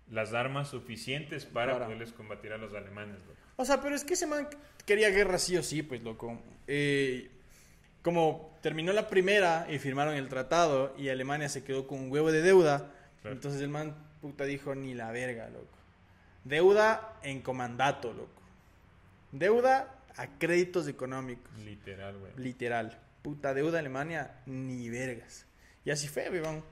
las 0.10 0.34
armas 0.34 0.70
suficientes 0.70 1.46
para 1.46 1.74
Para. 1.74 1.86
poderles 1.86 2.14
combatir 2.14 2.52
a 2.52 2.58
los 2.58 2.74
alemanes. 2.74 3.20
loco. 3.28 3.40
O 3.58 3.66
sea, 3.66 3.80
pero 3.80 3.94
es 3.94 4.04
que 4.04 4.16
ese 4.16 4.26
man 4.26 4.48
quería 4.88 5.12
guerra 5.12 5.38
sí 5.38 5.56
o 5.56 5.62
sí, 5.62 5.84
pues, 5.84 6.02
loco. 6.02 6.42
Eh, 6.66 7.30
como 8.06 8.56
terminó 8.62 8.94
la 8.94 9.08
primera 9.10 9.66
y 9.68 9.80
firmaron 9.80 10.14
el 10.14 10.30
tratado 10.30 10.94
y 10.96 11.10
Alemania 11.10 11.50
se 11.50 11.64
quedó 11.64 11.88
con 11.88 12.00
un 12.02 12.12
huevo 12.12 12.32
de 12.32 12.44
deuda, 12.44 12.92
Claro. 13.22 13.36
entonces 13.36 13.60
el 13.64 13.70
man 13.70 13.96
puta 14.22 14.44
dijo 14.44 14.76
ni 14.76 14.94
la 14.94 15.10
verga, 15.12 15.50
loco. 15.50 15.76
Deuda 16.44 17.16
en 17.24 17.42
comandato, 17.42 18.14
loco. 18.14 18.42
Deuda 19.32 19.96
a 20.18 20.28
créditos 20.38 20.88
económicos. 20.88 21.52
Literal, 21.66 22.16
güey. 22.20 22.32
Literal. 22.38 23.00
Puta 23.24 23.56
deuda 23.56 23.80
Alemania, 23.80 24.36
ni 24.46 24.88
vergas. 24.92 25.48
Y 25.84 25.90
así 25.90 26.08
fue, 26.08 26.30
weón. 26.30 26.64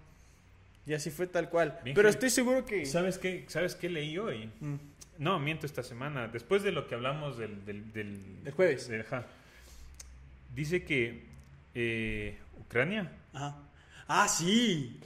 Y 0.85 0.93
así 0.93 1.09
fue 1.09 1.25
tal 1.25 1.49
cual. 1.49 1.79
Bien 1.83 1.95
Pero 1.95 2.09
estoy 2.09 2.29
seguro 2.29 2.63
que... 2.63 2.85
¿Sabes 2.85 3.17
qué, 3.17 3.45
¿Sabes 3.47 3.73
qué 3.73 3.89
leí 3.89 4.19
hoy? 4.19 4.51
Mm. 4.59 4.75
No, 5.17 5.39
miento 5.39 5.65
esta 5.65 5.81
semana. 5.81 6.27
Después 6.27 6.61
de 6.61 6.71
lo 6.71 6.85
que 6.87 6.93
hablamos 6.93 7.39
del... 7.39 7.65
Del, 7.65 7.91
del, 7.91 8.43
Del 8.43 8.53
jueves. 8.53 8.87
del- 8.87 9.01
ajá. 9.01 9.25
Dice 10.53 10.83
que 10.83 11.25
eh, 11.73 12.37
Ucrania... 12.59 13.11
Ajá. 13.33 13.57
Ah, 14.07 14.27
sí. 14.27 14.99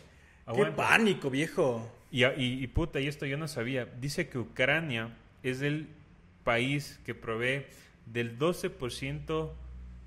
Qué 0.53 0.65
pánico, 0.67 1.29
viejo. 1.29 1.89
Y, 2.11 2.25
y, 2.25 2.63
y 2.63 2.67
puta, 2.67 2.99
y 2.99 3.07
esto 3.07 3.25
yo 3.25 3.37
no 3.37 3.47
sabía. 3.47 3.85
Dice 3.85 4.27
que 4.29 4.37
Ucrania 4.39 5.15
es 5.43 5.61
el 5.61 5.87
país 6.43 6.99
que 7.05 7.13
provee 7.13 7.65
del 8.05 8.37
12% 8.39 9.51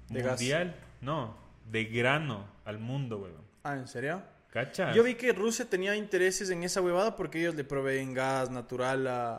De 0.08 0.22
gas. 0.22 0.40
mundial. 0.40 0.76
No, 1.00 1.36
de 1.70 1.84
grano 1.84 2.46
al 2.64 2.78
mundo, 2.78 3.18
weón. 3.18 3.42
Ah, 3.62 3.74
¿en 3.74 3.86
serio? 3.88 4.22
¿Cachas? 4.50 4.94
Yo 4.96 5.02
vi 5.04 5.14
que 5.14 5.32
Rusia 5.32 5.64
tenía 5.68 5.94
intereses 5.94 6.50
en 6.50 6.62
esa 6.64 6.80
huevada 6.80 7.14
porque 7.16 7.38
ellos 7.40 7.54
le 7.54 7.64
proveen 7.64 8.12
gas 8.14 8.50
natural 8.50 9.06
a, 9.06 9.36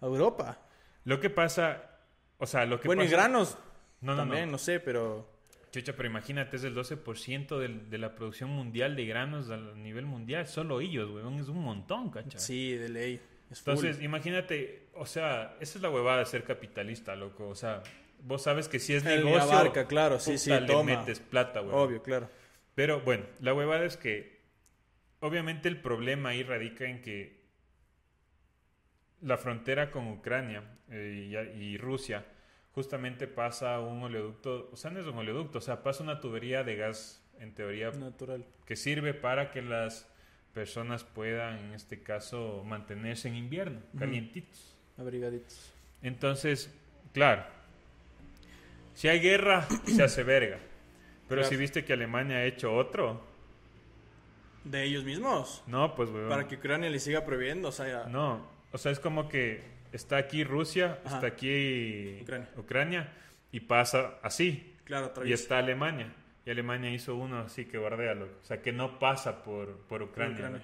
a 0.00 0.06
Europa. 0.06 0.58
Lo 1.04 1.20
que 1.20 1.30
pasa... 1.30 1.82
O 2.38 2.46
sea, 2.46 2.64
lo 2.66 2.80
que 2.80 2.88
Bueno, 2.88 3.02
y 3.02 3.06
pasa... 3.06 3.16
granos 3.16 3.58
No, 4.00 4.12
no, 4.12 4.18
también, 4.18 4.46
no. 4.46 4.52
no 4.52 4.58
sé, 4.58 4.80
pero... 4.80 5.28
Chucha, 5.72 5.92
pero 5.94 6.08
imagínate, 6.08 6.56
es 6.56 6.64
el 6.64 6.74
12% 6.74 7.58
del- 7.58 7.88
de 7.90 7.98
la 7.98 8.14
producción 8.16 8.50
mundial 8.50 8.96
de 8.96 9.06
granos 9.06 9.50
a 9.50 9.56
nivel 9.56 10.04
mundial. 10.04 10.46
Solo 10.48 10.80
ellos, 10.80 11.08
weón. 11.10 11.34
Es 11.38 11.48
un 11.48 11.60
montón, 11.62 12.10
¿cachas? 12.10 12.42
Sí, 12.44 12.72
de 12.72 12.88
ley. 12.88 13.20
Es 13.50 13.60
full. 13.62 13.74
Entonces, 13.74 14.02
imagínate, 14.02 14.88
o 14.94 15.06
sea, 15.06 15.56
esa 15.60 15.78
es 15.78 15.82
la 15.82 15.90
huevada 15.90 16.18
de 16.20 16.26
ser 16.26 16.42
capitalista, 16.42 17.14
loco. 17.14 17.48
O 17.48 17.54
sea, 17.54 17.82
vos 18.24 18.42
sabes 18.42 18.68
que 18.68 18.80
si 18.80 18.94
es 18.94 19.04
El 19.06 19.24
negocio, 19.24 19.42
abarca, 19.52 19.86
claro, 19.86 20.18
sí, 20.18 20.38
sí, 20.38 20.50
le 20.50 20.62
toma. 20.62 20.96
metes 20.98 21.20
plata, 21.20 21.62
weón. 21.62 21.74
Obvio, 21.74 22.02
claro. 22.02 22.28
Pero 22.74 23.00
bueno, 23.02 23.26
la 23.40 23.54
huevada 23.54 23.84
es 23.84 23.96
que 23.96 24.40
obviamente 25.20 25.68
el 25.68 25.80
problema 25.80 26.30
ahí 26.30 26.42
radica 26.42 26.84
en 26.86 27.00
que 27.00 27.44
la 29.20 29.36
frontera 29.36 29.90
con 29.90 30.08
Ucrania 30.08 30.64
eh, 30.90 31.52
y, 31.58 31.62
y 31.74 31.76
Rusia 31.78 32.24
justamente 32.74 33.26
pasa 33.26 33.78
un 33.80 34.02
oleoducto, 34.02 34.68
o 34.72 34.76
sea, 34.76 34.90
no 34.90 35.00
es 35.00 35.06
un 35.06 35.18
oleoducto, 35.18 35.58
o 35.58 35.60
sea, 35.60 35.82
pasa 35.82 36.02
una 36.02 36.20
tubería 36.20 36.62
de 36.64 36.76
gas, 36.76 37.22
en 37.38 37.52
teoría, 37.54 37.90
Natural. 37.90 38.44
que 38.66 38.76
sirve 38.76 39.14
para 39.14 39.50
que 39.50 39.62
las 39.62 40.06
personas 40.54 41.04
puedan, 41.04 41.58
en 41.58 41.72
este 41.74 42.02
caso, 42.02 42.62
mantenerse 42.64 43.28
en 43.28 43.36
invierno, 43.36 43.80
calientitos. 43.98 44.76
Abrigaditos. 44.98 45.72
Entonces, 46.02 46.72
claro, 47.12 47.44
si 48.94 49.08
hay 49.08 49.20
guerra, 49.20 49.66
se 49.86 50.02
hace 50.02 50.22
verga. 50.24 50.58
Pero 51.28 51.42
Claro. 51.42 51.48
si 51.48 51.56
viste 51.56 51.84
que 51.84 51.92
Alemania 51.92 52.36
ha 52.38 52.44
hecho 52.44 52.74
otro, 52.74 53.22
De 54.64 54.82
ellos 54.82 55.04
mismos. 55.04 55.62
no, 55.66 55.94
pues, 55.94 56.10
weón. 56.10 56.28
Para 56.28 56.46
que 56.48 56.56
Ucrania 56.56 56.90
le 56.90 56.98
siga 56.98 57.24
prohibiendo, 57.24 57.68
o 57.68 57.72
sea... 57.72 58.04
No, 58.06 58.44
o 58.72 58.78
sea, 58.78 58.90
es 58.92 58.98
como 59.00 59.28
que 59.28 59.62
está 59.92 60.16
aquí 60.18 60.44
Rusia, 60.44 60.98
Ajá. 61.04 61.16
está 61.16 61.26
aquí 61.28 62.18
Ucrania. 62.22 62.48
Ucrania, 62.56 63.12
y 63.52 63.60
pasa 63.60 64.14
así. 64.22 64.76
Claro, 64.84 65.12
Y 65.24 65.32
está 65.32 65.58
Alemania. 65.58 66.12
Y 66.44 66.50
Alemania 66.50 66.90
hizo 66.92 67.14
uno 67.14 67.38
así 67.40 67.66
que 67.66 67.78
guardéalo. 67.78 68.24
O 68.42 68.44
sea, 68.44 68.60
que 68.62 68.72
no 68.72 68.98
pasa 68.98 69.42
por, 69.42 69.76
por 69.82 70.02
Ucrania. 70.02 70.62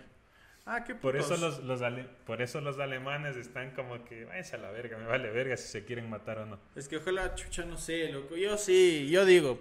Ah, 0.69 0.83
qué 0.83 0.97
Por 0.97 1.17
eso, 1.17 1.37
los, 1.37 1.62
los 1.62 1.81
ale- 1.83 2.09
por 2.27 2.43
eso 2.43 2.61
los 2.61 2.79
alemanes 2.81 3.37
están 3.37 3.71
como 3.71 4.05
que, 4.05 4.25
váyanse 4.25 4.57
a 4.57 4.59
la 4.59 4.71
verga, 4.73 4.99
me 4.99 5.07
vale 5.07 5.31
verga 5.31 5.57
si 5.57 5.69
se 5.69 5.85
quieren 5.85 6.11
matar 6.11 6.39
o 6.39 6.47
no. 6.47 6.59
Es 6.75 6.89
que 6.89 6.97
ojalá, 6.97 7.37
chucha, 7.37 7.65
no 7.65 7.77
sé, 7.77 8.09
loco. 8.11 8.35
Yo 8.35 8.59
sí, 8.59 9.09
yo 9.09 9.25
digo, 9.25 9.61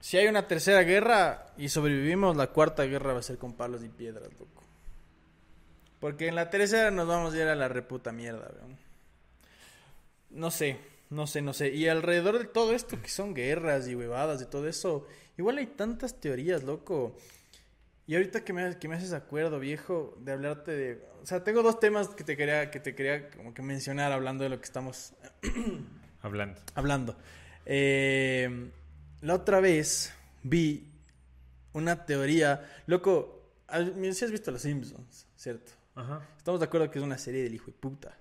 si 0.00 0.18
hay 0.18 0.26
una 0.26 0.46
tercera 0.46 0.82
guerra 0.82 1.46
y 1.56 1.70
sobrevivimos, 1.70 2.36
la 2.36 2.48
cuarta 2.48 2.82
guerra 2.84 3.14
va 3.14 3.20
a 3.20 3.22
ser 3.22 3.38
con 3.38 3.54
palos 3.56 3.82
y 3.82 3.88
piedras, 3.88 4.28
loco. 4.38 4.62
Porque 6.00 6.28
en 6.28 6.34
la 6.34 6.50
tercera 6.50 6.90
nos 6.90 7.08
vamos 7.08 7.34
a 7.34 7.36
ir 7.36 7.48
a 7.48 7.54
la 7.54 7.68
reputa 7.68 8.12
mierda, 8.12 8.50
weón. 8.56 8.76
No 10.30 10.50
sé, 10.50 10.78
no 11.10 11.26
sé, 11.26 11.42
no 11.42 11.52
sé. 11.52 11.70
Y 11.70 11.88
alrededor 11.88 12.38
de 12.38 12.44
todo 12.44 12.72
esto 12.72 13.00
que 13.00 13.08
son 13.08 13.34
guerras 13.34 13.88
y 13.88 13.94
huevadas 13.94 14.42
y 14.42 14.46
todo 14.46 14.68
eso, 14.68 15.06
igual 15.36 15.58
hay 15.58 15.66
tantas 15.66 16.20
teorías, 16.20 16.62
loco. 16.62 17.16
Y 18.06 18.14
ahorita 18.14 18.44
que 18.44 18.52
me, 18.52 18.78
que 18.78 18.88
me 18.88 18.94
haces 18.94 19.12
acuerdo, 19.12 19.58
viejo, 19.58 20.16
de 20.20 20.32
hablarte 20.32 20.70
de... 20.70 21.04
O 21.22 21.26
sea, 21.26 21.44
tengo 21.44 21.62
dos 21.62 21.78
temas 21.80 22.08
que 22.08 22.24
te 22.24 22.36
quería, 22.36 22.70
que 22.70 22.80
te 22.80 22.94
quería 22.94 23.28
como 23.30 23.52
que 23.52 23.62
mencionar 23.62 24.12
hablando 24.12 24.44
de 24.44 24.50
lo 24.50 24.58
que 24.58 24.64
estamos 24.64 25.12
Hablando. 26.22 26.60
hablando. 26.74 27.16
Eh, 27.66 28.70
la 29.20 29.34
otra 29.34 29.60
vez 29.60 30.12
vi 30.42 30.90
una 31.74 32.06
teoría, 32.06 32.66
loco, 32.86 33.52
si 33.70 34.24
has 34.24 34.30
visto 34.30 34.50
Los 34.50 34.62
Simpsons, 34.62 35.26
¿cierto? 35.36 35.72
Ajá. 35.98 36.22
Estamos 36.36 36.60
de 36.60 36.66
acuerdo 36.66 36.90
que 36.90 36.98
es 36.98 37.04
una 37.04 37.18
serie 37.18 37.42
del 37.42 37.54
hijo 37.54 37.66
de 37.66 37.72
puta. 37.72 38.16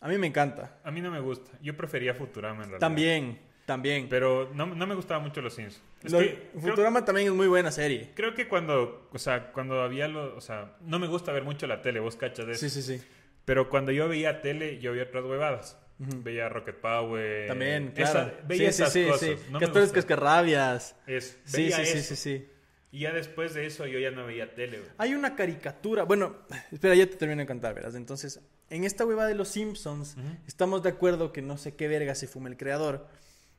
A 0.00 0.08
mí 0.08 0.16
me 0.18 0.26
encanta. 0.26 0.78
A 0.84 0.90
mí 0.90 1.00
no 1.00 1.10
me 1.10 1.20
gusta. 1.20 1.50
Yo 1.60 1.76
prefería 1.76 2.14
Futurama 2.14 2.56
en 2.64 2.70
realidad. 2.70 2.78
También, 2.80 3.38
también. 3.66 4.08
Pero 4.08 4.50
no, 4.54 4.66
no 4.66 4.86
me 4.86 4.94
gustaba 4.94 5.20
mucho 5.20 5.40
los 5.40 5.54
Sims. 5.54 5.80
Es 6.02 6.12
Lo- 6.12 6.20
que 6.20 6.50
creo- 6.52 6.60
Futurama 6.62 7.04
también 7.04 7.28
es 7.28 7.34
muy 7.34 7.48
buena 7.48 7.72
serie. 7.72 8.12
Creo 8.14 8.34
que 8.34 8.46
cuando, 8.46 9.08
o 9.12 9.18
sea, 9.18 9.50
cuando 9.52 9.82
había 9.82 10.06
lo, 10.06 10.36
o 10.36 10.40
sea, 10.40 10.76
no 10.82 10.98
me 11.00 11.08
gusta 11.08 11.32
ver 11.32 11.42
mucho 11.42 11.66
la 11.66 11.82
tele, 11.82 11.98
vos 11.98 12.14
cachas 12.14 12.46
de 12.46 12.52
eso. 12.52 12.68
Sí, 12.68 12.70
sí, 12.82 12.98
sí. 12.98 13.04
Pero 13.44 13.68
cuando 13.68 13.90
yo 13.90 14.06
veía 14.08 14.40
tele, 14.40 14.78
yo 14.78 14.92
veía 14.92 15.04
otras 15.04 15.24
huevadas. 15.24 15.78
Ujú. 15.98 16.22
Veía 16.22 16.48
Rocket 16.48 16.76
Power. 16.76 17.48
También, 17.48 17.92
esa- 17.96 18.12
claro. 18.30 18.38
veía 18.46 18.70
sí, 18.70 18.82
esas 18.82 18.92
sí, 18.92 19.02
sí, 19.02 19.10
cosas. 19.10 19.20
sí. 19.40 19.46
No 19.50 19.58
me 19.58 19.66
gusta. 19.66 19.92
cascarrabias. 19.94 20.94
Es, 21.08 21.38
Sí, 21.44 21.62
veía 21.62 21.76
sí, 21.78 21.86
sí, 21.86 21.98
eso. 21.98 22.14
sí, 22.14 22.16
sí. 22.16 22.48
Y 22.90 23.00
ya 23.00 23.12
después 23.12 23.54
de 23.54 23.66
eso 23.66 23.86
yo 23.86 23.98
ya 23.98 24.10
no 24.10 24.26
veía 24.26 24.54
tele. 24.54 24.78
güey. 24.78 24.90
Hay 24.98 25.14
una 25.14 25.36
caricatura, 25.36 26.04
bueno, 26.04 26.36
espera, 26.72 26.94
ya 26.94 27.06
te 27.06 27.16
termino 27.16 27.40
de 27.40 27.46
contar, 27.46 27.74
verás. 27.74 27.94
Entonces, 27.94 28.40
en 28.70 28.84
esta 28.84 29.04
hueva 29.04 29.26
de 29.26 29.34
los 29.34 29.48
Simpsons, 29.48 30.16
estamos 30.46 30.82
de 30.82 30.90
acuerdo 30.90 31.32
que 31.32 31.42
no 31.42 31.58
sé 31.58 31.74
qué 31.74 31.88
verga 31.88 32.14
se 32.14 32.26
fuma 32.26 32.48
el 32.48 32.56
creador, 32.56 33.06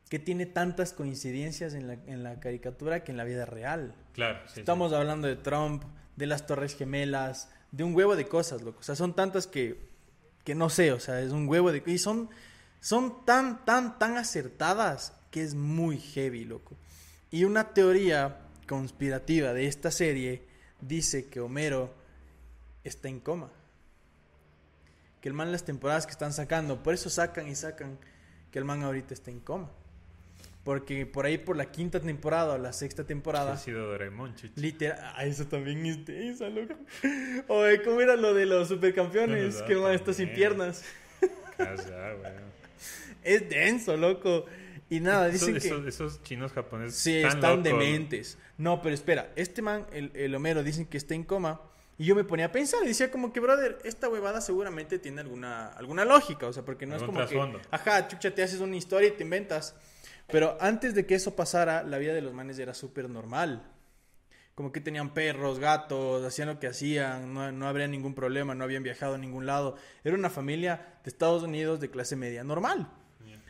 que 0.09 0.17
tiene 0.17 0.47
tantas 0.47 0.93
coincidencias 0.93 1.75
en 1.75 1.87
la, 1.87 1.93
en 1.93 2.23
la 2.23 2.39
caricatura 2.39 3.03
que 3.03 3.11
en 3.11 3.17
la 3.17 3.23
vida 3.23 3.45
real. 3.45 3.93
Claro, 4.13 4.39
sí, 4.47 4.55
sí. 4.55 4.59
Estamos 4.61 4.91
hablando 4.93 5.27
de 5.27 5.35
Trump, 5.35 5.83
de 6.15 6.25
las 6.25 6.47
Torres 6.47 6.75
Gemelas, 6.75 7.49
de 7.71 7.83
un 7.83 7.95
huevo 7.95 8.15
de 8.15 8.27
cosas, 8.27 8.63
loco. 8.63 8.79
O 8.79 8.83
sea, 8.83 8.95
son 8.95 9.15
tantas 9.15 9.45
que, 9.45 9.79
que 10.43 10.55
no 10.55 10.69
sé, 10.69 10.91
o 10.91 10.99
sea, 10.99 11.21
es 11.21 11.31
un 11.31 11.47
huevo 11.47 11.71
de... 11.71 11.83
Y 11.85 11.99
son, 11.99 12.29
son 12.79 13.23
tan, 13.25 13.63
tan, 13.65 13.99
tan 13.99 14.17
acertadas 14.17 15.13
que 15.29 15.43
es 15.43 15.53
muy 15.53 15.99
heavy, 15.99 16.45
loco. 16.45 16.75
Y 17.29 17.43
una 17.43 17.73
teoría 17.75 18.39
conspirativa 18.69 19.51
de 19.51 19.65
esta 19.65 19.89
serie 19.89 20.43
dice 20.79 21.27
que 21.27 21.39
Homero 21.39 21.91
está 22.83 23.09
en 23.09 23.19
coma. 23.19 23.49
Que 25.21 25.27
el 25.27 25.33
man 25.33 25.51
las 25.51 25.65
temporadas 25.65 26.05
que 26.05 26.11
están 26.11 26.33
sacando, 26.33 26.83
por 26.83 26.93
eso 26.93 27.09
sacan 27.09 27.47
y 27.47 27.55
sacan 27.55 27.97
que 28.51 28.59
el 28.59 28.65
man 28.65 28.83
ahorita 28.83 29.15
está 29.15 29.31
en 29.31 29.39
coma. 29.39 29.71
Porque 30.63 31.07
por 31.07 31.25
ahí 31.25 31.39
por 31.39 31.57
la 31.57 31.71
quinta 31.71 31.99
temporada 31.99 32.53
o 32.53 32.57
la 32.59 32.71
sexta 32.71 33.05
temporada. 33.05 33.53
Ha 33.53 33.57
sido 33.57 33.87
Doraemon, 33.87 34.35
chichi. 34.35 34.61
Literal. 34.61 34.99
Ah, 35.15 35.25
eso 35.25 35.47
también 35.47 35.83
es 35.87 36.05
densa, 36.05 36.47
loco. 36.47 36.75
Oye, 37.47 37.81
¿cómo 37.81 38.01
era 38.01 38.15
lo 38.15 38.35
de 38.35 38.45
los 38.45 38.67
supercampeones? 38.67 39.55
No, 39.55 39.59
no, 39.61 39.65
que 39.65 39.73
el 39.73 39.79
man 39.79 39.93
está 39.93 40.13
sin 40.13 40.31
piernas. 40.31 40.85
Casa, 41.57 41.89
weón. 42.21 42.59
Es 43.23 43.49
denso, 43.49 43.97
loco. 43.97 44.45
Y 44.89 44.99
nada, 44.99 45.27
dicen 45.29 45.55
esos, 45.55 45.61
que. 45.61 45.67
esos, 45.67 45.85
esos 45.87 46.23
chinos 46.23 46.51
japoneses 46.51 46.95
Sí, 46.95 47.17
están, 47.17 47.61
dementes. 47.61 48.37
No, 48.57 48.81
pero 48.81 48.95
espera, 48.95 49.31
este 49.35 49.61
man, 49.61 49.85
el, 49.91 50.11
el 50.15 50.33
Homero, 50.33 50.63
dicen 50.63 50.85
que 50.85 50.97
está 50.97 51.13
en 51.13 51.23
coma. 51.23 51.61
Y 51.99 52.05
yo 52.05 52.15
me 52.15 52.23
ponía 52.23 52.45
a 52.45 52.51
pensar 52.51 52.79
y 52.85 52.87
decía 52.87 53.11
como 53.11 53.33
que, 53.33 53.41
brother, 53.41 53.77
esta 53.83 54.07
huevada 54.07 54.39
seguramente 54.39 54.99
tiene 54.99 55.19
alguna, 55.19 55.67
alguna 55.67 56.05
lógica. 56.05 56.47
O 56.47 56.53
sea, 56.53 56.63
porque 56.63 56.85
no 56.85 56.95
es 56.95 57.03
como 57.03 57.19
trasfondo. 57.19 57.59
que, 57.59 57.67
ajá, 57.71 58.07
chucha, 58.07 58.33
te 58.33 58.41
haces 58.41 58.61
una 58.61 58.77
historia 58.77 59.09
y 59.09 59.11
te 59.11 59.23
inventas. 59.23 59.75
Pero 60.27 60.57
antes 60.61 60.95
de 60.95 61.05
que 61.05 61.15
eso 61.15 61.35
pasara, 61.35 61.83
la 61.83 61.97
vida 61.97 62.13
de 62.13 62.21
los 62.21 62.33
manes 62.33 62.57
era 62.57 62.73
súper 62.73 63.09
normal. 63.09 63.63
Como 64.55 64.71
que 64.71 64.79
tenían 64.79 65.13
perros, 65.13 65.59
gatos, 65.59 66.23
hacían 66.23 66.47
lo 66.47 66.59
que 66.59 66.67
hacían, 66.67 67.33
no, 67.33 67.51
no 67.51 67.67
habría 67.67 67.87
ningún 67.87 68.13
problema, 68.13 68.55
no 68.55 68.63
habían 68.63 68.83
viajado 68.83 69.15
a 69.15 69.17
ningún 69.17 69.45
lado. 69.45 69.75
Era 70.03 70.15
una 70.15 70.29
familia 70.29 70.99
de 71.03 71.09
Estados 71.09 71.43
Unidos 71.43 71.79
de 71.81 71.89
clase 71.89 72.15
media 72.15 72.43
normal. 72.45 72.89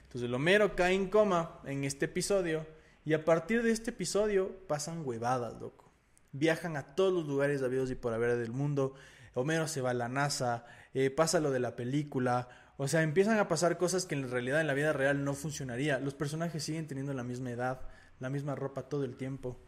Entonces 0.10 0.32
Homero 0.32 0.76
cae 0.76 0.96
en 0.96 1.08
coma 1.08 1.60
en 1.66 1.84
este 1.84 2.06
episodio 2.06 2.66
y 3.06 3.14
a 3.14 3.24
partir 3.24 3.62
de 3.62 3.70
este 3.70 3.92
episodio 3.92 4.50
pasan 4.68 5.06
huevadas, 5.06 5.62
loco. 5.62 5.92
Viajan 6.32 6.78
a 6.78 6.96
todos 6.96 7.14
los 7.14 7.28
lugares 7.28 7.62
habidos 7.62 7.92
y 7.92 7.96
por 7.96 8.12
haber 8.12 8.36
del 8.38 8.52
mundo. 8.52 8.96
Homero 9.36 9.68
se 9.68 9.82
va 9.82 9.92
a 9.92 9.94
la 9.94 10.10
NASA, 10.10 10.66
eh, 10.96 11.12
pasa 11.12 11.40
lo 11.40 11.52
de 11.52 11.60
la 11.60 11.76
película. 11.76 12.50
O 12.78 12.88
sea, 12.88 13.04
empiezan 13.04 13.38
a 13.38 13.48
pasar 13.48 13.78
cosas 13.78 14.08
que 14.08 14.16
en 14.16 14.32
realidad 14.32 14.62
en 14.62 14.66
la 14.66 14.74
vida 14.74 14.94
real 14.94 15.24
no 15.24 15.36
funcionaría. 15.36 16.00
Los 16.00 16.16
personajes 16.16 16.64
siguen 16.64 16.88
teniendo 16.88 17.14
la 17.14 17.24
misma 17.24 17.52
edad, 17.52 17.82
la 18.20 18.32
misma 18.32 18.56
ropa 18.56 18.90
todo 18.90 19.04
el 19.04 19.16
tiempo, 19.16 19.60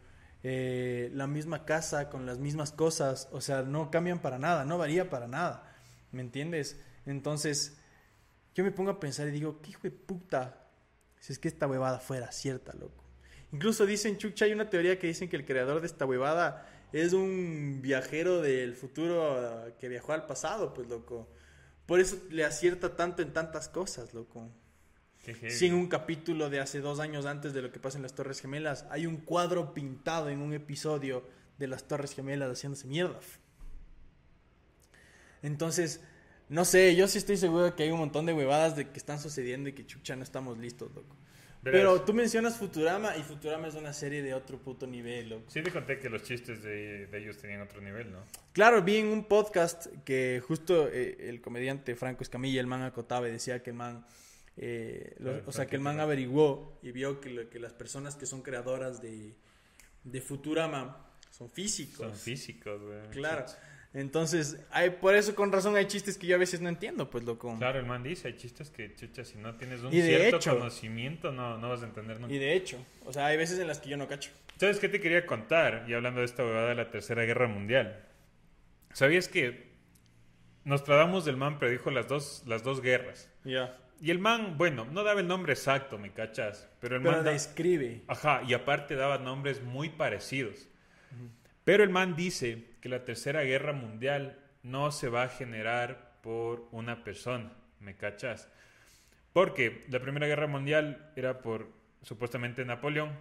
eh, 0.41 1.11
la 1.13 1.27
misma 1.27 1.65
casa 1.65 2.09
con 2.09 2.25
las 2.25 2.39
mismas 2.39 2.71
cosas. 2.71 3.29
O 3.31 3.41
sea, 3.41 3.61
no 3.61 3.91
cambian 3.91 4.23
para 4.23 4.39
nada, 4.39 4.65
no 4.65 4.79
varía 4.79 5.07
para 5.11 5.27
nada. 5.27 5.71
¿Me 6.11 6.21
entiendes? 6.21 6.79
Entonces, 7.05 7.77
yo 8.53 8.63
me 8.63 8.71
pongo 8.71 8.91
a 8.91 8.99
pensar 8.99 9.27
y 9.27 9.31
digo, 9.31 9.61
¿qué 9.61 9.71
hijo 9.71 9.81
de 9.83 9.91
puta? 9.91 10.67
Si 11.19 11.33
es 11.33 11.39
que 11.39 11.47
esta 11.47 11.67
huevada 11.67 11.99
fuera 11.99 12.31
cierta, 12.31 12.73
loco. 12.73 13.03
Incluso 13.51 13.85
dicen, 13.85 14.17
Chucha, 14.17 14.45
hay 14.45 14.53
una 14.53 14.69
teoría 14.69 14.97
que 14.97 15.07
dicen 15.07 15.29
que 15.29 15.35
el 15.35 15.45
creador 15.45 15.81
de 15.81 15.87
esta 15.87 16.05
huevada 16.05 16.67
es 16.91 17.13
un 17.13 17.79
viajero 17.81 18.41
del 18.41 18.75
futuro 18.75 19.67
uh, 19.67 19.77
que 19.79 19.89
viajó 19.89 20.13
al 20.13 20.25
pasado, 20.25 20.73
pues, 20.73 20.87
loco. 20.87 21.29
Por 21.85 21.99
eso 21.99 22.17
le 22.29 22.45
acierta 22.45 22.95
tanto 22.95 23.21
en 23.21 23.33
tantas 23.33 23.67
cosas, 23.69 24.13
loco. 24.13 24.49
Si 25.49 25.67
en 25.67 25.75
un 25.75 25.87
capítulo 25.87 26.49
de 26.49 26.59
hace 26.59 26.79
dos 26.79 26.99
años 26.99 27.27
antes 27.27 27.53
de 27.53 27.61
lo 27.61 27.71
que 27.71 27.79
pasa 27.79 27.97
en 27.97 28.01
las 28.01 28.15
Torres 28.15 28.41
Gemelas, 28.41 28.87
hay 28.89 29.05
un 29.05 29.17
cuadro 29.17 29.71
pintado 29.73 30.29
en 30.29 30.41
un 30.41 30.53
episodio 30.53 31.23
de 31.59 31.67
las 31.67 31.87
Torres 31.87 32.15
Gemelas 32.15 32.49
haciéndose 32.49 32.87
mierda. 32.87 33.19
Entonces, 35.43 36.01
no 36.51 36.65
sé, 36.65 36.95
yo 36.95 37.07
sí 37.07 37.17
estoy 37.17 37.37
seguro 37.37 37.63
de 37.63 37.73
que 37.73 37.83
hay 37.83 37.91
un 37.91 37.99
montón 37.99 38.25
de 38.25 38.33
huevadas 38.33 38.75
de 38.75 38.89
que 38.89 38.97
están 38.99 39.19
sucediendo 39.19 39.69
y 39.69 39.73
que 39.73 39.85
chucha 39.85 40.15
no 40.15 40.23
estamos 40.23 40.57
listos, 40.57 40.93
loco. 40.93 41.15
Verás, 41.63 41.79
Pero 41.79 42.01
tú 42.01 42.13
mencionas 42.13 42.57
Futurama 42.57 43.15
y 43.17 43.21
Futurama 43.21 43.67
es 43.67 43.75
una 43.75 43.93
serie 43.93 44.23
de 44.23 44.33
otro 44.33 44.57
puto 44.57 44.87
nivel, 44.87 45.29
loco. 45.29 45.43
Sí 45.49 45.61
te 45.61 45.71
conté 45.71 45.99
que 45.99 46.09
los 46.09 46.23
chistes 46.23 46.63
de, 46.63 47.05
de 47.05 47.17
ellos 47.19 47.37
tenían 47.37 47.61
otro 47.61 47.79
nivel, 47.81 48.11
¿no? 48.11 48.23
Claro, 48.51 48.81
vi 48.81 48.97
en 48.97 49.07
un 49.07 49.25
podcast 49.25 49.85
que 50.03 50.41
justo 50.47 50.87
eh, 50.91 51.17
el 51.29 51.39
comediante 51.39 51.95
Franco 51.95 52.23
Escamilla, 52.23 52.59
el 52.59 52.65
man 52.67 52.81
acotaba 52.81 53.27
y 53.29 53.31
decía 53.31 53.61
que 53.61 53.69
el 53.69 53.75
man, 53.75 54.03
eh, 54.57 55.15
o 55.45 55.51
sea, 55.51 55.67
que 55.67 55.75
el 55.75 55.81
man 55.83 55.99
averiguó 55.99 56.79
y 56.81 56.91
vio 56.91 57.21
que, 57.21 57.29
lo- 57.29 57.49
que 57.49 57.59
las 57.59 57.73
personas 57.73 58.15
que 58.15 58.25
son 58.25 58.41
creadoras 58.41 58.99
de, 59.01 59.35
de 60.03 60.19
Futurama 60.21 61.07
son 61.29 61.49
físicos. 61.49 62.07
Son 62.07 62.15
físicos, 62.15 62.81
güey. 62.81 63.07
Claro. 63.11 63.45
Entonces, 63.93 64.57
hay, 64.71 64.91
por 64.91 65.15
eso 65.15 65.35
con 65.35 65.51
razón 65.51 65.75
hay 65.75 65.85
chistes 65.85 66.17
que 66.17 66.25
yo 66.27 66.35
a 66.37 66.39
veces 66.39 66.61
no 66.61 66.69
entiendo, 66.69 67.09
pues 67.09 67.25
loco. 67.25 67.53
Claro, 67.57 67.77
el 67.79 67.85
man 67.85 68.03
dice, 68.03 68.29
hay 68.29 68.37
chistes 68.37 68.69
que, 68.69 68.95
chucha, 68.95 69.25
si 69.25 69.37
no 69.37 69.55
tienes 69.55 69.81
un 69.81 69.93
Y 69.93 69.97
de 69.99 70.07
cierto 70.17 70.37
hecho- 70.37 70.57
conocimiento, 70.57 71.31
no, 71.33 71.57
no 71.57 71.69
vas 71.69 71.81
a 71.83 71.87
entender 71.87 72.19
nunca. 72.19 72.33
Y 72.33 72.37
de 72.37 72.53
hecho, 72.53 72.77
o 73.05 73.11
sea, 73.11 73.25
hay 73.25 73.35
veces 73.37 73.59
en 73.59 73.67
las 73.67 73.79
que 73.79 73.89
yo 73.89 73.97
no 73.97 74.07
cacho. 74.07 74.31
¿Sabes 74.57 74.79
qué 74.79 74.87
te 74.87 75.01
quería 75.01 75.25
contar? 75.25 75.85
Y 75.89 75.93
hablando 75.93 76.19
de 76.21 76.25
esta 76.25 76.43
huevada 76.43 76.69
de 76.69 76.75
la 76.75 76.89
Tercera 76.89 77.23
Guerra 77.25 77.47
Mundial. 77.47 78.05
¿Sabías 78.93 79.27
que 79.27 79.71
Nostradamus 80.63 81.25
del 81.25 81.35
man 81.37 81.59
predijo 81.59 81.91
las 81.91 82.07
dos, 82.07 82.43
las 82.45 82.63
dos 82.63 82.81
guerras? 82.81 83.29
Ya. 83.43 83.77
Y 83.99 84.09
el 84.11 84.19
man, 84.19 84.57
bueno, 84.57 84.85
no 84.85 85.03
daba 85.03 85.19
el 85.19 85.27
nombre 85.27 85.53
exacto, 85.53 85.97
¿me 85.97 86.11
cachas? 86.13 86.69
Pero 86.79 86.95
el 86.95 87.01
Pero 87.03 87.15
man... 87.17 87.25
describe. 87.25 88.03
Ajá, 88.07 88.41
y 88.47 88.53
aparte 88.53 88.95
daba 88.95 89.17
nombres 89.17 89.61
muy 89.61 89.89
parecidos. 89.89 90.67
Pero 91.63 91.83
el 91.83 91.89
man 91.89 92.15
dice 92.15 92.65
que 92.81 92.89
la 92.89 93.03
Tercera 93.05 93.43
Guerra 93.43 93.73
Mundial 93.73 94.39
no 94.63 94.91
se 94.91 95.09
va 95.09 95.23
a 95.23 95.29
generar 95.29 96.17
por 96.21 96.67
una 96.71 97.03
persona, 97.03 97.51
¿me 97.79 97.95
cachas? 97.95 98.49
Porque 99.33 99.85
la 99.89 99.99
Primera 99.99 100.27
Guerra 100.27 100.47
Mundial 100.47 101.11
era 101.15 101.41
por 101.41 101.69
supuestamente 102.01 102.65
Napoleón 102.65 103.11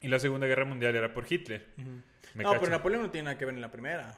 y 0.00 0.08
la 0.08 0.18
Segunda 0.18 0.46
Guerra 0.46 0.64
Mundial 0.64 0.94
era 0.96 1.12
por 1.12 1.30
Hitler. 1.30 1.66
¿me 1.76 1.84
No, 2.44 2.50
pero 2.50 2.52
cachas? 2.52 2.70
Napoleón 2.70 3.02
no 3.02 3.10
tiene 3.10 3.24
nada 3.26 3.38
que 3.38 3.44
ver 3.44 3.54
en 3.54 3.60
la 3.60 3.70
primera. 3.72 4.16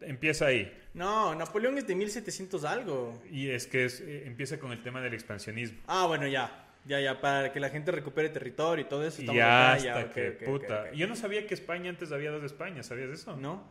Empieza 0.00 0.46
ahí. 0.46 0.72
No, 0.94 1.34
Napoleón 1.34 1.76
es 1.76 1.86
de 1.86 1.94
1700 1.94 2.64
algo. 2.64 3.22
Y 3.30 3.50
es 3.50 3.66
que 3.66 3.84
es- 3.84 4.00
eh, 4.00 4.22
empieza 4.26 4.58
con 4.58 4.72
el 4.72 4.82
tema 4.82 5.02
del 5.02 5.12
expansionismo. 5.12 5.78
Ah, 5.86 6.06
bueno, 6.06 6.26
ya. 6.26 6.69
Ya, 6.86 7.00
ya, 7.00 7.20
para 7.20 7.52
que 7.52 7.60
la 7.60 7.68
gente 7.68 7.92
recupere 7.92 8.28
territorio 8.30 8.84
y 8.84 8.88
todo 8.88 9.04
eso. 9.06 9.20
Estamos 9.20 9.36
ya 9.38 9.72
acá, 9.72 9.76
hasta 9.76 10.00
ok, 10.06 10.12
que, 10.12 10.30
puta. 10.46 10.92
Yo 10.92 11.06
no 11.06 11.14
sabía 11.16 11.46
que 11.46 11.54
España 11.54 11.90
antes 11.90 12.10
había 12.12 12.30
dos 12.30 12.42
Españas, 12.42 12.86
¿sabías 12.86 13.10
eso? 13.10 13.36
¿No? 13.36 13.62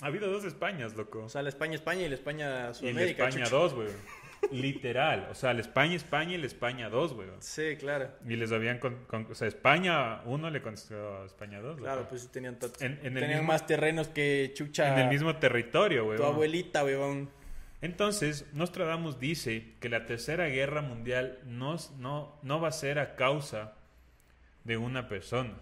Ha 0.00 0.06
habido 0.06 0.28
dos 0.30 0.44
Españas, 0.44 0.94
loco. 0.96 1.22
O 1.24 1.28
sea, 1.28 1.42
la 1.42 1.48
España, 1.50 1.74
España 1.76 2.02
y 2.02 2.08
la 2.08 2.14
España 2.16 2.72
Y 2.80 2.92
la. 2.92 3.02
España 3.04 3.30
chucha. 3.44 3.48
2, 3.50 3.74
güey. 3.74 3.88
Literal. 4.50 5.28
O 5.30 5.34
sea, 5.34 5.54
la 5.54 5.60
España, 5.60 5.94
España 5.94 6.34
y 6.34 6.38
la 6.38 6.46
España 6.46 6.88
2, 6.90 7.14
güey. 7.14 7.28
Sí, 7.38 7.76
claro. 7.78 8.10
Y 8.28 8.34
les 8.34 8.50
habían... 8.50 8.78
Con, 8.78 9.04
con- 9.06 9.28
o 9.30 9.34
sea, 9.36 9.46
España 9.46 10.20
1 10.24 10.50
le 10.50 10.60
contestó 10.60 11.22
a 11.22 11.26
España 11.26 11.60
2. 11.60 11.78
Claro, 11.78 12.06
pues 12.08 12.28
tenían, 12.32 12.58
En- 12.80 12.98
tenían 13.00 13.28
mismo- 13.30 13.44
más 13.44 13.66
terrenos 13.66 14.08
que 14.08 14.50
chucha. 14.54 14.92
En 14.94 14.98
el 14.98 15.08
mismo 15.08 15.36
territorio, 15.36 16.04
güey. 16.06 16.16
Tu 16.18 16.24
abuelita, 16.24 16.84
weón. 16.84 17.30
Entonces, 17.82 18.46
Nostradamus 18.52 19.18
dice 19.18 19.74
que 19.80 19.88
la 19.88 20.06
Tercera 20.06 20.46
Guerra 20.46 20.82
Mundial 20.82 21.40
no, 21.44 21.76
no, 21.98 22.38
no 22.42 22.60
va 22.60 22.68
a 22.68 22.72
ser 22.72 23.00
a 23.00 23.16
causa 23.16 23.74
de 24.62 24.76
una 24.76 25.08
persona. 25.08 25.54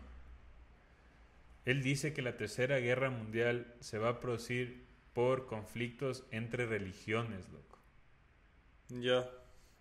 Él 1.64 1.83
dice 1.83 2.12
que 2.12 2.21
la 2.21 2.37
Tercera 2.37 2.79
Guerra 2.79 3.09
Mundial 3.09 3.75
se 3.81 3.99
va 3.99 4.11
a 4.11 4.21
producir 4.21 4.85
por 5.14 5.47
conflictos 5.47 6.25
entre 6.31 6.66
religiones, 6.66 7.49
loco. 7.49 7.79
Ya. 8.89 9.27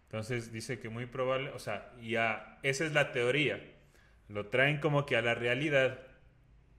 Entonces 0.05 0.53
dice 0.53 0.79
que 0.79 0.87
muy 0.87 1.07
probable, 1.07 1.49
o 1.51 1.59
sea, 1.59 1.93
ya 2.01 2.57
esa 2.63 2.85
es 2.85 2.93
la 2.93 3.11
teoría. 3.11 3.61
Lo 4.29 4.47
traen 4.47 4.79
como 4.79 5.05
que 5.05 5.17
a 5.17 5.21
la 5.21 5.35
realidad. 5.35 5.99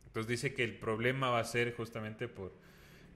Entonces 0.07 0.29
dice 0.29 0.55
que 0.55 0.65
el 0.65 0.79
problema 0.79 1.29
va 1.29 1.41
a 1.41 1.45
ser 1.45 1.75
justamente 1.77 2.29
por 2.29 2.53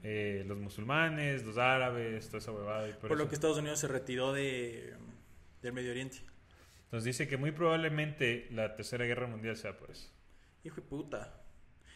eh, 0.06 0.44
los 0.46 0.58
musulmanes, 0.58 1.44
los 1.44 1.56
árabes, 1.56 2.26
toda 2.26 2.38
esa 2.38 2.52
huevada. 2.52 2.88
y 2.88 2.92
por 2.92 3.08
Por, 3.08 3.18
lo 3.18 3.26
que 3.26 3.34
Estados 3.34 3.56
Unidos 3.56 3.80
se 3.80 3.88
retiró 3.88 4.34
de, 4.34 4.92
del 5.62 5.72
Medio 5.72 5.90
Oriente. 5.90 6.18
Entonces 6.84 7.04
dice 7.06 7.26
que 7.26 7.38
muy 7.38 7.52
probablemente 7.52 8.46
la 8.50 8.76
tercera 8.76 9.06
guerra 9.06 9.26
mundial 9.26 9.56
sea 9.56 9.78
por 9.78 9.90
eso. 9.90 10.10
Hijo 10.62 10.76
de 10.76 10.82
puta. 10.82 11.40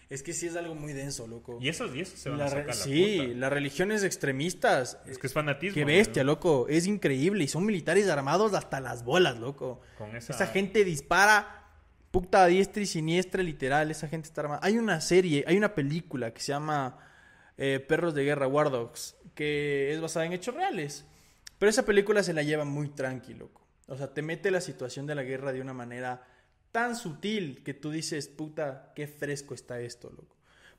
Es 0.09 0.23
que 0.23 0.33
sí 0.33 0.47
es 0.47 0.57
algo 0.57 0.75
muy 0.75 0.95
denso, 0.95 1.27
loco. 1.27 1.59
Y 1.61 1.69
esos, 1.69 1.95
y 1.95 2.01
esos 2.01 2.19
se 2.19 2.31
van 2.31 2.39
La 2.39 2.47
a 2.47 2.49
sacar 2.49 2.67
la 2.69 2.73
sí, 2.73 3.19
puta. 3.21 3.39
las 3.39 3.53
religiones 3.53 4.03
extremistas. 4.03 4.99
Es 5.07 5.19
que 5.19 5.27
es 5.27 5.35
fanatismo. 5.35 5.75
Qué 5.75 5.85
bestia, 5.85 6.25
¿no? 6.25 6.33
loco. 6.33 6.67
Es 6.67 6.87
increíble. 6.87 7.45
Y 7.45 7.49
son 7.49 7.67
militares 7.67 8.09
armados 8.09 8.55
hasta 8.55 8.81
las 8.81 9.05
bolas, 9.05 9.39
loco. 9.39 9.83
Con 9.99 10.17
esa... 10.17 10.33
Esa 10.33 10.47
gente 10.47 10.83
dispara 10.83 11.67
puta 12.11 12.45
a 12.45 12.47
diestra 12.47 12.83
y 12.83 12.87
siniestra, 12.87 13.43
literal. 13.43 13.91
Esa 13.91 14.09
gente 14.09 14.29
está 14.29 14.41
armada. 14.41 14.61
Hay 14.63 14.79
una 14.79 14.99
serie, 15.03 15.45
hay 15.47 15.59
una 15.59 15.75
película 15.75 16.33
que 16.33 16.41
se 16.41 16.53
llama 16.53 16.99
eh, 17.59 17.85
Perros 17.87 18.15
de 18.15 18.25
Guerra, 18.25 18.47
War 18.47 18.71
Dogs, 18.71 19.17
que 19.35 19.93
es 19.93 20.01
basada 20.01 20.25
en 20.25 20.33
hechos 20.33 20.55
reales. 20.55 21.05
Pero 21.59 21.69
esa 21.69 21.85
película 21.85 22.23
se 22.23 22.33
la 22.33 22.43
lleva 22.43 22.65
muy 22.65 22.89
tranquilo. 22.89 23.51
O 23.89 23.97
sea, 23.97 24.15
te 24.15 24.23
mete 24.23 24.51
la 24.51 24.61
situación 24.61 25.07
de 25.07 25.15
la 25.15 25.25
guerra 25.25 25.53
de 25.53 25.61
una 25.61 25.75
manera 25.75 26.23
tan 26.73 26.95
sutil 26.95 27.63
que 27.65 27.75
tú 27.75 27.91
dices, 27.91 28.29
puta, 28.29 28.93
qué 28.95 29.07
fresco 29.07 29.55
está 29.55 29.81
esto, 29.81 30.11
loco. 30.11 30.37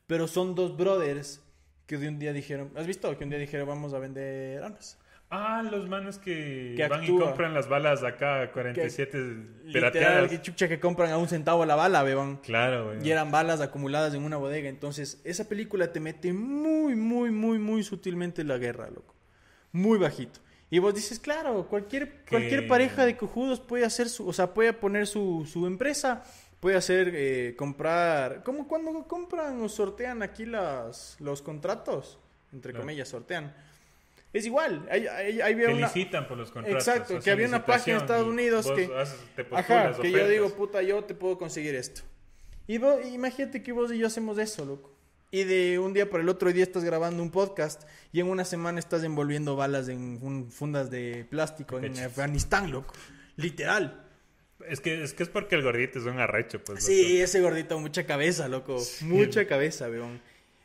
Pero 0.08 0.28
son 0.28 0.56
dos 0.56 0.78
brothers 0.78 1.42
que 1.86 1.98
de 1.98 2.08
un 2.08 2.20
día 2.20 2.34
dijeron, 2.34 2.72
¿has 2.76 2.88
visto? 2.88 3.16
Que 3.18 3.24
un 3.24 3.30
día 3.30 3.40
dijeron, 3.40 3.68
vamos 3.68 3.94
a 3.94 4.00
vender 4.00 4.64
armas. 4.64 4.98
Ah, 5.32 5.62
los 5.70 5.88
manes 5.88 6.18
que, 6.18 6.74
Que 6.76 6.88
van 6.88 7.04
y 7.04 7.08
compran 7.16 7.54
las 7.54 7.70
balas 7.70 8.04
acá 8.04 8.52
47 8.52 9.18
Literal, 9.18 9.72
pirateadas. 9.92 10.30
que 10.32 10.42
chucha 10.42 10.68
que 10.68 10.80
compran 10.80 11.12
a 11.12 11.18
un 11.20 11.28
centavo 11.28 11.64
la 11.66 11.76
bala. 11.76 12.04
Claro, 12.42 12.86
güey. 12.88 13.08
Y 13.08 13.12
eran 13.12 13.30
balas 13.30 13.62
acumuladas 13.62 14.16
en 14.16 14.24
una 14.24 14.38
bodega. 14.38 14.70
Entonces, 14.70 15.22
esa 15.24 15.48
película 15.48 15.92
te 15.94 16.00
mete 16.00 16.34
muy, 16.34 16.96
muy, 16.96 17.30
muy, 17.30 17.60
muy 17.60 17.84
sutilmente 17.84 18.42
en 18.42 18.48
la 18.48 18.58
guerra, 18.58 18.90
loco. 18.90 19.14
Muy 19.72 20.00
bajito. 20.00 20.40
Y 20.72 20.80
vos 20.80 20.96
dices, 20.96 21.20
claro, 21.20 21.68
cualquier, 21.68 22.24
Que- 22.24 22.30
cualquier 22.32 22.68
pareja 22.68 23.06
de 23.06 23.16
cojudos 23.16 23.60
puede 23.60 23.86
hacer 23.86 24.10
su, 24.10 24.28
o 24.28 24.34
sea, 24.34 24.54
puede 24.56 24.74
poner 24.74 25.06
su, 25.06 25.48
su 25.52 25.68
empresa, 25.68 26.24
puede 26.60 26.76
hacer, 26.76 27.12
eh, 27.14 27.56
comprar, 27.56 28.42
como 28.44 28.68
cuando 28.68 29.08
compran 29.08 29.62
o 29.62 29.70
sortean 29.70 30.24
aquí 30.24 30.46
las, 30.48 31.18
los 31.20 31.42
contratos, 31.44 32.18
entre 32.52 32.72
Claro. 32.72 32.84
comillas, 32.86 33.10
sortean. 33.10 33.54
Es 34.32 34.46
igual, 34.46 34.88
ahí, 34.92 35.08
ahí, 35.08 35.42
ahí 35.42 35.54
había 35.54 35.68
que 35.68 35.74
una... 36.06 36.28
por 36.28 36.38
los 36.38 36.52
contratos. 36.52 36.88
Exacto, 36.88 37.20
que 37.20 37.32
había 37.32 37.48
una 37.48 37.66
página 37.66 37.98
en 37.98 38.02
Estados 38.04 38.28
Unidos 38.28 38.72
que- 38.76 38.86
haces- 38.86 39.16
te 39.36 39.42
Ajá, 39.42 39.48
postulas 39.90 40.00
que 40.00 40.12
yo 40.12 40.28
digo, 40.30 40.50
puta, 40.56 40.82
yo 40.84 41.04
te 41.04 41.16
puedo 41.16 41.38
conseguir 41.38 41.74
esto. 41.76 42.02
Y 42.68 42.78
vos, 42.78 43.04
imagínate 43.08 43.64
que 43.64 43.72
vos 43.72 43.92
y 43.92 43.98
yo 43.98 44.06
hacemos 44.06 44.38
eso, 44.38 44.66
loco. 44.66 44.96
Y 45.32 45.44
de 45.46 45.80
un 45.80 45.94
día 45.94 46.10
para 46.10 46.22
el 46.24 46.30
otro 46.30 46.52
día 46.52 46.64
estás 46.64 46.84
grabando 46.84 47.22
un 47.24 47.32
podcast 47.32 47.84
y 48.12 48.20
en 48.20 48.28
una 48.28 48.46
semana 48.46 48.78
estás 48.80 49.04
envolviendo 49.04 49.56
balas 49.56 49.88
en 49.90 50.20
un- 50.22 50.52
fundas 50.52 50.92
de 50.92 51.26
plástico 51.30 51.80
en. 51.80 51.98
Afganistán, 51.98 52.72
loco. 52.72 52.94
Literal. 53.36 54.06
Es 54.68 54.82
que, 54.82 55.04
es 55.04 55.14
que 55.14 55.24
es 55.24 55.30
porque 55.30 55.56
el 55.56 55.64
gordito 55.64 55.98
es 56.00 56.06
un 56.06 56.20
arrecho, 56.20 56.64
pues. 56.64 56.84
Sí, 56.84 57.22
ese 57.22 57.42
gordito, 57.42 57.80
mucha 57.80 58.06
cabeza, 58.06 58.48
loco. 58.48 58.78
Mucha 59.02 59.48
cabeza, 59.48 59.88
weón. 59.90 60.22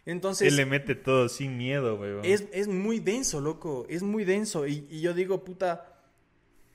Entonces, 0.07 0.49
Él 0.49 0.57
le 0.57 0.67
mete 0.67 0.95
todo 0.95 1.29
sin 1.29 1.57
miedo, 1.57 1.97
güey. 1.97 2.31
es, 2.31 2.45
es 2.53 2.69
muy 2.69 3.01
denso, 3.01 3.41
loco. 3.41 3.87
Es 3.89 4.03
muy 4.03 4.25
denso. 4.25 4.67
Y, 4.67 4.87
y 4.91 5.01
yo 5.01 5.15
digo, 5.15 5.45
puta, 5.45 5.99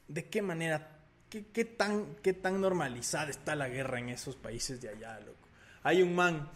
¿de 0.08 0.26
qué 0.26 0.42
manera? 0.42 1.00
¿Qué, 1.30 1.46
qué 1.54 1.64
tan, 1.66 2.16
¿Qué 2.24 2.34
tan 2.34 2.60
normalizada 2.60 3.30
está 3.30 3.56
la 3.56 3.70
guerra 3.70 4.00
en 4.00 4.10
esos 4.10 4.36
países 4.36 4.82
de 4.82 4.90
allá, 4.90 5.20
loco? 5.20 5.48
Hay 5.84 6.02
un 6.02 6.16
man 6.16 6.50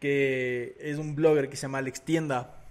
que 0.00 0.76
es 0.80 0.98
un 0.98 1.14
blogger 1.14 1.48
que 1.48 1.56
se 1.56 1.62
llama 1.62 1.78
Alex 1.78 2.04
Tienda. 2.04 2.64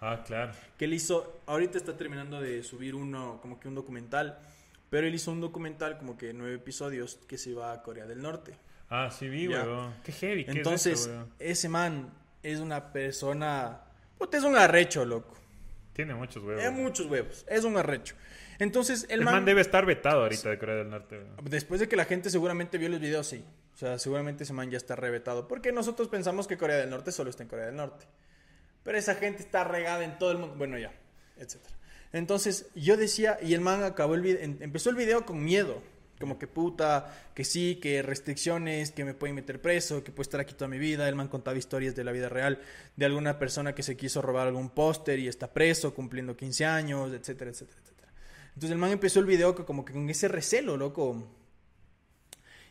Ah, 0.00 0.22
claro. 0.26 0.52
Que 0.76 0.84
él 0.86 0.94
hizo, 0.94 1.40
ahorita 1.46 1.78
está 1.78 1.96
terminando 1.96 2.40
de 2.40 2.62
subir 2.62 2.94
uno, 2.94 3.38
como 3.40 3.60
que 3.60 3.68
un 3.68 3.74
documental. 3.74 4.38
Pero 4.90 5.06
él 5.06 5.14
hizo 5.14 5.32
un 5.32 5.40
documental 5.40 5.98
como 5.98 6.16
que 6.16 6.32
nueve 6.32 6.56
episodios 6.56 7.18
que 7.26 7.38
se 7.38 7.54
va 7.54 7.72
a 7.72 7.82
Corea 7.82 8.06
del 8.06 8.20
Norte. 8.20 8.56
Ah, 8.90 9.10
sí 9.10 9.28
vi, 9.28 9.46
güey. 9.46 9.60
Qué 10.04 10.12
heavy, 10.12 10.44
¿qué 10.44 10.52
Entonces, 10.52 11.08
es 11.38 11.58
ese 11.58 11.68
man 11.68 12.12
es 12.44 12.60
una 12.60 12.92
persona... 12.92 13.80
Puta, 14.16 14.36
es 14.36 14.44
un 14.44 14.56
arrecho, 14.56 15.04
loco. 15.04 15.36
Tiene 15.92 16.14
muchos 16.14 16.42
huevos. 16.44 16.62
Es 16.62 16.72
muchos 16.72 17.06
huevos. 17.06 17.44
Es 17.48 17.64
un 17.64 17.76
arrecho. 17.76 18.14
Entonces, 18.58 19.04
el, 19.08 19.20
El 19.20 19.24
man, 19.24 19.34
man 19.34 19.44
debe 19.44 19.60
estar 19.60 19.84
vetado 19.86 20.22
ahorita 20.22 20.50
de 20.50 20.58
Corea 20.58 20.76
del 20.76 20.90
Norte, 20.90 21.20
después 21.42 21.80
de 21.80 21.88
que 21.88 21.96
la 21.96 22.04
gente 22.04 22.30
seguramente 22.30 22.78
vio 22.78 22.88
los 22.88 23.00
videos, 23.00 23.26
sí. 23.26 23.44
O 23.74 23.76
sea, 23.76 23.98
seguramente 23.98 24.44
ese 24.44 24.52
man 24.52 24.70
ya 24.70 24.76
está 24.76 24.94
revetado. 24.94 25.48
Porque 25.48 25.72
nosotros 25.72 26.08
pensamos 26.08 26.46
que 26.46 26.56
Corea 26.56 26.76
del 26.76 26.90
Norte 26.90 27.10
solo 27.10 27.30
está 27.30 27.42
en 27.42 27.48
Corea 27.48 27.66
del 27.66 27.76
Norte. 27.76 28.06
Pero 28.84 28.98
esa 28.98 29.16
gente 29.16 29.42
está 29.42 29.64
regada 29.64 30.04
en 30.04 30.18
todo 30.18 30.30
el 30.30 30.38
mundo. 30.38 30.54
Bueno, 30.56 30.78
ya, 30.78 30.92
etcétera. 31.38 31.74
Entonces, 32.12 32.66
yo 32.76 32.96
decía, 32.96 33.38
y 33.42 33.54
el 33.54 33.60
man 33.60 33.82
acabó 33.82 34.14
el 34.14 34.20
video, 34.20 34.40
empezó 34.60 34.90
el 34.90 34.96
video 34.96 35.26
con 35.26 35.42
miedo. 35.42 35.82
Como 36.20 36.38
que 36.38 36.46
puta, 36.46 37.30
que 37.34 37.44
sí, 37.44 37.76
que 37.82 38.02
restricciones, 38.02 38.92
que 38.92 39.04
me 39.04 39.14
pueden 39.14 39.34
meter 39.34 39.60
preso, 39.60 40.04
que 40.04 40.12
puedo 40.12 40.22
estar 40.22 40.40
aquí 40.40 40.54
toda 40.54 40.68
mi 40.68 40.78
vida. 40.78 41.08
El 41.08 41.16
man 41.16 41.28
contaba 41.28 41.56
historias 41.58 41.94
de 41.96 42.04
la 42.04 42.12
vida 42.12 42.28
real 42.28 42.60
de 42.96 43.04
alguna 43.04 43.38
persona 43.38 43.74
que 43.74 43.82
se 43.82 43.96
quiso 43.96 44.22
robar 44.22 44.46
algún 44.46 44.70
póster 44.70 45.18
y 45.18 45.28
está 45.28 45.52
preso 45.52 45.94
cumpliendo 45.94 46.36
15 46.36 46.64
años, 46.64 47.12
etcétera, 47.12 47.50
etcétera, 47.50 47.80
etcétera. 47.82 48.12
Entonces 48.48 48.70
el 48.70 48.78
man 48.78 48.92
empezó 48.92 49.18
el 49.20 49.26
video 49.26 49.54
como 49.66 49.84
que 49.84 49.92
con 49.92 50.08
ese 50.08 50.28
recelo, 50.28 50.76
loco. 50.76 51.26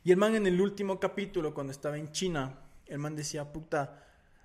Y 0.05 0.11
el 0.11 0.17
man 0.17 0.35
en 0.35 0.47
el 0.47 0.59
último 0.59 0.99
capítulo, 0.99 1.53
cuando 1.53 1.71
estaba 1.71 1.97
en 1.97 2.11
China, 2.11 2.59
el 2.87 2.99
man 2.99 3.15
decía, 3.15 3.51
puta, 3.51 4.03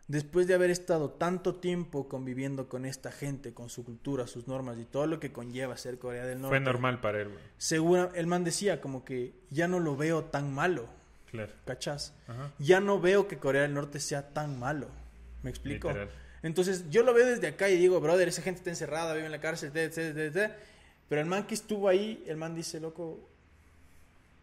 después 0.08 0.46
de 0.46 0.54
haber 0.54 0.70
estado 0.70 1.10
tanto 1.10 1.56
tiempo 1.56 2.08
conviviendo 2.08 2.68
con 2.68 2.84
esta 2.86 3.12
gente, 3.12 3.52
con 3.52 3.68
su 3.68 3.84
cultura, 3.84 4.26
sus 4.26 4.48
normas 4.48 4.78
y 4.78 4.84
todo 4.84 5.06
lo 5.06 5.20
que 5.20 5.32
conlleva 5.32 5.76
ser 5.76 5.98
Corea 5.98 6.24
del 6.24 6.40
Norte. 6.40 6.56
Fue 6.56 6.64
normal 6.64 7.00
para 7.00 7.20
él, 7.20 7.28
güey. 7.28 7.40
Segura, 7.58 8.10
el 8.14 8.26
man 8.26 8.42
decía 8.42 8.80
como 8.80 9.04
que 9.04 9.34
ya 9.50 9.68
no 9.68 9.78
lo 9.80 9.96
veo 9.96 10.24
tan 10.24 10.52
malo, 10.52 10.86
Claro. 11.30 11.52
¿cachás? 11.66 12.14
Ajá. 12.26 12.50
Ya 12.58 12.80
no 12.80 13.00
veo 13.00 13.28
que 13.28 13.38
Corea 13.38 13.62
del 13.62 13.74
Norte 13.74 14.00
sea 14.00 14.30
tan 14.30 14.58
malo. 14.58 14.88
¿Me 15.42 15.50
explico? 15.50 15.88
Literal. 15.88 16.10
Entonces 16.42 16.88
yo 16.88 17.02
lo 17.02 17.12
veo 17.12 17.26
desde 17.26 17.48
acá 17.48 17.68
y 17.68 17.76
digo, 17.76 18.00
brother, 18.00 18.28
esa 18.28 18.40
gente 18.42 18.58
está 18.58 18.70
encerrada, 18.70 19.12
vive 19.12 19.26
en 19.26 19.32
la 19.32 19.40
cárcel, 19.40 19.70
etc, 19.74 19.98
etc, 19.98 20.16
etc. 20.36 20.52
Pero 21.08 21.20
el 21.20 21.26
man 21.26 21.46
que 21.46 21.54
estuvo 21.54 21.86
ahí, 21.88 22.24
el 22.26 22.36
man 22.36 22.54
dice, 22.54 22.80
loco, 22.80 23.28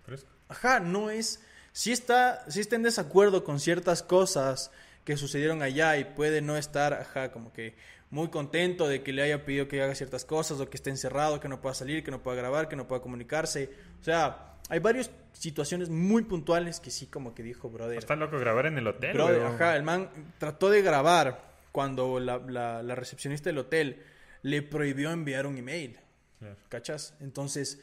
Fresco. 0.05 0.29
Ajá, 0.47 0.79
no 0.79 1.09
es. 1.09 1.41
Si 1.71 1.91
está, 1.91 2.49
si 2.49 2.59
está 2.61 2.75
en 2.75 2.83
desacuerdo 2.83 3.43
con 3.43 3.59
ciertas 3.59 4.03
cosas 4.03 4.71
que 5.05 5.15
sucedieron 5.15 5.61
allá 5.61 5.97
y 5.97 6.03
puede 6.03 6.41
no 6.41 6.57
estar, 6.57 6.93
ajá, 6.93 7.31
como 7.31 7.53
que 7.53 7.75
muy 8.09 8.27
contento 8.29 8.87
de 8.87 9.01
que 9.03 9.13
le 9.13 9.21
haya 9.21 9.45
pedido 9.45 9.67
que 9.67 9.81
haga 9.81 9.95
ciertas 9.95 10.25
cosas 10.25 10.59
o 10.59 10.69
que 10.69 10.75
esté 10.77 10.89
encerrado, 10.89 11.39
que 11.39 11.47
no 11.47 11.61
pueda 11.61 11.73
salir, 11.75 12.03
que 12.03 12.11
no 12.11 12.21
pueda 12.23 12.35
grabar, 12.37 12.67
que 12.67 12.75
no 12.75 12.87
pueda 12.87 13.01
comunicarse. 13.01 13.69
O 14.01 14.03
sea, 14.03 14.55
hay 14.69 14.79
varias 14.79 15.11
situaciones 15.33 15.89
muy 15.89 16.23
puntuales 16.23 16.79
que 16.79 16.91
sí, 16.91 17.07
como 17.07 17.33
que 17.35 17.43
dijo, 17.43 17.69
brother. 17.69 17.97
Está 17.99 18.15
loco 18.15 18.39
grabar 18.39 18.65
en 18.65 18.77
el 18.77 18.87
hotel, 18.87 19.13
Brother, 19.13 19.39
güey. 19.41 19.53
ajá, 19.53 19.75
el 19.75 19.83
man 19.83 20.09
trató 20.39 20.69
de 20.69 20.81
grabar 20.81 21.53
cuando 21.71 22.19
la, 22.19 22.37
la- 22.37 22.81
la 22.83 22.95
recepcionista 22.95 23.49
del 23.49 23.57
hotel 23.59 24.01
le 24.41 24.61
prohibió 24.61 25.11
enviar 25.11 25.45
un 25.45 25.57
email. 25.57 25.99
Claro. 26.39 26.55
¿Cachas? 26.69 27.13
Entonces, 27.19 27.79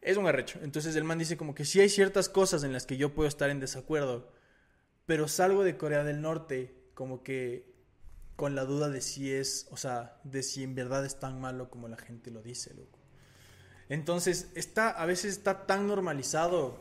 es 0.00 0.16
un 0.16 0.26
arrecho. 0.26 0.58
Entonces 0.62 0.94
el 0.96 1.04
man 1.04 1.18
dice 1.18 1.36
como 1.36 1.54
que 1.54 1.64
sí 1.64 1.80
hay 1.80 1.88
ciertas 1.88 2.28
cosas 2.28 2.62
en 2.64 2.72
las 2.72 2.86
que 2.86 2.96
yo 2.96 3.14
puedo 3.14 3.28
estar 3.28 3.48
en 3.50 3.60
desacuerdo, 3.60 4.30
pero 5.06 5.28
salgo 5.28 5.64
de 5.64 5.76
Corea 5.76 6.04
del 6.04 6.20
Norte 6.20 6.74
como 6.94 7.22
que 7.22 7.72
con 8.36 8.54
la 8.54 8.64
duda 8.64 8.88
de 8.88 9.00
si 9.00 9.32
es, 9.32 9.66
o 9.70 9.76
sea, 9.76 10.18
de 10.24 10.42
si 10.42 10.62
en 10.62 10.74
verdad 10.74 11.04
es 11.04 11.20
tan 11.20 11.40
malo 11.40 11.70
como 11.70 11.88
la 11.88 11.96
gente 11.96 12.30
lo 12.30 12.42
dice, 12.42 12.74
loco. 12.74 12.98
Entonces, 13.88 14.50
está, 14.54 14.90
a 14.90 15.06
veces 15.06 15.32
está 15.32 15.66
tan 15.66 15.86
normalizado 15.86 16.78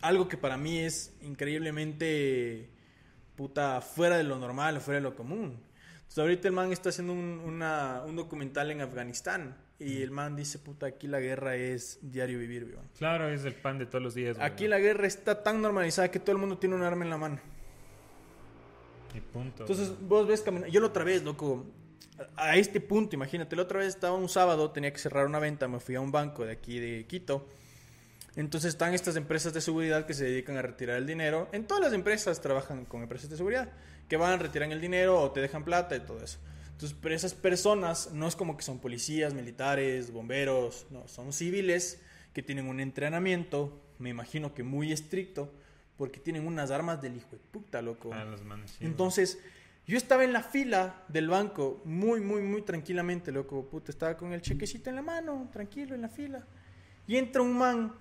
algo 0.00 0.28
que 0.28 0.36
para 0.36 0.56
mí 0.56 0.78
es 0.78 1.12
increíblemente 1.20 2.70
puta 3.36 3.80
fuera 3.80 4.16
de 4.16 4.22
lo 4.22 4.38
normal, 4.38 4.80
fuera 4.80 5.00
de 5.00 5.02
lo 5.02 5.16
común. 5.16 5.60
Entonces, 5.96 6.18
ahorita 6.18 6.48
el 6.48 6.54
man 6.54 6.72
está 6.72 6.90
haciendo 6.90 7.12
un, 7.12 7.40
un 7.40 8.16
documental 8.16 8.70
en 8.70 8.80
Afganistán 8.80 9.56
y 9.78 10.02
el 10.02 10.10
man 10.10 10.34
dice, 10.34 10.58
puta, 10.58 10.86
aquí 10.86 11.06
la 11.06 11.20
guerra 11.20 11.54
es 11.54 11.98
diario 12.02 12.38
vivir, 12.38 12.64
weón. 12.64 12.88
Claro, 12.98 13.28
es 13.28 13.44
el 13.44 13.54
pan 13.54 13.78
de 13.78 13.86
todos 13.86 14.02
los 14.02 14.14
días, 14.14 14.36
güey. 14.36 14.46
Aquí 14.46 14.66
la 14.66 14.78
guerra 14.78 15.06
está 15.06 15.42
tan 15.42 15.62
normalizada 15.62 16.10
que 16.10 16.18
todo 16.18 16.32
el 16.32 16.38
mundo 16.38 16.58
tiene 16.58 16.74
un 16.74 16.82
arma 16.82 17.04
en 17.04 17.10
la 17.10 17.16
mano. 17.16 17.40
Y 19.14 19.20
punto. 19.20 19.62
Entonces 19.62 19.92
vos 20.00 20.26
ves 20.26 20.42
caminar. 20.42 20.68
Yo 20.68 20.80
la 20.80 20.88
otra 20.88 21.04
vez, 21.04 21.22
loco, 21.22 21.66
a 22.36 22.56
este 22.56 22.80
punto, 22.80 23.14
imagínate, 23.14 23.54
la 23.54 23.62
otra 23.62 23.78
vez 23.78 23.88
estaba 23.88 24.16
un 24.16 24.28
sábado, 24.28 24.70
tenía 24.72 24.92
que 24.92 24.98
cerrar 24.98 25.26
una 25.26 25.38
venta, 25.38 25.68
me 25.68 25.78
fui 25.78 25.94
a 25.94 26.00
un 26.00 26.10
banco 26.10 26.44
de 26.44 26.52
aquí 26.52 26.80
de 26.80 27.06
Quito. 27.06 27.46
Entonces 28.34 28.70
están 28.70 28.94
estas 28.94 29.16
empresas 29.16 29.52
de 29.52 29.60
seguridad 29.60 30.06
que 30.06 30.14
se 30.14 30.24
dedican 30.24 30.56
a 30.56 30.62
retirar 30.62 30.96
el 30.96 31.06
dinero. 31.06 31.48
En 31.52 31.66
todas 31.66 31.84
las 31.84 31.92
empresas 31.92 32.40
trabajan 32.40 32.84
con 32.84 33.02
empresas 33.02 33.30
de 33.30 33.36
seguridad, 33.36 33.70
que 34.08 34.16
van, 34.16 34.40
retiran 34.40 34.72
el 34.72 34.80
dinero 34.80 35.20
o 35.20 35.30
te 35.30 35.40
dejan 35.40 35.64
plata 35.64 35.96
y 35.96 36.00
todo 36.00 36.22
eso. 36.22 36.38
Entonces, 36.78 36.96
pero 37.02 37.12
esas 37.12 37.34
personas 37.34 38.12
no 38.12 38.28
es 38.28 38.36
como 38.36 38.56
que 38.56 38.62
son 38.62 38.78
policías, 38.78 39.34
militares, 39.34 40.12
bomberos, 40.12 40.86
no, 40.90 41.08
son 41.08 41.32
civiles 41.32 42.00
que 42.32 42.40
tienen 42.40 42.68
un 42.68 42.78
entrenamiento, 42.78 43.82
me 43.98 44.10
imagino 44.10 44.54
que 44.54 44.62
muy 44.62 44.92
estricto, 44.92 45.52
porque 45.96 46.20
tienen 46.20 46.46
unas 46.46 46.70
armas 46.70 47.02
del 47.02 47.16
hijo 47.16 47.30
de 47.32 47.38
puta, 47.38 47.82
loco. 47.82 48.10
Ah, 48.12 48.24
los 48.24 48.44
manes, 48.44 48.76
sí, 48.78 48.84
Entonces, 48.84 49.40
yo 49.88 49.96
estaba 49.96 50.22
en 50.22 50.32
la 50.32 50.44
fila 50.44 51.02
del 51.08 51.26
banco, 51.26 51.82
muy, 51.84 52.20
muy, 52.20 52.42
muy 52.42 52.62
tranquilamente, 52.62 53.32
loco. 53.32 53.68
Puta, 53.68 53.90
estaba 53.90 54.16
con 54.16 54.32
el 54.32 54.40
chequecito 54.40 54.88
en 54.88 54.94
la 54.94 55.02
mano, 55.02 55.48
tranquilo, 55.52 55.96
en 55.96 56.02
la 56.02 56.08
fila. 56.08 56.46
Y 57.08 57.16
entra 57.16 57.42
un 57.42 57.58
man 57.58 57.92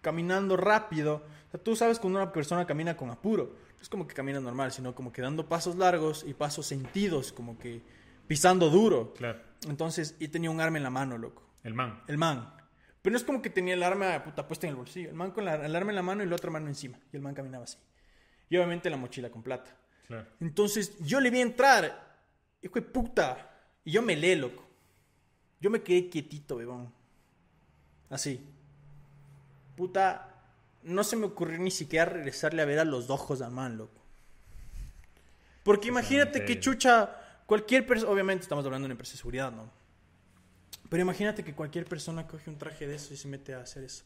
caminando 0.00 0.56
rápido. 0.56 1.22
O 1.46 1.50
sea, 1.52 1.62
tú 1.62 1.76
sabes 1.76 2.00
cuando 2.00 2.18
una 2.18 2.32
persona 2.32 2.66
camina 2.66 2.96
con 2.96 3.10
apuro. 3.10 3.54
Es 3.82 3.88
como 3.88 4.06
que 4.06 4.14
camina 4.14 4.38
normal, 4.38 4.70
sino 4.70 4.94
como 4.94 5.12
que 5.12 5.20
dando 5.20 5.48
pasos 5.48 5.74
largos 5.74 6.24
y 6.24 6.34
pasos 6.34 6.66
sentidos, 6.66 7.32
como 7.32 7.58
que 7.58 7.82
pisando 8.28 8.70
duro. 8.70 9.12
Claro. 9.12 9.40
Entonces, 9.68 10.14
y 10.20 10.28
tenía 10.28 10.50
un 10.50 10.60
arma 10.60 10.76
en 10.76 10.84
la 10.84 10.90
mano, 10.90 11.18
loco. 11.18 11.42
El 11.64 11.74
man. 11.74 12.00
El 12.06 12.16
man. 12.16 12.54
Pero 13.02 13.12
no 13.12 13.18
es 13.18 13.24
como 13.24 13.42
que 13.42 13.50
tenía 13.50 13.74
el 13.74 13.82
arma 13.82 14.22
puta, 14.22 14.46
puesta 14.46 14.68
en 14.68 14.70
el 14.70 14.76
bolsillo. 14.76 15.08
El 15.08 15.16
man 15.16 15.32
con 15.32 15.44
la, 15.44 15.66
el 15.66 15.74
arma 15.74 15.90
en 15.90 15.96
la 15.96 16.02
mano 16.02 16.22
y 16.22 16.26
la 16.26 16.36
otra 16.36 16.50
mano 16.52 16.68
encima. 16.68 16.96
Y 17.12 17.16
el 17.16 17.22
man 17.22 17.34
caminaba 17.34 17.64
así. 17.64 17.76
Y 18.48 18.56
obviamente 18.56 18.88
la 18.88 18.96
mochila 18.96 19.30
con 19.30 19.42
plata. 19.42 19.76
Claro. 20.06 20.28
Entonces 20.38 20.96
yo 21.00 21.20
le 21.20 21.30
vi 21.30 21.40
entrar. 21.40 22.22
Hijo 22.62 22.74
de 22.76 22.82
puta. 22.82 23.50
Y 23.84 23.90
yo 23.90 24.02
me 24.02 24.14
leí, 24.14 24.36
loco. 24.36 24.64
Yo 25.60 25.70
me 25.70 25.82
quedé 25.82 26.08
quietito, 26.08 26.54
bebón. 26.56 26.94
Así. 28.08 28.40
Puta. 29.76 30.31
No 30.82 31.04
se 31.04 31.16
me 31.16 31.26
ocurrió 31.26 31.58
ni 31.58 31.70
siquiera 31.70 32.06
regresarle 32.06 32.62
a 32.62 32.64
ver 32.64 32.78
a 32.78 32.84
los 32.84 33.10
ojos 33.10 33.40
al 33.42 33.50
man, 33.52 33.76
loco. 33.78 34.00
Porque 35.62 35.88
imagínate 35.88 36.44
que 36.44 36.58
chucha. 36.60 37.18
Cualquier 37.46 37.86
persona. 37.86 38.10
Obviamente 38.10 38.42
estamos 38.42 38.64
hablando 38.64 38.84
de 38.84 38.86
una 38.86 38.92
empresa 38.94 39.12
de 39.12 39.18
seguridad, 39.18 39.52
¿no? 39.52 39.70
Pero 40.88 41.02
imagínate 41.02 41.44
que 41.44 41.54
cualquier 41.54 41.84
persona 41.86 42.26
coge 42.26 42.50
un 42.50 42.58
traje 42.58 42.86
de 42.86 42.96
eso 42.96 43.14
y 43.14 43.16
se 43.16 43.28
mete 43.28 43.54
a 43.54 43.60
hacer 43.60 43.84
eso. 43.84 44.04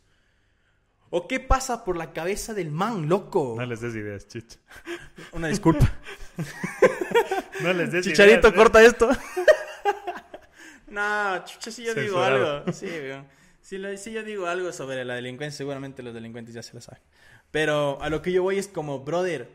¿O 1.11 1.29
qué 1.29 1.39
pasa 1.39 1.85
por 1.85 1.97
la 1.97 2.13
cabeza 2.13 2.53
del 2.55 2.71
man, 2.73 3.09
loco? 3.09 3.55
No 3.57 3.65
les 3.65 3.81
des 3.81 3.95
ideas, 3.95 4.27
chicha. 4.27 4.59
Una 5.33 5.49
disculpa. 5.49 5.91
No 7.63 7.73
les 7.73 7.91
des 7.91 8.05
Chicharito, 8.05 8.49
ideas. 8.49 8.53
¿eh? 8.53 8.57
corta 8.57 8.83
esto. 8.85 9.09
no, 10.89 11.45
chucha, 11.45 11.71
si 11.71 11.85
yo 11.85 11.95
digo 11.95 12.17
Censurado. 12.23 12.57
algo. 12.59 12.73
Sí, 12.73 12.87
weón. 12.87 13.27
Si, 13.67 13.81
si 13.99 14.13
yo 14.13 14.23
digo 14.23 14.47
algo 14.47 14.71
sobre 14.71 15.05
la 15.05 15.15
delincuencia, 15.17 15.59
seguramente 15.59 16.05
los 16.05 16.15
delincuentes 16.15 16.55
ya 16.55 16.63
se 16.63 16.73
lo 16.73 16.81
saben. 16.81 17.03
Pero 17.51 18.01
a 18.01 18.09
lo 18.11 18.23
que 18.23 18.31
yo 18.31 18.45
voy 18.45 18.59
es 18.59 18.69
como, 18.69 19.01
brother, 19.01 19.51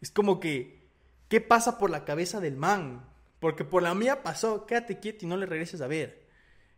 es 0.00 0.12
como 0.12 0.38
que, 0.38 0.86
¿qué 1.28 1.40
pasa 1.40 1.76
por 1.76 1.90
la 1.90 2.04
cabeza 2.04 2.38
del 2.38 2.56
man? 2.56 3.04
Porque 3.40 3.64
por 3.64 3.82
la 3.82 3.92
mía 3.92 4.22
pasó, 4.22 4.66
quédate 4.66 5.00
quieto 5.00 5.24
y 5.24 5.28
no 5.28 5.36
le 5.36 5.46
regreses 5.46 5.80
a 5.80 5.88
ver. 5.88 6.20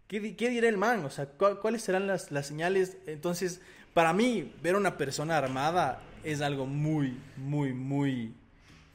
¿Qué, 0.09 0.35
qué 0.35 0.49
dirá 0.49 0.67
el 0.67 0.79
man? 0.79 1.05
O 1.05 1.11
sea, 1.11 1.27
¿cu- 1.27 1.59
¿cuáles 1.61 1.83
serán 1.83 2.07
las, 2.07 2.31
las 2.31 2.47
señales? 2.47 2.97
Entonces, 3.07 3.61
para 3.93 4.15
mí, 4.15 4.55
ver 4.63 4.75
a 4.75 4.79
una 4.79 4.97
persona 4.97 5.37
armada 5.37 6.01
es 6.25 6.41
algo 6.41 6.65
muy, 6.65 7.19
muy, 7.37 7.75
muy 7.75 8.33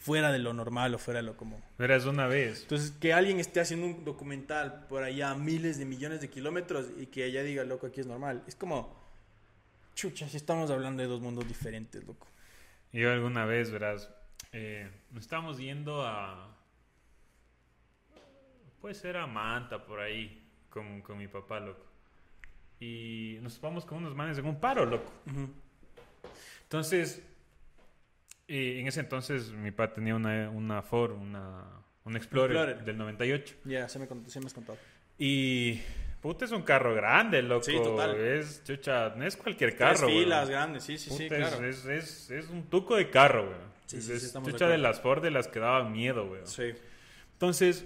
fuera 0.07 0.31
de 0.31 0.39
lo 0.39 0.53
normal 0.53 0.95
o 0.95 0.97
fuera 0.97 1.19
de 1.19 1.25
lo 1.25 1.35
común. 1.35 1.61
Verás, 1.77 2.05
una 2.05 2.27
vez. 2.27 2.61
Entonces, 2.61 2.91
que 2.91 3.11
alguien 3.11 3.41
esté 3.41 3.59
haciendo 3.59 3.87
un 3.87 4.05
documental 4.05 4.85
por 4.87 5.03
allá 5.03 5.31
a 5.31 5.35
miles 5.35 5.77
de 5.77 5.83
millones 5.83 6.21
de 6.21 6.29
kilómetros 6.29 6.85
y 6.97 7.07
que 7.07 7.25
ella 7.25 7.43
diga, 7.43 7.65
loco, 7.65 7.87
aquí 7.87 7.99
es 7.99 8.07
normal. 8.07 8.41
Es 8.47 8.55
como, 8.55 8.95
chucha, 9.95 10.29
si 10.29 10.37
estamos 10.37 10.71
hablando 10.71 11.03
de 11.03 11.09
dos 11.09 11.19
mundos 11.19 11.45
diferentes, 11.45 12.07
loco. 12.07 12.25
Yo 12.93 13.11
alguna 13.11 13.43
vez, 13.43 13.69
verás, 13.69 14.09
eh, 14.53 14.89
nos 15.11 15.23
estábamos 15.25 15.57
yendo 15.57 16.01
a... 16.07 16.55
Puede 18.79 18.95
ser 18.95 19.17
a 19.17 19.27
Manta, 19.27 19.85
por 19.85 19.99
ahí, 19.99 20.41
con, 20.69 21.01
con 21.01 21.17
mi 21.17 21.27
papá, 21.27 21.59
loco. 21.59 21.85
Y 22.79 23.39
nos 23.41 23.55
topamos 23.55 23.83
con 23.83 23.97
unos 23.97 24.15
manes 24.15 24.37
en 24.37 24.45
un 24.45 24.57
paro, 24.57 24.85
loco. 24.85 25.11
Entonces, 26.63 27.21
eh, 28.47 28.79
en 28.79 28.87
ese 28.87 29.01
entonces 29.01 29.51
mi 29.51 29.71
papá 29.71 29.93
tenía 29.93 30.15
una, 30.15 30.49
una 30.49 30.81
Ford, 30.81 31.11
una, 31.13 31.65
un 32.05 32.15
Explorer, 32.15 32.55
Explorer. 32.55 32.85
del 32.85 32.97
98. 32.97 33.55
Ya, 33.65 33.89
se 33.89 33.99
me, 33.99 34.07
se 34.27 34.39
me 34.39 34.45
has 34.45 34.53
contado. 34.53 34.77
Y, 35.17 35.81
puta, 36.21 36.45
es 36.45 36.51
un 36.51 36.61
carro 36.61 36.95
grande, 36.95 37.41
loco. 37.41 37.63
Sí, 37.63 37.75
total. 37.75 38.15
Es, 38.15 38.63
chucha, 38.63 39.13
no 39.15 39.25
es 39.25 39.35
cualquier 39.35 39.75
Tres 39.75 39.79
carro, 39.79 40.07
güey. 40.07 40.23
filas 40.23 40.49
grandes, 40.49 40.83
sí, 40.83 40.97
sí, 40.97 41.09
sí, 41.11 41.27
claro. 41.27 41.65
es, 41.65 41.85
es, 41.85 42.29
es, 42.29 42.49
un 42.49 42.63
tuco 42.69 42.95
de 42.95 43.09
carro, 43.09 43.47
güey. 43.47 43.57
Sí, 43.87 44.01
sí, 44.01 44.07
sí, 44.19 44.25
es 44.25 44.33
de 44.33 44.41
chucha 44.43 44.67
de, 44.67 44.77
las 44.77 45.01
Ford 45.01 45.21
de 45.21 45.31
las 45.31 45.47
que 45.47 45.59
daban 45.59 45.91
miedo, 45.91 46.27
güey. 46.27 46.41
Sí. 46.45 46.73
Entonces, 47.33 47.85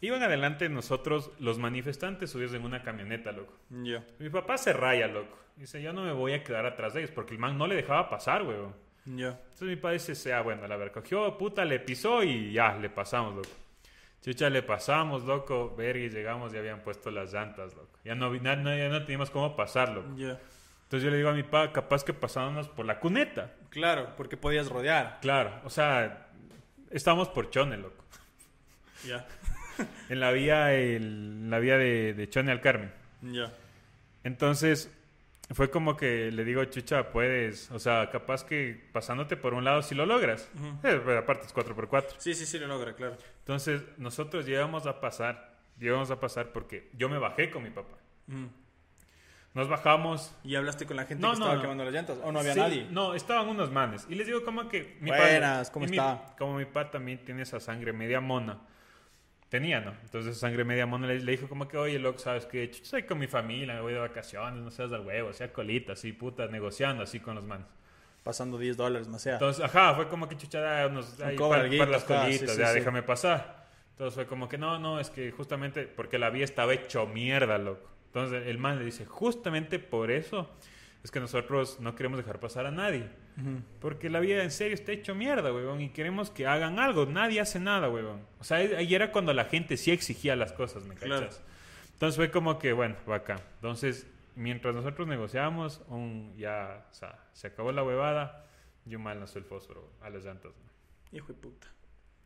iban 0.00 0.22
adelante 0.22 0.68
nosotros, 0.68 1.32
los 1.38 1.58
manifestantes, 1.58 2.30
subidos 2.30 2.54
en 2.54 2.64
una 2.64 2.82
camioneta, 2.82 3.32
loco. 3.32 3.58
Ya. 3.70 4.04
Mi 4.18 4.30
papá 4.30 4.58
se 4.58 4.72
raya, 4.72 5.06
loco. 5.06 5.38
Dice, 5.56 5.82
yo 5.82 5.92
no 5.92 6.04
me 6.04 6.12
voy 6.12 6.34
a 6.34 6.44
quedar 6.44 6.66
atrás 6.66 6.94
de 6.94 7.00
ellos, 7.00 7.10
porque 7.12 7.34
el 7.34 7.40
man 7.40 7.58
no 7.58 7.66
le 7.66 7.74
dejaba 7.74 8.08
pasar, 8.08 8.44
güey. 8.44 8.56
Ya. 9.16 9.28
Entonces 9.28 9.68
mi 9.68 9.76
padre 9.76 9.94
dice, 9.94 10.14
sea 10.14 10.42
bueno, 10.42 10.66
la 10.66 10.76
ver, 10.76 10.92
cogió, 10.92 11.36
puta, 11.38 11.64
le 11.64 11.80
pisó 11.80 12.22
y 12.22 12.52
ya, 12.52 12.76
le 12.76 12.90
pasamos, 12.90 13.34
loco. 13.36 13.48
Chucha, 14.22 14.50
le 14.50 14.62
pasamos, 14.62 15.24
loco, 15.24 15.74
verga, 15.76 16.00
y 16.04 16.10
llegamos 16.10 16.52
y 16.52 16.58
habían 16.58 16.80
puesto 16.80 17.10
las 17.10 17.32
llantas, 17.32 17.74
loco. 17.74 17.98
Ya 18.04 18.14
no, 18.14 18.32
na- 18.34 18.56
no, 18.56 18.76
ya 18.76 18.88
no 18.88 19.00
teníamos 19.04 19.30
cómo 19.30 19.54
pasar, 19.56 19.90
loco. 19.90 20.08
Ya. 20.16 20.38
Entonces 20.84 21.04
yo 21.04 21.10
le 21.10 21.18
digo 21.18 21.28
a 21.28 21.34
mi 21.34 21.42
papá, 21.42 21.72
capaz 21.72 22.04
que 22.04 22.12
pasándonos 22.12 22.68
por 22.68 22.84
la 22.86 22.98
cuneta. 22.98 23.52
Claro, 23.70 24.14
porque 24.16 24.36
podías 24.36 24.68
rodear. 24.68 25.18
Claro, 25.22 25.60
o 25.64 25.70
sea, 25.70 26.28
estamos 26.90 27.28
por 27.28 27.50
Chone, 27.50 27.76
loco. 27.76 28.04
Ya. 29.06 29.26
En 30.08 30.18
la 30.20 30.32
vía, 30.32 30.74
el- 30.74 31.48
la 31.48 31.58
vía 31.60 31.78
de, 31.78 32.12
de 32.14 32.28
Chone 32.28 32.50
al 32.50 32.60
Carmen. 32.60 32.90
Ya. 33.22 33.52
Entonces, 34.24 34.90
fue 35.54 35.70
como 35.70 35.96
que 35.96 36.30
le 36.30 36.44
digo, 36.44 36.64
chucha, 36.66 37.10
puedes, 37.10 37.70
o 37.70 37.78
sea, 37.78 38.10
capaz 38.10 38.44
que 38.44 38.88
pasándote 38.92 39.36
por 39.36 39.54
un 39.54 39.64
lado 39.64 39.82
si 39.82 39.94
lo 39.94 40.04
logras. 40.06 40.50
Eh, 40.84 41.00
pero 41.04 41.18
aparte 41.18 41.46
es 41.46 41.54
4x4. 41.54 42.14
Sí, 42.18 42.34
sí, 42.34 42.44
sí, 42.46 42.58
lo 42.58 42.66
logra, 42.66 42.94
claro. 42.94 43.16
Entonces, 43.40 43.82
nosotros 43.96 44.44
llegamos 44.46 44.86
a 44.86 45.00
pasar, 45.00 45.56
llegamos 45.78 46.10
a 46.10 46.20
pasar 46.20 46.52
porque 46.52 46.90
yo 46.94 47.08
me 47.08 47.18
bajé 47.18 47.50
con 47.50 47.62
mi 47.62 47.70
papá. 47.70 47.96
Nos 49.54 49.68
bajamos. 49.68 50.34
¿Y 50.44 50.54
hablaste 50.54 50.84
con 50.86 50.96
la 50.96 51.04
gente 51.06 51.22
No, 51.22 51.32
que 51.32 51.38
no, 51.38 51.44
estaba 51.46 51.54
no. 51.56 51.60
quemando 51.62 51.84
las 51.84 51.94
llantas? 51.94 52.18
¿O 52.22 52.30
no 52.30 52.38
había 52.40 52.52
Sí, 52.52 52.60
nadie? 52.60 52.86
No, 52.90 53.14
estaban 53.14 53.48
unos 53.48 53.72
manes. 53.72 54.06
Y 54.08 54.14
les 54.14 54.26
digo 54.26 54.44
como 54.44 54.68
que 54.68 54.98
mi 55.00 55.08
Buenas, 55.10 55.70
¿cómo 55.70 55.86
y 55.86 55.88
mi- 55.88 55.96
está? 55.96 56.34
como 56.38 56.58
mi 56.58 56.64
papá 56.66 56.90
también 56.90 57.24
tiene 57.24 57.42
esa 57.42 57.58
sangre 57.58 57.92
media 57.92 58.20
mona. 58.20 58.58
Tenía, 59.48 59.80
¿no? 59.80 59.94
Entonces 60.02 60.36
sangre 60.36 60.64
media 60.64 60.84
mona 60.84 61.06
le, 61.06 61.20
le 61.20 61.32
dijo 61.32 61.48
como 61.48 61.66
que, 61.68 61.78
oye, 61.78 61.98
loco, 61.98 62.18
¿sabes 62.18 62.44
qué? 62.44 62.64
Estoy 62.64 63.04
con 63.04 63.18
mi 63.18 63.26
familia, 63.26 63.74
me 63.74 63.80
voy 63.80 63.94
de 63.94 63.98
vacaciones, 63.98 64.62
no 64.62 64.70
seas 64.70 64.90
del 64.90 65.00
huevo, 65.00 65.32
sea 65.32 65.52
colita, 65.52 65.94
así, 65.94 66.12
puta, 66.12 66.46
negociando 66.48 67.02
así 67.02 67.18
con 67.18 67.34
los 67.34 67.44
manes. 67.44 67.66
Pasando 68.22 68.58
10 68.58 68.76
dólares 68.76 69.08
más 69.08 69.22
sea. 69.22 69.34
Entonces, 69.34 69.64
ajá, 69.64 69.94
fue 69.94 70.08
como 70.08 70.28
que 70.28 70.36
chucha, 70.36 70.60
da 70.60 70.86
unos, 70.86 71.18
ahí, 71.20 71.36
para, 71.38 71.66
para 71.66 71.90
las 71.90 72.04
colitas, 72.04 72.40
sí, 72.40 72.46
sí, 72.46 72.58
ya 72.58 72.68
sí. 72.68 72.74
déjame 72.74 73.02
pasar. 73.02 73.66
Entonces 73.92 74.14
fue 74.14 74.26
como 74.26 74.48
que 74.48 74.58
no, 74.58 74.78
no, 74.78 75.00
es 75.00 75.08
que 75.08 75.30
justamente 75.32 75.84
porque 75.86 76.18
la 76.18 76.28
vía 76.28 76.44
estaba 76.44 76.74
hecho 76.74 77.06
mierda, 77.06 77.56
loco. 77.56 77.88
Entonces 78.06 78.46
el 78.46 78.58
man 78.58 78.78
le 78.78 78.84
dice, 78.84 79.06
justamente 79.06 79.78
por 79.78 80.10
eso 80.10 80.50
es 81.02 81.10
que 81.10 81.20
nosotros 81.20 81.80
no 81.80 81.94
queremos 81.94 82.18
dejar 82.18 82.38
pasar 82.38 82.66
a 82.66 82.70
nadie. 82.70 83.08
Porque 83.80 84.10
la 84.10 84.18
vida 84.20 84.42
en 84.42 84.50
serio 84.50 84.74
está 84.74 84.90
hecho 84.92 85.14
mierda, 85.14 85.52
weón, 85.52 85.80
y 85.80 85.90
queremos 85.90 86.30
que 86.30 86.46
hagan 86.46 86.78
algo. 86.80 87.06
Nadie 87.06 87.40
hace 87.40 87.60
nada, 87.60 87.88
weón. 87.88 88.20
O 88.40 88.44
sea, 88.44 88.56
ahí 88.56 88.92
era 88.94 89.12
cuando 89.12 89.32
la 89.32 89.44
gente 89.44 89.76
sí 89.76 89.92
exigía 89.92 90.34
las 90.34 90.52
cosas, 90.52 90.84
¿me 90.84 90.94
Claro. 90.96 91.26
cachas? 91.26 91.42
Entonces 91.92 92.16
fue 92.16 92.30
como 92.30 92.58
que, 92.58 92.72
bueno, 92.72 92.96
va 93.08 93.16
acá. 93.16 93.40
Entonces, 93.56 94.06
mientras 94.34 94.74
nosotros 94.74 95.06
negociábamos, 95.06 95.82
un, 95.88 96.34
ya, 96.36 96.86
o 96.90 96.94
sea, 96.94 97.16
se 97.32 97.46
acabó 97.48 97.70
la 97.72 97.82
huevada, 97.84 98.46
yo 98.84 98.98
mal 98.98 99.18
lanzó 99.18 99.38
el 99.38 99.44
fósforo 99.44 99.88
a 100.00 100.10
las 100.10 100.24
llantas. 100.24 100.52
Hijo 101.12 101.28
de 101.28 101.34
puta. 101.34 101.66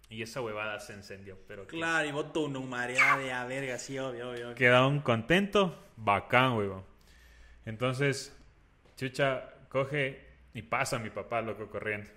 Y 0.08 0.22
esa 0.22 0.40
huevada 0.42 0.78
se 0.80 0.92
encendió, 0.94 1.38
pero 1.48 1.66
Claro, 1.66 2.06
y 2.08 2.12
votó 2.12 2.40
una 2.42 2.58
humareda 2.58 3.16
de 3.18 3.32
a 3.32 3.44
verga, 3.46 3.78
sí, 3.78 3.98
obvio, 3.98 4.30
obvio. 4.30 4.54
quedaron 4.54 5.00
contentos, 5.00 5.72
bacán, 5.96 6.52
weón. 6.54 6.84
Entonces, 7.64 8.34
Chucha 8.96 9.54
coge 9.68 10.31
y 10.54 10.62
pasa 10.62 10.98
mi 10.98 11.10
papá, 11.10 11.40
loco, 11.42 11.68
corriendo. 11.68 12.10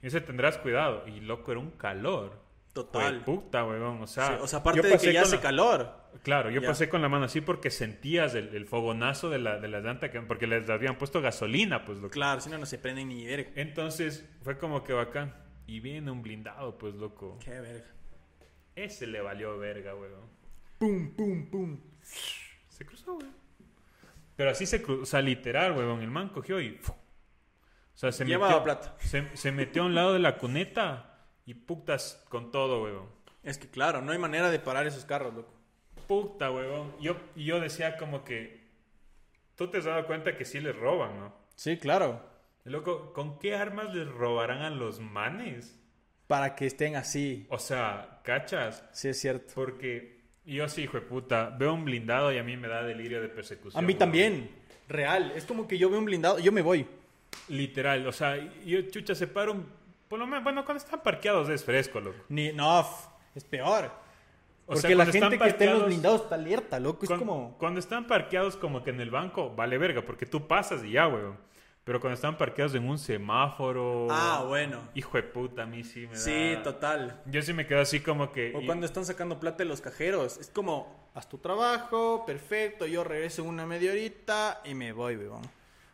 Y 0.00 0.06
dice, 0.06 0.20
tendrás 0.20 0.58
cuidado. 0.58 1.06
Y 1.08 1.20
loco, 1.20 1.50
era 1.52 1.60
un 1.60 1.70
calor. 1.72 2.44
Total. 2.72 3.22
Puta, 3.24 3.64
weón. 3.64 4.02
O 4.02 4.06
sea, 4.06 4.26
Sí, 4.26 4.32
o 4.42 4.46
sea, 4.46 4.58
aparte 4.58 4.82
de 4.86 4.98
que 4.98 5.12
ya 5.12 5.22
hace 5.22 5.36
la- 5.36 5.42
calor. 5.42 6.06
Claro, 6.22 6.50
yo 6.50 6.60
Ya. 6.60 6.68
pasé 6.68 6.88
con 6.88 7.00
la 7.00 7.08
mano 7.08 7.24
así 7.24 7.40
porque 7.40 7.70
sentías 7.70 8.34
el, 8.34 8.54
el 8.54 8.66
fogonazo 8.66 9.30
de 9.30 9.38
la, 9.38 9.58
de 9.58 9.68
la 9.68 9.80
llanta, 9.80 10.10
que, 10.10 10.20
porque 10.22 10.46
les 10.46 10.68
habían 10.68 10.96
puesto 10.98 11.20
gasolina, 11.22 11.84
pues, 11.86 11.98
loco. 11.98 12.10
Claro, 12.10 12.40
si 12.40 12.50
no, 12.50 12.58
no 12.58 12.66
se 12.66 12.78
prenden 12.78 13.08
ni 13.08 13.24
verga. 13.26 13.50
Entonces, 13.54 14.28
fue 14.42 14.58
como 14.58 14.82
que 14.84 14.92
bacán. 14.92 15.34
Y 15.66 15.80
viene 15.80 16.10
un 16.10 16.22
blindado, 16.22 16.76
pues, 16.76 16.94
loco. 16.94 17.38
Qué 17.42 17.58
verga. 17.60 17.86
Ese 18.74 19.06
le 19.06 19.20
valió 19.22 19.56
verga, 19.58 19.94
weón. 19.94 20.28
Pum, 20.78 21.14
pum, 21.16 21.46
pum. 21.50 21.80
Se 22.02 22.84
cruzó, 22.84 23.14
weón. 23.16 23.34
Pero 24.36 24.50
así 24.50 24.66
se 24.66 24.82
cruzó, 24.82 25.02
o 25.02 25.06
sea, 25.06 25.22
literal, 25.22 25.72
weón. 25.72 26.02
El 26.02 26.10
man 26.10 26.28
cogió 26.28 26.60
y... 26.60 26.78
O 27.96 27.98
sea, 27.98 28.12
se 28.12 28.26
Llevaba 28.26 28.52
metió, 28.52 28.64
plata. 28.64 28.94
Se, 28.98 29.34
se 29.34 29.52
metió 29.52 29.82
a 29.82 29.86
un 29.86 29.94
lado 29.94 30.12
de 30.12 30.18
la 30.18 30.36
cuneta 30.36 31.24
y 31.46 31.54
putas 31.54 32.22
con 32.28 32.50
todo, 32.50 32.82
weón. 32.82 33.08
Es 33.42 33.56
que 33.56 33.70
claro, 33.70 34.02
no 34.02 34.12
hay 34.12 34.18
manera 34.18 34.50
de 34.50 34.58
parar 34.58 34.86
esos 34.86 35.06
carros, 35.06 35.32
loco. 35.32 35.54
Puta, 36.06 36.50
weón. 36.50 36.92
Yo, 37.00 37.16
yo 37.34 37.58
decía 37.58 37.96
como 37.96 38.22
que... 38.22 38.66
Tú 39.54 39.68
te 39.68 39.78
has 39.78 39.86
dado 39.86 40.06
cuenta 40.06 40.36
que 40.36 40.44
sí 40.44 40.60
les 40.60 40.76
roban, 40.76 41.18
¿no? 41.18 41.34
Sí, 41.54 41.78
claro. 41.78 42.22
Loco, 42.64 43.14
¿con 43.14 43.38
qué 43.38 43.54
armas 43.54 43.94
les 43.94 44.06
robarán 44.06 44.60
a 44.60 44.68
los 44.68 45.00
manes? 45.00 45.80
Para 46.26 46.54
que 46.54 46.66
estén 46.66 46.96
así. 46.96 47.46
O 47.48 47.58
sea, 47.58 48.20
¿cachas? 48.24 48.84
Sí, 48.92 49.08
es 49.08 49.18
cierto. 49.18 49.54
Porque 49.54 50.20
yo 50.44 50.68
sí, 50.68 50.82
hijo 50.82 50.98
de 50.98 51.06
puta, 51.06 51.48
veo 51.58 51.72
un 51.72 51.86
blindado 51.86 52.30
y 52.30 52.36
a 52.36 52.42
mí 52.42 52.58
me 52.58 52.68
da 52.68 52.82
delirio 52.82 53.22
de 53.22 53.28
persecución. 53.28 53.82
A 53.82 53.86
mí 53.86 53.94
weón. 53.94 53.98
también. 53.98 54.50
Real. 54.86 55.32
Es 55.34 55.46
como 55.46 55.66
que 55.66 55.78
yo 55.78 55.88
veo 55.88 55.98
un 55.98 56.04
blindado, 56.04 56.38
yo 56.38 56.52
me 56.52 56.60
voy. 56.60 56.86
Literal, 57.48 58.06
o 58.06 58.12
sea, 58.12 58.36
yo 58.64 58.80
chucha 58.90 59.14
se 59.14 59.26
paro 59.26 59.52
un- 59.52 59.66
por 60.08 60.18
lo 60.18 60.26
menos, 60.26 60.44
bueno, 60.44 60.64
cuando 60.64 60.82
están 60.82 61.00
parqueados 61.02 61.48
es 61.48 61.64
fresco, 61.64 62.00
loco. 62.00 62.18
Ni, 62.28 62.52
no, 62.52 62.86
es 63.34 63.44
peor. 63.44 63.86
O 64.68 64.74
Porque 64.74 64.80
sea, 64.80 64.90
la 64.90 64.96
cuando 64.96 65.12
gente 65.12 65.26
están 65.26 65.38
que 65.38 65.48
está 65.48 65.64
en 65.64 65.70
los 65.70 65.78
parqueados- 65.80 65.86
blindados 65.86 66.20
está 66.22 66.34
alerta, 66.34 66.80
loco. 66.80 67.02
Es 67.04 67.08
cuan- 67.08 67.18
como. 67.20 67.56
Cuando 67.58 67.80
están 67.80 68.06
parqueados 68.06 68.56
como 68.56 68.82
que 68.82 68.90
en 68.90 69.00
el 69.00 69.10
banco, 69.10 69.50
vale 69.54 69.78
verga, 69.78 70.02
porque 70.02 70.26
tú 70.26 70.46
pasas 70.48 70.82
y 70.84 70.92
ya, 70.92 71.06
weón. 71.08 71.36
Pero 71.84 72.00
cuando 72.00 72.14
están 72.14 72.36
parqueados 72.36 72.74
en 72.74 72.88
un 72.88 72.98
semáforo... 72.98 74.08
Ah, 74.10 74.44
bueno. 74.48 74.80
Hijo 74.94 75.16
de 75.16 75.22
puta, 75.22 75.62
a 75.62 75.66
mí 75.66 75.84
sí 75.84 76.00
me 76.08 76.14
da... 76.14 76.16
Sí, 76.16 76.56
total. 76.64 77.22
Yo 77.26 77.40
sí 77.42 77.52
me 77.52 77.64
quedo 77.64 77.80
así 77.80 78.00
como 78.00 78.32
que... 78.32 78.52
O 78.56 78.60
y- 78.60 78.66
cuando 78.66 78.86
están 78.86 79.04
sacando 79.04 79.38
plata 79.38 79.58
de 79.58 79.66
los 79.66 79.80
cajeros. 79.80 80.36
Es 80.38 80.50
como, 80.50 81.08
haz 81.14 81.28
tu 81.28 81.38
trabajo, 81.38 82.24
perfecto, 82.26 82.86
yo 82.86 83.04
regreso 83.04 83.42
en 83.42 83.48
una 83.50 83.66
media 83.66 83.92
horita 83.92 84.60
y 84.64 84.74
me 84.74 84.90
voy, 84.92 85.16
weón. 85.16 85.42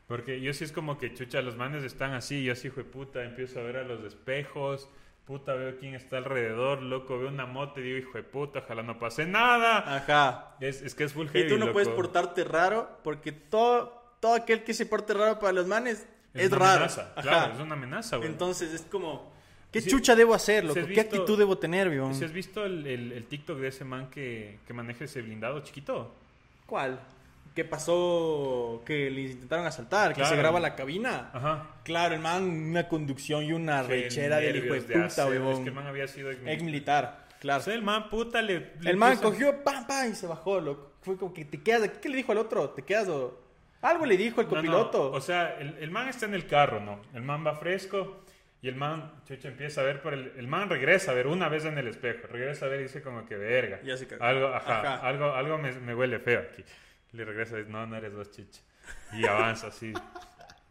Porque 0.08 0.40
yo 0.40 0.52
sí 0.52 0.64
es 0.64 0.72
como 0.72 0.98
que, 0.98 1.14
chucha, 1.14 1.40
los 1.42 1.56
manes 1.56 1.84
están 1.84 2.12
así, 2.12 2.44
yo 2.44 2.52
así, 2.52 2.68
hijo 2.68 2.76
de 2.76 2.84
puta, 2.84 3.24
empiezo 3.24 3.60
a 3.60 3.62
ver 3.62 3.76
a 3.78 3.82
los 3.84 4.02
espejos, 4.04 4.88
Puta, 5.24 5.54
veo 5.54 5.78
quién 5.78 5.94
está 5.94 6.16
alrededor, 6.18 6.82
loco. 6.82 7.16
Veo 7.16 7.28
una 7.28 7.46
moto 7.46 7.78
y 7.78 7.84
digo, 7.84 7.96
hijo 7.98 8.18
de 8.18 8.24
puta, 8.24 8.58
ojalá 8.58 8.82
no 8.82 8.98
pase 8.98 9.24
nada. 9.24 9.98
Ajá. 9.98 10.56
Es, 10.60 10.82
es 10.82 10.96
que 10.96 11.04
es 11.04 11.12
full 11.12 11.26
Y 11.26 11.28
heavy, 11.30 11.48
tú 11.48 11.54
no 11.58 11.66
loco. 11.66 11.74
puedes 11.74 11.88
portarte 11.90 12.42
raro 12.42 12.98
porque 13.04 13.30
todo, 13.30 14.02
todo 14.18 14.34
aquel 14.34 14.64
que 14.64 14.74
se 14.74 14.84
porte 14.84 15.14
raro 15.14 15.38
para 15.38 15.52
los 15.52 15.68
manes 15.68 16.04
es, 16.34 16.48
una 16.48 16.58
raro. 16.58 16.72
amenaza, 16.74 17.12
Ajá. 17.14 17.22
Claro, 17.22 17.54
es 17.54 17.60
una 17.60 17.74
amenaza, 17.74 18.16
güey. 18.16 18.28
Entonces 18.30 18.72
es 18.74 18.82
como, 18.82 19.32
¿qué 19.70 19.80
Si- 19.80 19.90
chucha 19.90 20.16
debo 20.16 20.34
hacer, 20.34 20.64
loco? 20.64 20.80
si 20.84 20.92
¿Qué 20.92 21.00
actitud 21.00 21.38
debo 21.38 21.56
tener, 21.56 21.88
weón? 21.88 22.16
¿Si 22.16 22.24
has 22.24 22.32
visto 22.32 22.64
el, 22.66 22.84
el- 22.84 23.12
el 23.12 23.24
TikTok 23.26 23.58
de 23.60 23.68
ese 23.68 23.84
man 23.84 24.10
que, 24.10 24.58
que 24.66 24.72
maneja 24.72 25.04
ese 25.04 25.22
blindado 25.22 25.60
chiquito? 25.60 26.12
¿Cuál? 26.66 26.98
¿Qué 27.54 27.64
pasó? 27.64 28.82
Que 28.86 29.10
le 29.10 29.20
intentaron 29.22 29.66
asaltar, 29.66 30.10
que 30.10 30.16
Claro. 30.20 30.30
se 30.30 30.36
graba 30.36 30.58
la 30.60 30.74
cabina. 30.74 31.30
Ajá. 31.34 31.66
Claro, 31.84 32.14
el 32.14 32.20
man, 32.20 32.44
una 32.44 32.88
conducción 32.88 33.44
y 33.44 33.52
una 33.52 33.82
rechera 33.82 34.38
del 34.38 34.56
hijo 34.64 34.74
de 34.74 34.80
puta, 34.80 35.26
weón. 35.26 35.52
Es 35.52 35.58
que 35.60 35.68
el 35.68 35.74
man 35.74 35.86
había 35.86 36.08
sido 36.08 36.30
ex 36.30 36.62
militar, 36.62 37.26
claro. 37.40 37.60
O 37.60 37.64
sea, 37.64 37.74
el 37.74 37.82
man, 37.82 38.08
puta, 38.08 38.40
le... 38.40 38.72
le 38.80 38.90
el 38.90 38.96
man 38.96 39.12
puso- 39.18 39.22
cogió, 39.30 39.62
pam, 39.62 39.86
pam, 39.86 40.10
y 40.10 40.14
se 40.14 40.26
bajó, 40.26 40.60
loco. 40.60 40.92
Fue 41.02 41.16
como 41.16 41.34
que 41.34 41.44
te 41.44 41.60
quedas, 41.62 41.88
¿qué 42.00 42.08
le 42.08 42.16
dijo 42.16 42.32
al 42.32 42.38
otro? 42.38 42.70
¿Te 42.70 42.82
quedas 42.82 43.08
o...? 43.08 43.38
Algo 43.82 44.06
le 44.06 44.16
dijo 44.16 44.40
el 44.40 44.46
No, 44.46 44.52
no, 44.52 44.56
copiloto. 44.58 45.10
O 45.10 45.20
sea, 45.20 45.56
el, 45.58 45.76
el 45.80 45.90
man 45.90 46.06
está 46.08 46.26
en 46.26 46.34
el 46.34 46.46
carro, 46.46 46.78
¿no? 46.80 47.02
El 47.14 47.22
man 47.22 47.44
va 47.44 47.56
fresco 47.56 48.22
y 48.62 48.68
el 48.68 48.76
man, 48.76 49.10
chucha, 49.26 49.48
empieza 49.48 49.80
a 49.80 49.84
ver 49.84 50.00
por 50.00 50.14
el... 50.14 50.32
El 50.36 50.46
man 50.46 50.70
regresa 50.70 51.10
a 51.10 51.14
ver 51.14 51.26
una 51.26 51.48
vez 51.48 51.64
en 51.64 51.76
el 51.76 51.88
espejo. 51.88 52.28
Regresa 52.30 52.66
a 52.66 52.68
ver 52.68 52.78
y 52.78 52.82
dice 52.84 53.02
como 53.02 53.26
que 53.26 53.36
verga. 53.36 53.80
Ya 53.82 53.96
se 53.96 54.06
cagó. 54.06 54.22
Algo, 54.22 54.46
ajá, 54.54 54.78
Ajá. 54.80 55.06
algo, 55.08 55.32
algo 55.34 55.58
me, 55.58 55.72
me 55.72 55.94
huele 55.96 56.20
feo 56.20 56.40
aquí. 56.52 56.62
Le 57.12 57.24
regresa 57.24 57.56
y 57.56 57.60
dice, 57.60 57.70
no, 57.70 57.86
no 57.86 57.96
eres 57.96 58.14
vos, 58.14 58.30
chicha. 58.30 58.60
Y 59.12 59.26
avanza 59.26 59.68
así. 59.68 59.92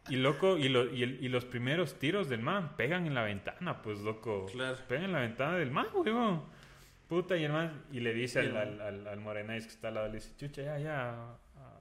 Y 0.08 0.16
loco, 0.16 0.58
y, 0.58 0.68
lo- 0.68 0.92
y, 0.92 1.02
el- 1.04 1.22
y 1.24 1.28
los 1.28 1.44
primeros 1.44 1.98
tiros 1.98 2.28
del 2.28 2.42
man 2.42 2.76
pegan 2.76 3.06
en 3.06 3.14
la 3.14 3.22
ventana, 3.22 3.80
pues 3.82 4.00
loco. 4.00 4.46
Claro. 4.52 4.76
Pegan 4.88 5.04
en 5.04 5.12
la 5.12 5.20
ventana 5.20 5.56
del 5.56 5.70
man, 5.70 5.86
weón. 5.94 6.42
Puta, 7.08 7.36
y 7.36 7.44
el 7.44 7.52
man, 7.52 7.84
y 7.92 8.00
le 8.00 8.12
dice 8.14 8.40
al, 8.40 8.56
al, 8.56 8.80
al, 8.80 9.06
al 9.06 9.20
morenais 9.20 9.64
que 9.66 9.72
está 9.72 9.88
al 9.88 9.94
lado, 9.94 10.08
le 10.08 10.14
dice, 10.14 10.32
chucha, 10.36 10.62
ya, 10.62 10.78
ya. 10.78 11.14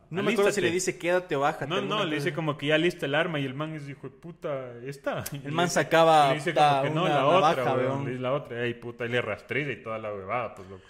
no 0.09 0.21
me 0.23 0.33
acuerdo 0.33 0.51
si 0.51 0.59
alístate". 0.59 0.61
le 0.61 0.71
dice 0.71 0.97
quédate 0.99 1.35
o 1.37 1.39
bájate. 1.39 1.67
No, 1.67 1.81
no, 1.81 2.03
le 2.05 2.15
dice 2.17 2.33
como 2.33 2.57
que 2.57 2.67
ya 2.67 2.77
lista 2.77 3.05
el 3.05 3.15
arma 3.15 3.39
y 3.39 3.45
el 3.45 3.53
man 3.53 3.73
es 3.73 3.87
hijo 3.89 4.09
de 4.09 4.15
puta, 4.15 4.73
esta. 4.85 5.23
Y 5.31 5.45
El 5.45 5.53
man 5.53 5.69
sacaba 5.69 6.25
y 6.25 6.29
le 6.29 6.35
dice 6.35 6.53
como 6.53 6.81
que 6.83 6.89
no, 6.91 7.05
una 7.05 7.15
la 7.15 7.25
otra, 7.25 7.63
weón. 7.73 7.77
weón. 7.87 8.03
Le 8.05 8.09
dice 8.11 8.21
la 8.21 8.33
otra, 8.33 8.63
ey, 8.63 8.73
puta, 8.75 9.05
y 9.05 9.09
le 9.09 9.21
rastrilla 9.21 9.71
y 9.71 9.81
toda 9.81 9.97
la 9.97 10.13
huevada, 10.13 10.53
pues 10.53 10.69
loco. 10.69 10.83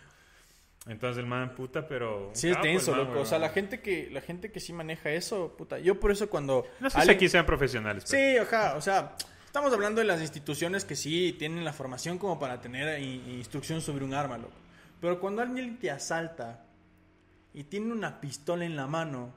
Entonces 0.87 1.19
el 1.19 1.27
man, 1.27 1.53
puta, 1.55 1.87
pero. 1.87 2.31
Sí 2.33 2.49
es 2.49 2.55
capo 2.55 2.67
denso, 2.67 2.91
man, 2.91 3.05
loco. 3.05 3.19
O 3.19 3.25
sea, 3.25 3.37
la 3.37 3.49
gente 3.49 3.81
que 3.81 4.09
la 4.11 4.21
gente 4.21 4.51
que 4.51 4.59
sí 4.59 4.73
maneja 4.73 5.11
eso, 5.11 5.55
puta. 5.57 5.77
Yo 5.79 5.99
por 5.99 6.11
eso 6.11 6.29
cuando 6.29 6.65
No 6.79 6.89
sé 6.89 7.01
si 7.01 7.11
aquí 7.11 7.29
sean 7.29 7.45
profesionales, 7.45 8.05
pero. 8.09 8.21
Sí, 8.21 8.37
ajá, 8.37 8.75
o 8.75 8.81
sea, 8.81 9.15
estamos 9.45 9.71
hablando 9.73 10.01
de 10.01 10.07
las 10.07 10.21
instituciones 10.21 10.83
que 10.83 10.95
sí 10.95 11.35
tienen 11.37 11.63
la 11.63 11.73
formación 11.73 12.17
como 12.17 12.39
para 12.39 12.61
tener 12.61 12.99
instrucción 12.99 13.81
sobre 13.81 14.03
un 14.03 14.13
arma, 14.13 14.37
loco. 14.37 14.53
Pero 14.99 15.19
cuando 15.19 15.41
alguien 15.41 15.77
te 15.77 15.91
asalta 15.91 16.63
y 17.53 17.63
tiene 17.63 17.91
una 17.91 18.19
pistola 18.19 18.65
en 18.65 18.75
la 18.75 18.87
mano, 18.87 19.31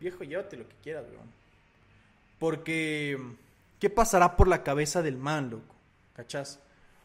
viejo, 0.00 0.24
llévate 0.24 0.56
lo 0.56 0.68
que 0.68 0.74
quieras, 0.82 1.04
weón. 1.10 1.32
Porque, 2.38 3.18
¿qué 3.78 3.88
pasará 3.88 4.36
por 4.36 4.48
la 4.48 4.62
cabeza 4.62 5.00
del 5.00 5.16
man, 5.16 5.50
loco? 5.50 5.74
¿Cachás? 6.14 6.60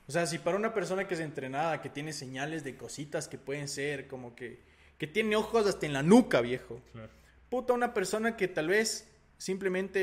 O 0.09 0.11
sea, 0.11 0.25
si 0.25 0.39
para 0.39 0.57
una 0.57 0.73
persona 0.73 1.07
que 1.07 1.13
es 1.13 1.19
entrenada, 1.19 1.83
que 1.83 1.89
tiene 1.91 2.13
señales 2.13 2.63
de 2.63 2.75
cositas 2.75 3.27
que 3.27 3.37
pueden 3.37 3.67
ser 3.67 4.07
como 4.07 4.35
que, 4.35 4.59
que 4.97 5.05
tiene 5.05 5.35
ojos 5.35 5.67
hasta 5.67 5.85
en 5.85 5.93
la 5.93 6.01
nuca, 6.01 6.41
viejo 6.41 6.81
Claro. 6.93 7.09
puta, 7.47 7.73
una 7.73 7.93
persona 7.93 8.35
que 8.35 8.47
tal 8.47 8.69
vez 8.69 9.07
simplemente 9.37 9.99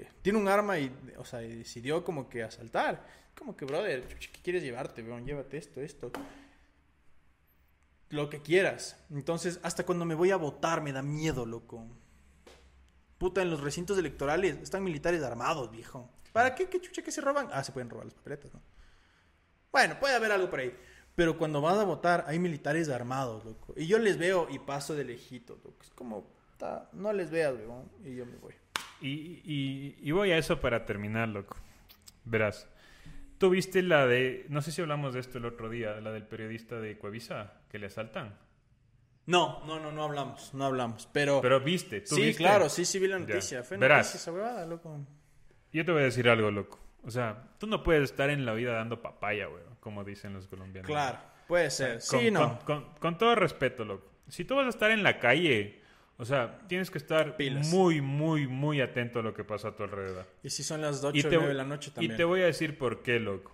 eh, 0.00 0.08
tiene 0.20 0.40
un 0.40 0.48
arma 0.48 0.80
y, 0.80 0.92
o 1.16 1.24
sea, 1.24 1.44
y 1.44 1.58
decidió 1.58 2.02
como 2.02 2.28
que 2.28 2.42
asaltar. 2.42 3.06
Como 3.38 3.56
que, 3.56 3.64
brother, 3.66 4.08
¿qué 4.08 4.40
quieres 4.42 4.64
llevarte, 4.64 5.00
weón? 5.04 5.24
Llévate 5.24 5.58
esto, 5.58 5.80
esto. 5.80 6.10
Lo 8.10 8.28
que 8.28 8.42
quieras. 8.42 8.96
Entonces, 9.10 9.60
hasta 9.62 9.86
cuando 9.86 10.04
me 10.04 10.16
voy 10.16 10.32
a 10.32 10.36
votar 10.36 10.80
me 10.80 10.92
da 10.92 11.02
miedo, 11.02 11.46
loco. 11.46 11.86
Puta, 13.18 13.42
en 13.42 13.50
los 13.50 13.60
recintos 13.60 13.96
electorales 13.96 14.56
están 14.60 14.82
militares 14.82 15.22
armados, 15.22 15.70
viejo. 15.70 16.10
¿Para 16.32 16.52
qué? 16.56 16.68
¿Qué 16.68 16.80
chucha 16.80 17.02
que 17.02 17.12
se 17.12 17.20
roban? 17.20 17.48
Ah, 17.52 17.62
se 17.62 17.70
pueden 17.70 17.88
robar 17.88 18.06
las 18.06 18.14
papeletas, 18.14 18.52
¿no? 18.52 18.60
Bueno, 19.76 20.00
puede 20.00 20.14
haber 20.14 20.32
algo 20.32 20.48
por 20.48 20.60
ahí. 20.60 20.74
Pero 21.14 21.36
cuando 21.36 21.60
vas 21.60 21.76
a 21.76 21.84
votar, 21.84 22.24
hay 22.28 22.38
militares 22.38 22.88
armados, 22.88 23.44
loco. 23.44 23.74
Y 23.76 23.86
yo 23.86 23.98
les 23.98 24.16
veo 24.16 24.48
y 24.50 24.58
paso 24.58 24.94
de 24.94 25.04
lejito, 25.04 25.58
loco. 25.62 25.76
Es 25.82 25.90
como, 25.90 26.30
ta, 26.56 26.88
no 26.94 27.12
les 27.12 27.30
veas, 27.30 27.52
weón. 27.54 27.90
Y 28.02 28.14
yo 28.16 28.24
me 28.24 28.36
voy. 28.36 28.54
Y, 29.02 29.42
y, 29.44 29.98
y 30.00 30.10
voy 30.12 30.30
a 30.32 30.38
eso 30.38 30.62
para 30.62 30.86
terminar, 30.86 31.28
loco. 31.28 31.56
Verás. 32.24 32.66
¿Tú 33.36 33.50
viste 33.50 33.82
la 33.82 34.06
de. 34.06 34.46
No 34.48 34.62
sé 34.62 34.72
si 34.72 34.80
hablamos 34.80 35.12
de 35.12 35.20
esto 35.20 35.36
el 35.36 35.44
otro 35.44 35.68
día, 35.68 36.00
la 36.00 36.10
del 36.10 36.22
periodista 36.26 36.80
de 36.80 36.96
Coavisa, 36.96 37.60
que 37.70 37.78
le 37.78 37.88
asaltan? 37.88 38.34
No, 39.26 39.62
no, 39.66 39.78
no, 39.78 39.92
no 39.92 40.04
hablamos, 40.04 40.54
no 40.54 40.64
hablamos. 40.64 41.06
Pero, 41.12 41.42
Pero 41.42 41.60
viste, 41.60 42.00
tú 42.00 42.14
sí, 42.14 42.22
viste. 42.22 42.42
claro, 42.42 42.70
sí, 42.70 42.86
sí 42.86 42.98
vi 42.98 43.08
la 43.08 43.18
Ya. 43.18 43.26
noticia. 43.26 43.62
Fue 43.62 43.76
Verás. 43.76 44.06
noticia 44.06 44.16
esa 44.20 44.32
huevada, 44.32 44.64
loco. 44.64 45.00
Yo 45.70 45.84
te 45.84 45.92
voy 45.92 46.00
a 46.00 46.04
decir 46.06 46.30
algo, 46.30 46.50
loco. 46.50 46.80
O 47.06 47.10
sea, 47.10 47.44
tú 47.58 47.66
no 47.66 47.82
puedes 47.82 48.02
estar 48.10 48.28
en 48.30 48.44
la 48.44 48.52
vida 48.52 48.72
dando 48.74 49.00
papaya, 49.00 49.46
güey, 49.46 49.62
como 49.80 50.02
dicen 50.04 50.34
los 50.34 50.46
colombianos. 50.48 50.88
Claro, 50.90 51.18
puede 51.46 51.70
ser. 51.70 52.00
Con, 52.10 52.20
sí, 52.20 52.30
no. 52.30 52.58
con- 52.64 52.82
con- 52.82 52.94
con 52.98 53.18
todo 53.18 53.34
respeto, 53.36 53.84
loco. 53.84 54.10
Si 54.28 54.44
tú 54.44 54.56
vas 54.56 54.66
a 54.66 54.70
estar 54.70 54.90
en 54.90 55.02
la 55.04 55.20
calle, 55.20 55.80
o 56.16 56.24
sea, 56.24 56.58
tienes 56.66 56.90
que 56.90 56.98
estar 56.98 57.36
Pilas. 57.36 57.68
muy, 57.68 58.00
muy, 58.00 58.48
muy 58.48 58.80
atento 58.80 59.20
a 59.20 59.22
lo 59.22 59.32
que 59.34 59.44
pasa 59.44 59.68
a 59.68 59.76
tu 59.76 59.84
alrededor. 59.84 60.26
Y 60.42 60.50
si 60.50 60.64
son 60.64 60.80
las 60.82 61.04
8 61.04 61.16
Y 61.16 61.20
o 61.20 61.28
te, 61.28 61.36
9 61.36 61.48
de 61.48 61.54
la 61.54 61.64
noche 61.64 61.90
y 61.90 61.94
también. 61.94 62.16
te 62.16 62.24
voy 62.24 62.40
a 62.42 62.46
decir 62.46 62.76
por 62.76 63.02
qué, 63.02 63.20
loco. 63.20 63.52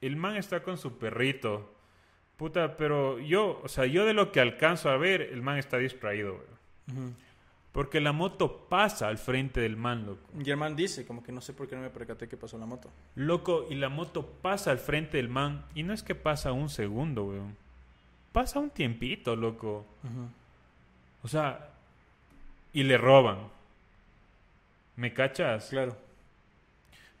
El 0.00 0.14
man 0.16 0.36
está 0.36 0.62
con 0.62 0.78
su 0.78 0.98
perrito. 0.98 1.74
Puta, 2.36 2.76
pero 2.76 3.18
yo, 3.20 3.60
o 3.62 3.68
sea, 3.68 3.86
yo 3.86 4.04
de 4.04 4.12
lo 4.12 4.30
que 4.32 4.40
alcanzo 4.40 4.90
a 4.90 4.96
ver, 4.96 5.20
el 5.22 5.40
man 5.42 5.56
está 5.58 5.78
distraído, 5.78 6.34
güey. 6.36 6.98
Ujú. 7.06 7.14
Porque 7.74 8.00
la 8.00 8.12
moto 8.12 8.68
pasa 8.68 9.08
al 9.08 9.18
frente 9.18 9.60
del 9.60 9.76
man, 9.76 10.06
loco. 10.06 10.22
Germán 10.44 10.76
dice, 10.76 11.04
como 11.04 11.24
que 11.24 11.32
no 11.32 11.40
sé 11.40 11.52
por 11.52 11.66
qué 11.66 11.74
no 11.74 11.82
me 11.82 11.90
percaté 11.90 12.28
que 12.28 12.36
pasó 12.36 12.56
la 12.56 12.66
moto. 12.66 12.88
Loco, 13.16 13.66
y 13.68 13.74
la 13.74 13.88
moto 13.88 14.24
pasa 14.40 14.70
al 14.70 14.78
frente 14.78 15.16
del 15.16 15.28
man. 15.28 15.64
Y 15.74 15.82
no 15.82 15.92
es 15.92 16.04
que 16.04 16.14
pasa 16.14 16.52
un 16.52 16.68
segundo, 16.68 17.24
weón. 17.24 17.56
Pasa 18.30 18.60
un 18.60 18.70
tiempito, 18.70 19.34
loco. 19.34 19.84
O 21.24 21.26
sea, 21.26 21.70
y 22.72 22.84
le 22.84 22.96
roban. 22.96 23.38
¿Me 24.94 25.12
cachas? 25.12 25.66
Claro. 25.70 25.96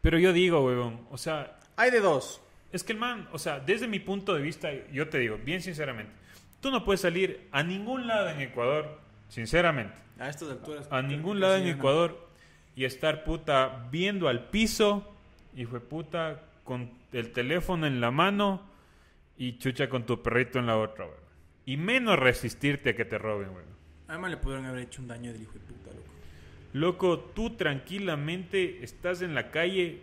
Pero 0.02 0.20
yo 0.20 0.32
digo, 0.32 0.64
weón, 0.64 1.00
o 1.10 1.18
sea, 1.18 1.58
Hay 1.74 1.90
de 1.90 1.98
dos. 2.00 2.40
es 2.70 2.84
que 2.84 2.92
el 2.92 2.98
man, 3.00 3.28
o 3.32 3.40
sea, 3.40 3.58
desde 3.58 3.88
mi 3.88 3.98
punto 3.98 4.32
de 4.34 4.42
vista, 4.42 4.70
yo 4.92 5.08
te 5.08 5.18
digo, 5.18 5.36
bien 5.36 5.60
sinceramente, 5.60 6.12
tú 6.60 6.70
no 6.70 6.84
puedes 6.84 7.00
salir 7.00 7.48
a 7.50 7.64
ningún 7.64 8.06
lado 8.06 8.28
en 8.28 8.40
Ecuador, 8.40 9.00
sinceramente, 9.34 9.94
A 10.18 10.28
estas 10.28 10.48
alturas. 10.50 10.86
a 10.90 11.02
ningún 11.02 11.40
lado 11.40 11.56
en. 11.56 11.66
Ecuador 11.66 12.28
y 12.76 12.84
estar 12.84 13.24
puta 13.24 13.88
viendo 13.90 14.28
al 14.28 14.48
piso, 14.48 15.12
y 15.56 15.64
fue 15.64 15.80
puta, 15.80 16.40
con 16.64 16.90
el 17.12 17.32
teléfono 17.32 17.86
en 17.86 18.00
la 18.00 18.10
mano 18.10 18.62
y 19.36 19.58
chucha 19.58 19.88
con 19.88 20.06
tu 20.06 20.22
perrito 20.22 20.58
en 20.58 20.66
la 20.66 20.78
otra, 20.78 21.04
weón. 21.04 21.18
Y 21.66 21.76
menos 21.76 22.18
resistirte 22.18 22.90
a 22.90 22.96
que 22.96 23.04
te 23.04 23.18
roben, 23.18 23.50
weón. 23.50 23.74
Además 24.08 24.30
le 24.30 24.36
pudieron 24.36 24.66
haber 24.66 24.82
hecho 24.82 25.02
un 25.02 25.08
daño 25.08 25.32
del 25.32 25.42
hijo 25.42 25.52
de 25.54 25.60
puta, 25.60 25.90
loco. 25.90 26.10
Loco, 26.72 27.18
tú 27.34 27.50
tranquilamente 27.56 28.82
estás 28.84 29.22
en 29.22 29.34
la 29.34 29.50
calle, 29.50 30.02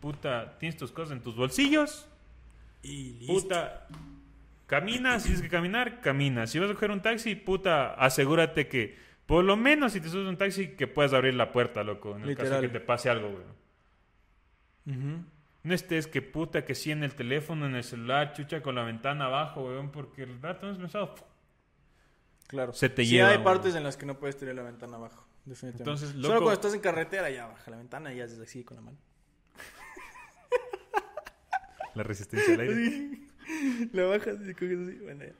puta, 0.00 0.58
tienes 0.58 0.76
tus 0.78 0.92
cosas 0.92 1.12
en 1.16 1.22
tus 1.22 1.36
bolsillos, 1.36 2.06
Y 2.82 3.12
listo. 3.20 3.32
puta, 3.34 3.86
caminas, 4.66 5.22
si 5.22 5.28
tienes 5.28 5.42
que 5.42 5.48
caminar, 5.48 6.00
caminas. 6.00 6.50
Si 6.50 6.58
vas 6.58 6.70
a 6.70 6.74
coger 6.74 6.90
un 6.90 7.02
taxi, 7.02 7.34
puta, 7.34 7.94
asegúrate 7.94 8.68
que, 8.68 8.96
por 9.26 9.44
lo 9.44 9.56
menos 9.56 9.92
si 9.92 10.00
te 10.00 10.08
subes 10.08 10.26
a 10.26 10.30
un 10.30 10.36
taxi, 10.38 10.68
que 10.68 10.86
puedas 10.86 11.12
abrir 11.12 11.34
la 11.34 11.52
puerta, 11.52 11.82
loco, 11.84 12.16
en 12.16 12.22
el 12.22 12.36
caso 12.36 12.44
Literal. 12.50 12.60
que 12.62 12.68
te 12.68 12.80
pase 12.80 13.10
algo, 13.10 13.28
weón. 13.28 13.52
Ujú. 14.86 15.24
No 15.64 15.74
estés 15.74 16.06
que 16.08 16.22
puta, 16.22 16.64
que 16.64 16.74
sí 16.74 16.90
en 16.90 17.04
el 17.04 17.14
teléfono, 17.14 17.66
en 17.66 17.76
el 17.76 17.84
celular, 17.84 18.32
chucha 18.32 18.62
con 18.62 18.74
la 18.74 18.82
ventana 18.82 19.26
abajo, 19.26 19.64
weón, 19.64 19.90
porque 19.92 20.24
el 20.24 20.40
rato 20.42 20.66
no 20.66 20.72
es 20.72 20.78
pensado. 20.78 21.14
Claro. 22.48 22.72
Se 22.72 22.88
te 22.88 23.04
sí, 23.04 23.12
lleva, 23.12 23.28
hay 23.28 23.34
güey. 23.36 23.44
partes 23.44 23.74
en 23.76 23.84
las 23.84 23.96
que 23.96 24.04
no 24.06 24.18
puedes 24.18 24.36
tener 24.36 24.54
la 24.56 24.62
ventana 24.62 24.96
abajo. 24.96 25.26
Definitivamente. 25.44 25.82
Entonces, 25.82 26.10
Solo 26.10 26.22
loco- 26.22 26.34
cuando 26.44 26.52
estás 26.52 26.74
en 26.74 26.80
carretera, 26.80 27.30
ya 27.30 27.46
baja 27.46 27.70
la 27.70 27.76
ventana 27.76 28.12
y 28.12 28.20
haces 28.20 28.38
así 28.40 28.64
con 28.64 28.76
la 28.76 28.82
mano. 28.82 28.98
La 31.94 32.02
resistencia 32.02 32.54
al 32.54 32.60
aire. 32.60 33.18
la 33.92 34.04
bajas 34.04 34.36
y 34.48 34.54
coges 34.54 34.78
así. 34.78 34.98
Bueno, 35.02 35.24
ya. 35.24 35.32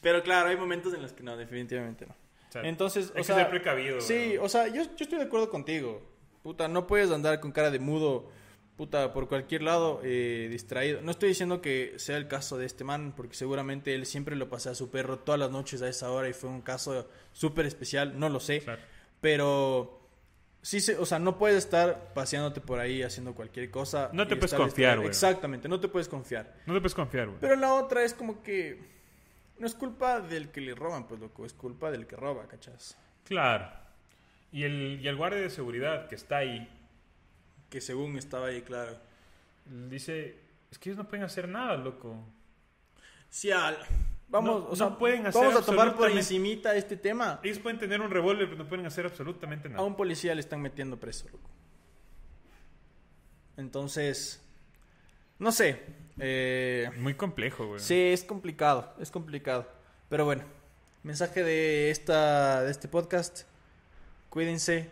Pero 0.00 0.22
claro, 0.22 0.48
hay 0.48 0.56
momentos 0.56 0.92
en 0.94 1.02
los 1.02 1.12
que 1.12 1.22
no, 1.22 1.36
definitivamente 1.36 2.06
no. 2.06 2.12
O 2.12 2.52
sea, 2.52 2.62
Entonces, 2.62 3.06
hay 3.06 3.12
o 3.12 3.14
que 3.16 3.24
sea, 3.24 3.36
ser 3.36 3.50
precavido. 3.50 4.00
Sí, 4.00 4.36
o 4.38 4.48
sea, 4.48 4.66
yo, 4.68 4.82
yo 4.82 5.04
estoy 5.04 5.18
de 5.18 5.24
acuerdo 5.24 5.48
contigo. 5.48 6.02
Puta, 6.42 6.68
no 6.68 6.86
puedes 6.86 7.10
andar 7.10 7.40
con 7.40 7.52
cara 7.52 7.70
de 7.70 7.78
mudo, 7.78 8.28
puta, 8.76 9.12
por 9.12 9.28
cualquier 9.28 9.62
lado, 9.62 10.00
eh, 10.02 10.48
distraído. 10.50 11.00
No 11.02 11.12
estoy 11.12 11.30
diciendo 11.30 11.62
que 11.62 11.94
sea 11.96 12.16
el 12.16 12.26
caso 12.26 12.58
de 12.58 12.66
este 12.66 12.82
man, 12.84 13.14
porque 13.16 13.34
seguramente 13.34 13.94
él 13.94 14.04
siempre 14.06 14.34
lo 14.34 14.48
pasea 14.48 14.72
a 14.72 14.74
su 14.74 14.90
perro 14.90 15.20
todas 15.20 15.38
las 15.38 15.50
noches 15.50 15.82
a 15.82 15.88
esa 15.88 16.10
hora 16.10 16.28
y 16.28 16.32
fue 16.32 16.50
un 16.50 16.62
caso 16.62 17.08
súper 17.32 17.64
especial, 17.66 18.18
no 18.18 18.28
lo 18.28 18.40
sé. 18.40 18.60
Claro. 18.60 18.82
Pero 19.20 20.01
Sí, 20.62 20.80
se- 20.80 20.96
o 20.96 21.04
sea, 21.04 21.18
no 21.18 21.38
puedes 21.38 21.58
estar 21.58 22.14
paseándote 22.14 22.60
por 22.60 22.78
ahí 22.78 23.02
haciendo 23.02 23.34
cualquier 23.34 23.70
cosa. 23.70 24.10
No 24.12 24.26
te 24.28 24.36
puedes 24.36 24.54
confiar, 24.54 24.96
güey. 24.98 25.08
Exactamente, 25.08 25.68
no 25.68 25.80
te 25.80 25.88
puedes 25.88 26.08
confiar. 26.08 26.54
No 26.66 26.74
te 26.74 26.80
puedes 26.80 26.94
confiar, 26.94 27.26
güey. 27.26 27.40
Pero 27.40 27.56
la 27.56 27.74
otra 27.74 28.04
es 28.04 28.14
como 28.14 28.42
que 28.44 28.80
no 29.58 29.66
es 29.66 29.74
culpa 29.74 30.20
del 30.20 30.50
que 30.50 30.60
le 30.60 30.74
roban, 30.74 31.08
pues 31.08 31.20
loco, 31.20 31.44
es 31.44 31.52
culpa 31.52 31.90
del 31.90 32.06
que 32.06 32.14
roba, 32.16 32.46
¿cachas? 32.46 32.96
Claro. 33.24 33.68
Y 34.52 34.62
el, 34.64 35.00
y 35.02 35.08
el 35.08 35.16
guardia 35.16 35.40
de 35.40 35.50
seguridad 35.50 36.08
que 36.08 36.14
está 36.14 36.38
ahí 36.38 36.68
Que 37.70 37.80
según 37.80 38.16
estaba 38.18 38.46
ahí, 38.48 38.62
claro. 38.62 38.98
dice, 39.66 40.38
es 40.70 40.78
que 40.78 40.90
ellos 40.90 40.98
no 40.98 41.08
pueden 41.08 41.24
hacer 41.24 41.48
nada, 41.48 41.76
loco. 41.76 42.16
Sí, 43.30 43.50
al... 43.50 43.78
vamos, 44.32 44.62
No- 44.64 44.68
o 44.70 44.74
sea, 44.76 44.88
no 44.88 44.98
pueden 44.98 45.26
hacer 45.26 45.40
vamos 45.44 45.62
a 45.62 45.64
tomar 45.64 45.94
por 45.94 46.10
encimita 46.10 46.74
este 46.74 46.96
tema. 46.96 47.38
Ellos 47.44 47.60
pueden 47.60 47.78
tener 47.78 48.00
un 48.00 48.10
revólver, 48.10 48.46
pero 48.48 48.64
no 48.64 48.68
pueden 48.68 48.84
hacer 48.86 49.06
absolutamente 49.06 49.68
A 49.68 49.72
nada. 49.72 49.82
un 49.84 49.94
policía 49.94 50.34
le 50.34 50.40
están 50.40 50.60
metiendo 50.60 50.98
preso, 50.98 51.26
loco. 51.30 51.48
Entonces, 53.56 54.42
no 55.38 55.52
sé. 55.52 55.80
Eh, 56.18 56.90
Muy 56.98 57.14
complejo, 57.14 57.66
güey. 57.66 57.80
sí, 57.80 57.94
es 57.94 58.24
complicado, 58.24 58.94
es 59.00 59.10
complicado. 59.10 59.66
Pero 60.08 60.24
bueno, 60.24 60.44
mensaje 61.02 61.42
de 61.42 61.90
esta 61.90 62.62
de 62.62 62.70
este 62.70 62.88
podcast. 62.88 63.42
Cuídense, 64.28 64.90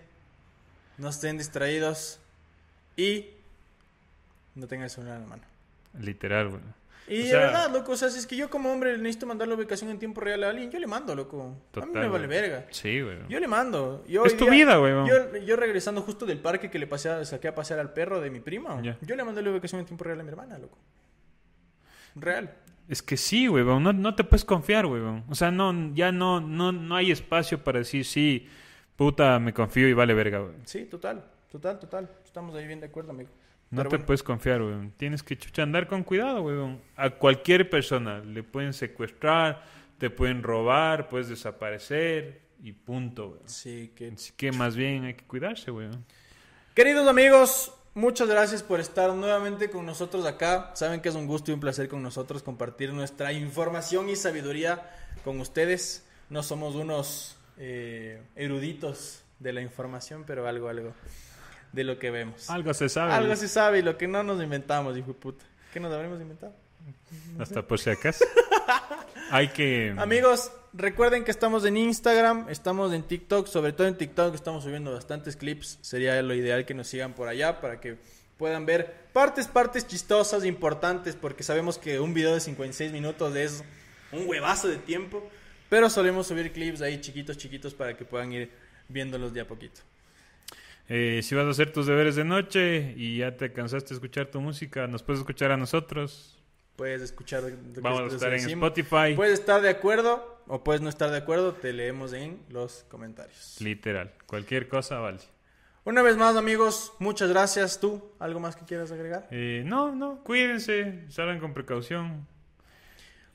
no 0.99 1.09
estén 1.09 1.38
distraídos 1.38 2.20
y 2.97 3.30
no 4.55 4.66
tengan 4.66 4.84
el 4.84 4.91
celular 4.91 5.16
en 5.16 5.22
la 5.22 5.28
mano. 5.28 5.43
Literal, 5.99 6.49
güey. 6.51 6.62
Y 7.09 7.22
O 7.22 7.24
de 7.26 7.32
verdad, 7.34 7.72
loco, 7.72 7.92
o 7.92 7.96
sea, 7.96 8.09
si 8.09 8.18
es 8.20 8.26
que 8.26 8.36
yo 8.36 8.48
como 8.51 8.70
hombre 8.72 8.96
necesito 8.96 9.26
mandar 9.26 9.48
la 9.48 9.55
ubicación 9.57 9.90
en 9.90 9.98
tiempo 9.98 10.20
real 10.20 10.44
a 10.44 10.51
alguien, 10.51 10.70
yo 10.70 10.78
le 10.78 10.86
mando, 10.86 11.14
loco. 11.16 11.57
a 11.74 11.80
mí 11.86 11.92
me 11.92 12.09
vale 12.09 12.26
verga. 12.28 12.66
Sí, 12.70 13.01
güey. 13.01 13.18
Yo 13.28 13.40
le 13.40 13.48
mando. 13.48 14.05
Yo 14.07 14.24
Es 14.24 14.36
tu 14.36 14.48
vida, 14.48 14.76
güey. 14.76 14.92
Yo, 15.09 15.36
yo 15.38 15.57
regresando 15.57 16.03
justo 16.03 16.24
del 16.24 16.38
parque 16.38 16.70
que 16.70 16.78
le 16.78 16.86
pasé 16.86 17.09
a- 17.09 17.24
saqué 17.24 17.48
a 17.48 17.55
pasear 17.55 17.80
al 17.80 17.92
perro 17.92 18.20
de 18.20 18.30
mi 18.30 18.38
prima, 18.40 18.80
yo 19.01 19.16
le 19.16 19.24
mandé 19.24 19.42
la 19.42 19.51
ubicación 19.51 19.80
en 19.80 19.86
tiempo 19.86 20.05
real 20.05 20.20
a 20.20 20.22
mi 20.22 20.28
hermana, 20.28 20.57
loco. 20.59 20.78
Real. 22.14 22.55
Es 22.88 23.03
que 23.03 23.16
sí, 23.16 23.46
güey, 23.46 23.64
no, 23.64 23.92
no 23.92 24.14
te 24.14 24.24
puedes 24.24 24.44
confiar, 24.44 24.86
güey. 24.86 25.01
O 25.28 25.34
sea, 25.34 25.51
no, 25.51 25.94
ya 25.94 26.11
no, 26.12 26.40
no, 26.40 26.72
no 26.72 26.96
hay 26.96 27.11
espacio 27.12 27.62
para 27.62 27.78
decir, 27.78 28.05
sí, 28.05 28.48
puta, 28.96 29.38
me 29.38 29.53
confío 29.55 29.88
y 29.88 29.92
vale 29.92 30.12
verga, 30.14 30.40
güey. 30.40 30.55
Sí, 30.64 30.84
total, 30.86 31.24
total, 31.51 31.78
total. 31.78 32.09
Estamos 32.24 32.55
ahí 32.57 32.66
bien 32.66 32.80
de 32.80 32.86
acuerdo, 32.86 33.11
amigo. 33.12 33.30
No 33.71 33.77
Pero 33.77 33.89
te 33.91 33.97
bueno. 33.97 34.07
puedes 34.07 34.23
confiar, 34.25 34.62
güey. 34.62 34.91
Tienes 34.97 35.23
que 35.23 35.39
chucha 35.39 35.62
andar 35.62 35.87
con 35.87 36.03
cuidado, 36.03 36.43
güey. 36.43 36.77
A 36.97 37.11
cualquier 37.11 37.71
persona 37.71 38.18
le 38.18 38.43
pueden 38.43 38.73
secuestrar, 38.73 39.62
te 39.99 40.11
pueden 40.11 40.43
robar, 40.43 41.09
puedes 41.09 41.29
desaparecer 41.29 42.41
y 42.62 42.73
punto, 42.73 43.29
güey. 43.29 43.41
Sí, 43.45 43.93
que... 43.95 44.09
Así 44.09 44.33
que 44.37 44.51
más 44.51 44.75
bien 44.75 45.05
hay 45.05 45.14
que 45.14 45.25
cuidarse, 45.25 45.71
güey. 45.71 45.89
Queridos 46.75 47.07
amigos, 47.07 47.73
muchas 47.95 48.29
gracias 48.29 48.64
por 48.64 48.81
estar 48.81 49.14
nuevamente 49.14 49.71
con 49.71 49.87
nosotros 49.87 50.27
acá. 50.27 50.73
Saben 50.75 51.01
que 51.01 51.09
es 51.09 51.14
un 51.14 51.29
gusto 51.29 51.53
y 51.53 51.55
un 51.55 51.61
placer 51.61 51.89
con 51.89 52.03
nosotros 52.03 52.43
compartir 52.43 52.93
nuestra 52.93 53.33
información 53.33 54.09
y 54.09 54.16
sabiduría 54.16 54.91
con 55.23 55.39
ustedes. 55.39 56.05
No 56.29 56.43
somos 56.43 56.75
unos 56.75 57.39
eh, 57.57 58.21
eruditos 58.35 59.23
de 59.39 59.53
la 59.53 59.62
información, 59.62 60.25
pero 60.27 60.49
algo, 60.49 60.68
algo 60.68 60.93
de 61.73 61.85
lo 61.85 61.99
que 61.99 62.11
vemos. 62.11 62.51
Algo 62.51 62.75
se 62.75 62.89
sabe. 62.89 63.12
Algo 63.12 63.35
se 63.37 63.49
sabe 63.49 63.79
y 63.79 63.83
lo 63.83 63.97
que 63.97 64.09
no 64.09 64.23
nos 64.23 64.43
inventamos, 64.43 64.97
hijo 64.97 65.09
de 65.09 65.14
puta. 65.14 65.45
¿Qué 65.73 65.81
nos 65.81 65.93
habremos 65.93 66.21
inventado? 66.21 66.55
Hasta 67.39 67.66
por 67.66 67.79
si 67.79 67.91
acaso. 67.91 68.25
hay 69.31 69.49
que... 69.49 69.95
Amigos, 69.97 70.51
recuerden 70.73 71.25
que 71.25 71.31
estamos 71.31 71.64
en 71.64 71.77
Instagram, 71.77 72.49
estamos 72.49 72.93
en 72.93 73.03
TikTok, 73.03 73.47
sobre 73.47 73.73
todo 73.73 73.87
en 73.87 73.97
TikTok 73.97 74.35
estamos 74.35 74.64
subiendo 74.64 74.93
bastantes 74.93 75.37
clips. 75.37 75.79
Sería 75.81 76.21
lo 76.23 76.35
ideal 76.35 76.64
que 76.64 76.75
nos 76.75 76.89
sigan 76.89 77.14
por 77.14 77.29
allá 77.29 77.61
para 77.61 77.81
que 77.81 77.99
puedan 78.37 78.66
ver 78.66 79.09
partes, 79.12 79.47
partes 79.47 79.87
chistosas, 79.87 80.45
importantes, 80.45 81.14
porque 81.14 81.43
sabemos 81.43 81.79
que 81.79 82.01
un 82.01 82.14
video 82.14 82.35
de 82.35 82.41
56 82.41 82.91
minutos 82.93 83.37
es 83.37 83.62
un 84.12 84.29
huevazo 84.29 84.68
de 84.68 84.77
tiempo. 84.77 85.29
Pero 85.68 85.89
solemos 85.89 86.27
subir 86.27 86.53
clips 86.53 86.83
ahí 86.83 87.01
chiquitos, 87.01 87.39
chiquitos 87.39 87.75
para 87.75 87.97
que 87.97 88.05
puedan 88.05 88.33
ir 88.33 88.51
viéndolos 88.89 89.33
de 89.33 89.41
a 89.41 89.47
poquito. 89.47 89.83
Eh, 90.93 91.20
si 91.22 91.36
vas 91.36 91.47
a 91.47 91.51
hacer 91.51 91.72
tus 91.72 91.86
deberes 91.86 92.16
de 92.16 92.24
noche 92.24 92.95
y 92.97 93.18
ya 93.18 93.36
te 93.36 93.53
cansaste 93.53 93.91
de 93.91 93.95
escuchar 93.95 94.26
tu 94.26 94.41
música, 94.41 94.88
nos 94.88 95.05
puedes 95.05 95.20
escuchar 95.20 95.53
a 95.53 95.57
nosotros. 95.57 96.36
Puedes 96.74 97.01
escuchar. 97.01 97.45
Vamos 97.80 98.12
a 98.12 98.16
estar 98.16 98.30
en 98.30 98.43
decimos. 98.43 98.66
Spotify. 98.66 99.14
Puedes 99.14 99.38
estar 99.38 99.62
de 99.62 99.68
acuerdo 99.68 100.43
o 100.49 100.64
puedes 100.64 100.82
no 100.82 100.88
estar 100.88 101.12
de 101.12 101.18
acuerdo, 101.18 101.53
te 101.53 101.72
leemos 101.72 102.12
en 102.12 102.43
los 102.49 102.84
comentarios. 102.88 103.59
Literal. 103.61 104.12
Cualquier 104.26 104.66
cosa 104.66 104.99
vale. 104.99 105.20
Una 105.84 106.03
vez 106.03 106.16
más, 106.16 106.34
amigos, 106.34 106.93
muchas 106.99 107.28
gracias. 107.28 107.78
¿Tú 107.78 108.11
algo 108.18 108.41
más 108.41 108.57
que 108.57 108.64
quieras 108.64 108.91
agregar? 108.91 109.28
Eh, 109.30 109.62
no, 109.64 109.95
no, 109.95 110.24
cuídense, 110.24 111.05
salgan 111.09 111.38
con 111.38 111.55
precaución. 111.55 112.26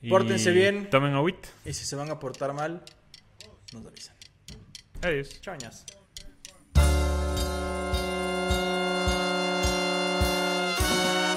Y 0.02 0.10
Pórtense 0.10 0.50
bien. 0.50 0.90
Tomen 0.90 1.14
agüita. 1.14 1.48
Y 1.64 1.72
si 1.72 1.86
se 1.86 1.96
van 1.96 2.10
a 2.10 2.20
portar 2.20 2.52
mal, 2.52 2.82
nos 3.72 3.86
avisan. 3.86 4.14
Adiós. 5.00 5.40
Chañas. 5.40 5.86